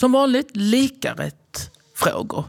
som 0.00 0.12
vanligt, 0.12 0.56
likarättfrågor. 0.56 2.44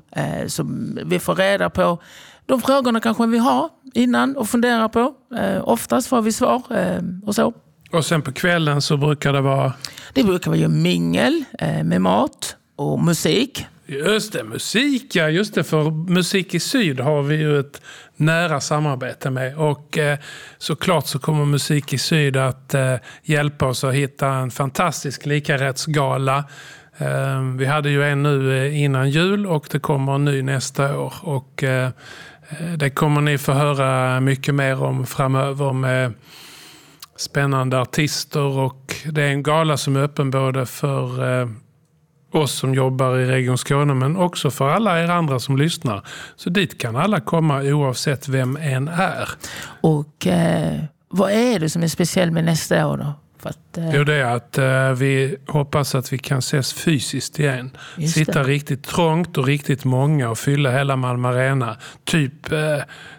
Som 0.48 1.00
vi 1.06 1.20
får 1.20 1.36
reda 1.36 1.70
på 1.70 2.02
de 2.46 2.62
frågorna 2.62 3.00
kanske 3.00 3.26
vi 3.26 3.38
har 3.38 3.70
innan 3.94 4.38
och 4.38 4.50
funderar 4.50 4.88
på. 4.88 5.14
Oftast 5.64 6.08
får 6.08 6.22
vi 6.22 6.32
svar 6.32 6.62
och 7.24 7.36
så. 7.36 7.54
Och 7.92 8.06
sen 8.06 8.22
på 8.22 8.32
kvällen 8.32 8.82
så 8.82 8.98
brukar 8.98 9.34
det 9.34 9.42
vara? 9.42 9.74
Det 10.14 10.24
brukar 10.24 10.52
vara 10.52 10.60
ju 10.60 10.68
mingel 10.68 11.44
med 11.84 12.02
mat 12.02 12.56
och 12.78 13.00
musik. 13.00 13.66
Just 13.86 14.34
det, 14.34 14.44
musik 14.44 15.16
ja. 15.16 15.30
Just 15.30 15.56
det, 15.56 15.64
för 15.64 15.92
Musik 15.92 16.54
i 16.54 16.60
Syd 16.60 17.00
har 17.00 17.22
vi 17.22 17.36
ju 17.36 17.60
ett 17.60 17.82
nära 18.16 18.60
samarbete 18.60 19.30
med. 19.30 19.58
Och 19.58 19.98
eh, 19.98 20.20
såklart 20.58 21.08
så 21.08 21.20
kommer 21.20 21.46
Musik 21.46 21.94
i 21.94 21.98
Syd 21.98 22.38
att 22.38 22.74
eh, 22.74 22.96
hjälpa 23.24 23.66
oss 23.66 23.84
att 23.84 23.94
hitta 23.94 24.28
en 24.28 24.52
fantastisk 24.52 25.26
likarättsgala. 25.26 26.44
Eh, 26.98 27.42
vi 27.58 27.66
hade 27.66 27.90
ju 27.90 28.04
en 28.04 28.24
nu 28.24 28.58
eh, 28.58 28.82
innan 28.82 29.10
jul 29.10 29.48
och 29.48 29.68
det 29.72 29.80
kommer 29.80 30.16
en 30.16 30.26
ny 30.26 30.42
nästa 30.42 30.98
år. 31.00 31.14
Och 31.22 31.64
eh, 31.64 31.90
det 32.78 32.90
kommer 32.90 33.22
ni 33.22 33.38
få 33.38 33.52
höra 33.52 34.20
mycket 34.20 34.56
mer 34.56 34.84
om 34.84 35.06
framöver 35.06 35.74
med 35.74 36.14
spännande 37.16 37.80
artister 37.80 38.58
och 38.60 38.96
det 39.06 39.24
är 39.24 39.30
en 39.30 39.44
gala 39.44 39.78
som 39.78 39.96
är 39.96 40.00
öppen 40.00 40.32
både 40.32 40.66
för 40.66 41.40
eh, 41.42 41.48
oss 42.32 42.52
som 42.52 42.74
jobbar 42.74 43.18
i 43.18 43.26
Region 43.26 43.58
Skåne 43.58 43.94
men 43.94 44.18
också 44.18 44.52
för 44.52 44.70
alla 44.70 45.04
er 45.04 45.10
andra 45.10 45.40
som 45.40 45.58
lyssnar. 45.58 46.02
Så 46.36 46.50
dit 46.50 46.78
kan 46.78 46.96
alla 46.96 47.20
komma 47.20 47.62
oavsett 47.62 48.28
vem 48.28 48.58
en 48.58 48.88
är. 48.88 49.30
Och 49.82 50.28
eh, 50.28 50.80
vad 51.10 51.32
är 51.32 51.60
det 51.60 51.70
som 51.70 51.84
är 51.84 51.88
speciellt 51.88 52.34
med 52.34 52.44
nästa 52.44 52.88
år 52.88 52.98
då? 52.98 53.14
För 53.40 53.50
att, 53.50 53.78
eh... 53.78 53.96
Jo, 53.96 54.04
det 54.04 54.14
är 54.14 54.36
att 54.36 54.58
eh, 54.58 54.92
vi 54.92 55.36
hoppas 55.48 55.96
att 55.96 56.14
vi 56.14 56.18
kan 56.18 56.40
ses 56.40 56.74
fysiskt 56.74 57.40
igen. 57.40 57.72
Just 57.98 58.14
Sitta 58.14 58.44
det. 58.44 58.50
riktigt 58.50 58.84
trångt 58.84 59.38
och 59.38 59.46
riktigt 59.46 59.86
många 59.86 60.30
och 60.30 60.38
fylla 60.38 60.72
hela 60.72 60.96
Malmö 60.96 61.28
Arena. 61.28 61.78
Typ 62.04 62.52
eh, 62.52 62.60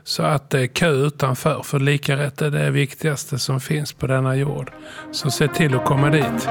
så 0.05 0.23
att 0.23 0.51
det 0.51 0.61
är 0.61 0.67
kö 0.67 0.91
utanför. 0.91 1.63
För 1.63 1.81
lika 1.81 2.17
rätt 2.17 2.43
är 2.43 2.51
det 2.51 2.71
viktigaste 2.71 3.39
som 3.39 3.61
finns 3.61 3.93
på 3.93 4.07
denna 4.07 4.37
jord. 4.37 4.71
Så 5.13 5.31
se 5.31 5.49
till 5.49 5.75
att 5.75 5.85
komma 5.85 6.11
dit. 6.11 6.49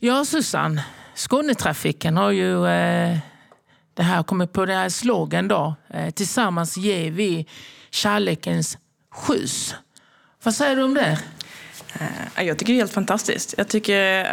Ja, 0.00 0.24
Susanne. 0.24 0.84
Skånetrafiken 1.14 2.16
har 2.16 2.30
ju 2.30 2.66
eh, 2.66 3.18
det 3.94 4.02
här 4.02 4.22
kommit 4.22 4.52
på 4.52 4.66
den 4.66 4.76
här 4.76 4.88
slogan 4.88 5.48
då. 5.48 5.74
Eh, 5.90 6.10
tillsammans 6.10 6.76
ger 6.76 7.10
vi 7.10 7.46
kärlekens 7.90 8.78
skjuts. 9.10 9.74
Vad 10.42 10.54
säger 10.54 10.76
du 10.76 10.82
om 10.82 10.94
det? 10.94 11.18
Eh, 12.00 12.44
jag 12.44 12.58
tycker 12.58 12.72
det 12.72 12.76
är 12.76 12.82
helt 12.82 12.92
fantastiskt. 12.92 13.54
Jag 13.58 13.68
tycker 13.68 14.24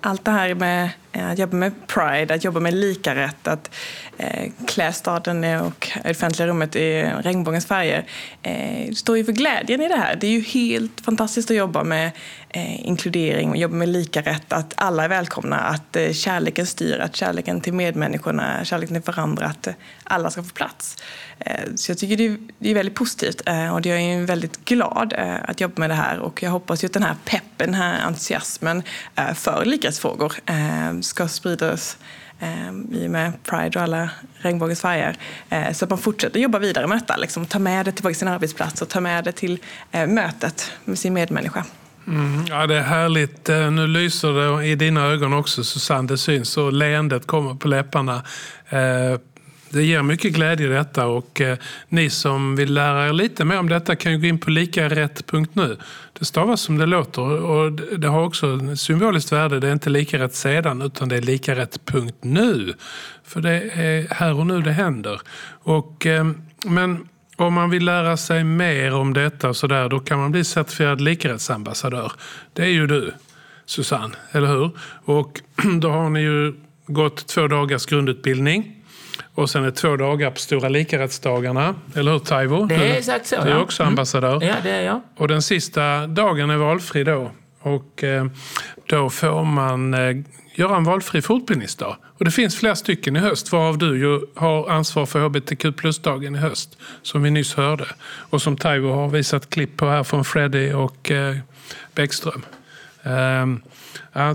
allt 0.00 0.24
det 0.24 0.30
här 0.30 0.54
med 0.54 0.90
eh, 1.12 1.30
att 1.30 1.38
jobba 1.38 1.56
med 1.56 1.72
Pride, 1.86 2.34
att 2.34 2.44
jobba 2.44 2.60
med 2.60 2.74
lika 2.74 3.14
rätt, 3.14 3.48
att 3.48 3.70
eh, 4.16 4.50
klä 4.66 4.92
staden 4.92 5.44
och 5.60 5.88
det 6.02 6.10
offentliga 6.10 6.48
rummet 6.48 6.76
i 6.76 7.02
regnbågens 7.02 7.66
färger. 7.66 8.04
Eh, 8.42 8.92
står 8.92 9.16
ju 9.16 9.24
för 9.24 9.32
glädjen 9.32 9.80
i 9.80 9.88
det 9.88 9.96
här. 9.96 10.16
Det 10.16 10.26
är 10.26 10.30
ju 10.30 10.40
helt 10.40 11.00
fantastiskt 11.00 11.50
att 11.50 11.56
jobba 11.56 11.84
med 11.84 12.10
inkludering 12.78 13.50
och 13.50 13.56
jobba 13.56 13.74
med 13.74 13.88
lika 13.88 14.22
rätt, 14.22 14.52
att 14.52 14.74
alla 14.76 15.04
är 15.04 15.08
välkomna, 15.08 15.56
att 15.56 15.96
kärleken 16.12 16.66
styr, 16.66 16.98
att 16.98 17.16
kärleken 17.16 17.60
till 17.60 17.72
medmänniskorna, 17.72 18.64
kärleken 18.64 19.02
till 19.02 19.14
varandra, 19.14 19.46
att 19.46 19.68
alla 20.04 20.30
ska 20.30 20.42
få 20.42 20.54
plats. 20.54 20.96
Eh, 21.40 21.74
så 21.74 21.90
jag 21.90 21.98
tycker 21.98 22.16
det 22.58 22.70
är, 22.70 22.74
väldigt 22.74 22.94
positivt 22.94 23.42
eh, 23.46 23.74
och 23.74 23.86
jag 23.86 24.00
är 24.00 24.26
väldigt 24.26 24.64
glad 24.64 25.12
eh, 25.12 25.36
att 25.44 25.60
jobba 25.60 25.74
med 25.80 25.90
det 25.90 25.94
här 25.94 26.18
och 26.18 26.42
jag 26.42 26.50
hoppas 26.50 26.84
ju 26.84 26.86
att 26.86 26.92
den 26.92 27.02
här 27.02 27.16
peppen, 27.24 27.42
den 27.56 27.74
här 27.74 28.06
entusiasmen 28.06 28.82
för 29.34 29.64
likhetsfrågor 29.64 30.32
ska 31.02 31.28
spridas 31.28 31.98
i 32.92 33.06
och 33.06 33.10
med 33.10 33.32
Pride 33.42 33.78
och 33.78 33.84
alla 33.84 34.10
regnbågens 34.38 34.80
färger. 34.80 35.16
Så 35.72 35.84
att 35.84 35.90
man 35.90 35.98
fortsätter 35.98 36.40
jobba 36.40 36.58
vidare 36.58 36.86
med 36.86 36.98
detta, 36.98 37.16
liksom, 37.16 37.46
ta 37.46 37.58
med 37.58 37.84
det 37.84 37.92
tillbaka 37.92 38.12
till 38.12 38.18
sin 38.18 38.28
arbetsplats 38.28 38.82
och 38.82 38.88
ta 38.88 39.00
med 39.00 39.24
det 39.24 39.32
till 39.32 39.58
mötet 39.92 40.72
med 40.84 40.98
sin 40.98 41.14
medmänniska. 41.14 41.64
Mm, 42.06 42.44
ja, 42.48 42.66
det 42.66 42.76
är 42.76 42.82
härligt. 42.82 43.48
Nu 43.48 43.86
lyser 43.86 44.32
det 44.32 44.66
i 44.66 44.74
dina 44.74 45.06
ögon 45.06 45.32
också 45.32 45.64
Susanne, 45.64 46.08
det 46.08 46.18
syns 46.18 46.56
och 46.56 46.72
leendet 46.72 47.26
kommer 47.26 47.54
på 47.54 47.68
läpparna. 47.68 48.22
Det 49.70 49.82
ger 49.82 50.02
mycket 50.02 50.32
glädje 50.32 50.68
detta 50.68 51.06
och 51.06 51.40
eh, 51.40 51.58
ni 51.88 52.10
som 52.10 52.56
vill 52.56 52.74
lära 52.74 53.08
er 53.08 53.12
lite 53.12 53.44
mer 53.44 53.58
om 53.58 53.68
detta 53.68 53.96
kan 53.96 54.12
ju 54.12 54.18
gå 54.18 54.26
in 54.26 54.38
på 54.38 54.50
likarätt.nu. 54.50 55.76
Det 56.18 56.24
stavas 56.24 56.60
som 56.60 56.78
det 56.78 56.86
låter 56.86 57.22
och 57.22 57.72
det 57.72 58.08
det 58.08 58.12
har 58.12 58.24
också 58.24 58.60
ett 58.72 58.80
symboliskt 58.80 59.32
värde. 59.32 59.60
Det 59.60 59.68
är 59.68 59.72
inte 59.72 59.90
lika 59.90 60.18
rätt 60.18 60.34
sedan 60.34 60.82
utan 60.82 61.08
det 61.08 61.16
är 61.16 61.22
likarätt.nu. 61.22 62.74
För 63.24 63.40
det 63.40 63.70
är 63.70 64.14
här 64.14 64.34
och 64.34 64.46
nu 64.46 64.62
det 64.62 64.72
händer. 64.72 65.20
Och, 65.62 66.06
eh, 66.06 66.26
men 66.64 67.08
om 67.36 67.54
man 67.54 67.70
vill 67.70 67.84
lära 67.84 68.16
sig 68.16 68.44
mer 68.44 68.94
om 68.94 69.14
detta 69.14 69.54
så 69.54 69.66
där, 69.66 69.88
då 69.88 70.00
kan 70.00 70.18
man 70.18 70.32
bli 70.32 70.44
certifierad 70.44 71.00
likarättsambassadör. 71.00 72.12
Det 72.52 72.62
är 72.62 72.70
ju 72.70 72.86
du, 72.86 73.12
Susanne, 73.66 74.14
eller 74.32 74.48
hur? 74.48 74.70
Och 75.04 75.40
då 75.80 75.90
har 75.90 76.10
ni 76.10 76.20
ju 76.20 76.54
gått 76.86 77.26
två 77.26 77.46
dagars 77.46 77.86
grundutbildning. 77.86 78.77
Och 79.38 79.50
sen 79.50 79.64
är 79.64 79.70
två 79.70 79.96
dagar 79.96 80.30
på 80.30 80.38
Stora 80.38 80.68
likarättsdagarna. 80.68 81.74
Eller 81.94 82.12
hur 82.12 82.18
Taivo? 82.18 82.66
Det 82.66 82.74
är 82.74 82.98
exakt 82.98 83.26
så, 83.26 83.36
Du 83.36 83.42
är 83.42 83.54
ja. 83.54 83.62
också 83.62 83.82
Mm. 83.82 83.92
ambassadör. 83.92 84.42
Ja, 84.42 84.54
det 84.62 84.70
är 84.70 84.82
jag. 84.82 85.00
Och 85.16 85.28
den 85.28 85.42
sista 85.42 86.06
dagen 86.06 86.50
är 86.50 86.56
valfri 86.56 87.04
då. 87.04 87.30
Och 87.60 88.04
eh, 88.04 88.26
då 88.86 89.10
får 89.10 89.44
man 89.44 89.94
eh, 89.94 90.16
göra 90.54 90.76
en 90.76 90.84
valfri 90.84 91.22
fortbildningsdag. 91.22 91.96
Och 92.18 92.24
det 92.24 92.30
finns 92.30 92.56
flera 92.56 92.76
stycken 92.76 93.16
i 93.16 93.18
höst, 93.18 93.52
varav 93.52 93.78
du 93.78 93.98
ju 93.98 94.20
har 94.36 94.70
ansvar 94.70 95.06
för 95.06 95.20
HBTQ 95.20 95.76
plus-dagen 95.76 96.34
i 96.34 96.38
höst. 96.38 96.78
Som 97.02 97.22
vi 97.22 97.30
nyss 97.30 97.54
hörde. 97.54 97.86
Och 98.30 98.42
som 98.42 98.56
Taivo 98.56 98.92
har 98.92 99.08
visat 99.08 99.50
klipp 99.50 99.76
på 99.76 99.88
här 99.88 100.02
från 100.02 100.24
Freddy 100.24 100.72
och 100.72 101.10
eh, 101.10 101.36
Bäckström. 101.94 102.42
Ehm, 103.02 103.60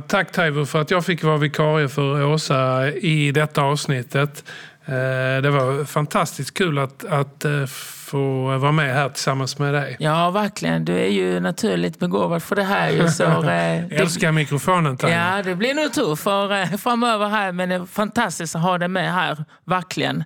tack 0.07 0.31
Taivo 0.31 0.65
för 0.65 0.81
att 0.81 0.91
jag 0.91 1.05
fick 1.05 1.23
vara 1.23 1.37
vikarie 1.37 1.89
för 1.89 2.25
Åsa 2.25 2.91
i 2.91 3.31
detta 3.31 3.61
avsnittet. 3.61 4.43
Eh, 4.85 5.41
det 5.41 5.49
var 5.49 5.85
fantastiskt 5.85 6.53
kul 6.53 6.79
att, 6.79 7.05
att 7.05 7.45
eh, 7.45 7.65
få 7.65 8.57
vara 8.57 8.71
med 8.71 8.93
här 8.93 9.09
tillsammans 9.09 9.59
med 9.59 9.73
dig. 9.73 9.95
Ja, 9.99 10.31
verkligen. 10.31 10.85
Du 10.85 10.99
är 10.99 11.07
ju 11.07 11.39
naturligt 11.39 11.99
begåvad 11.99 12.43
för 12.43 12.55
det 12.55 12.63
här. 12.63 12.89
Ju, 12.89 13.09
så, 13.09 13.23
eh, 13.23 13.29
Jag 13.29 13.43
det, 13.43 13.95
älskar 13.95 14.31
mikrofonen 14.31 14.97
Taivo. 14.97 15.15
ja, 15.15 15.43
det 15.43 15.55
blir 15.55 15.73
nog 15.73 15.93
tur 15.93 16.15
för, 16.15 16.77
framöver 16.77 17.27
här, 17.27 17.51
men 17.51 17.69
det 17.69 17.75
är 17.75 17.85
fantastiskt 17.85 18.55
att 18.55 18.61
ha 18.61 18.77
dig 18.77 18.87
med 18.87 19.13
här. 19.13 19.45
Verkligen. 19.65 20.23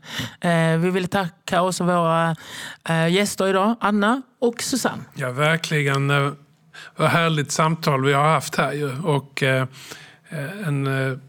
Vi 0.79 0.89
vill 0.89 1.07
tacka 1.07 1.61
också 1.61 1.83
våra 1.83 2.35
gäster 3.09 3.47
idag, 3.47 3.75
Anna 3.79 4.21
och 4.41 4.61
Susanne. 4.61 5.03
Ja, 5.13 5.31
verkligen. 5.31 6.07
Vad 6.95 7.09
härligt 7.09 7.51
samtal 7.51 8.05
vi 8.05 8.13
har 8.13 8.29
haft 8.29 8.55
här 8.55 8.73
ju. 8.73 9.01
Och 9.01 9.43
en 10.65 10.87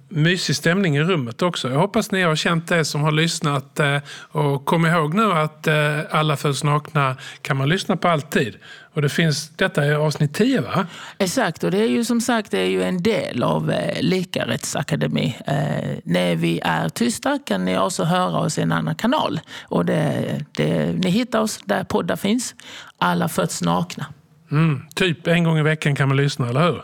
mysig 0.09 0.57
stämning 0.57 0.97
i 0.97 1.03
rummet 1.03 1.43
också. 1.43 1.71
Jag 1.71 1.79
hoppas 1.79 2.11
ni 2.11 2.23
har 2.23 2.37
känt 2.37 2.69
det 2.69 2.85
som 2.85 3.01
har 3.03 3.13
lyssnat. 3.13 3.81
eh, 3.81 3.99
Och 4.33 4.65
kom 4.65 4.87
ihåg 4.87 5.15
nu 5.15 5.33
att 5.33 5.67
eh, 5.67 6.01
Alla 6.11 6.37
föds 6.37 6.65
nakna 6.65 7.17
kan 7.43 7.57
man 7.57 7.69
lyssna 7.69 7.97
på 7.97 8.09
alltid. 8.09 8.57
Och 8.93 9.03
det 9.03 9.09
finns, 9.09 9.49
detta 9.49 9.85
är 9.85 9.95
avsnitt 9.95 10.35
10 10.35 10.61
va? 10.61 10.87
Exakt, 11.19 11.65
och 11.65 11.71
det 11.71 11.79
är 11.79 11.89
ju 11.89 12.05
som 12.05 12.21
sagt 12.21 12.51
det 12.51 12.59
är 12.59 12.69
ju 12.71 12.83
en 12.83 13.03
del 13.03 13.43
av 13.43 13.71
eh. 13.71 13.99
Eh, 15.47 15.99
när 16.05 16.37
vi 16.37 16.61
är 16.65 16.89
tysta 16.89 17.39
kan 17.47 17.65
ni 17.65 17.79
också 17.79 18.05
höra 18.05 18.39
oss 18.39 18.59
i 18.59 18.63
en 18.63 18.73
annan 18.73 18.95
kanal. 18.95 19.41
Och 19.63 19.85
det, 19.85 20.45
det, 20.57 20.93
ni 20.93 21.11
hittar 21.11 21.41
oss 21.41 21.61
där 21.65 21.85
poddar 21.85 22.17
finns. 22.17 22.55
Alla 22.99 23.29
föds 23.29 23.63
nakna. 23.63 24.07
Mm, 24.51 24.83
typ 24.95 25.27
en 25.27 25.45
gång 25.45 25.59
i 25.59 25.63
veckan 25.63 25.95
kan 25.95 26.09
man 26.09 26.17
lyssna, 26.17 26.49
eller 26.49 26.63
hur? 26.63 26.83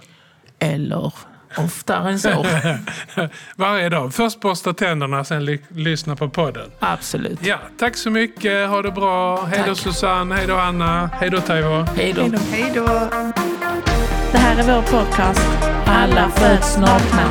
Eller 0.59 1.12
oftare 1.59 2.11
än 2.11 2.19
så. 2.21 2.47
Varje 3.57 3.89
dag. 3.89 4.15
Först 4.15 4.41
borsta 4.41 4.73
tänderna, 4.73 5.25
sen 5.25 5.45
ly- 5.45 5.59
lyssna 5.69 6.17
på 6.17 6.29
podden. 6.29 6.71
Absolut. 6.79 7.47
Ja, 7.47 7.59
tack 7.79 7.97
så 7.97 8.11
mycket. 8.11 8.69
Ha 8.69 8.83
det 8.83 8.91
bra. 8.91 9.45
Hej 9.45 9.63
då. 9.67 9.75
Susanne. 9.75 10.35
Hej 10.35 10.47
då 10.47 10.57
Anna. 10.57 11.11
Hej 11.21 11.31
då 11.31 11.41
Taivo. 11.41 11.87
Hej 11.97 12.13
då. 12.13 12.23
Hej 12.53 12.73
då! 12.75 12.85
Det 14.33 14.39
här 14.39 14.57
är 14.59 14.63
vår 14.75 14.83
podcast 14.83 15.49
Alla 15.87 16.31
föds 16.31 16.77
nakna. 16.79 17.31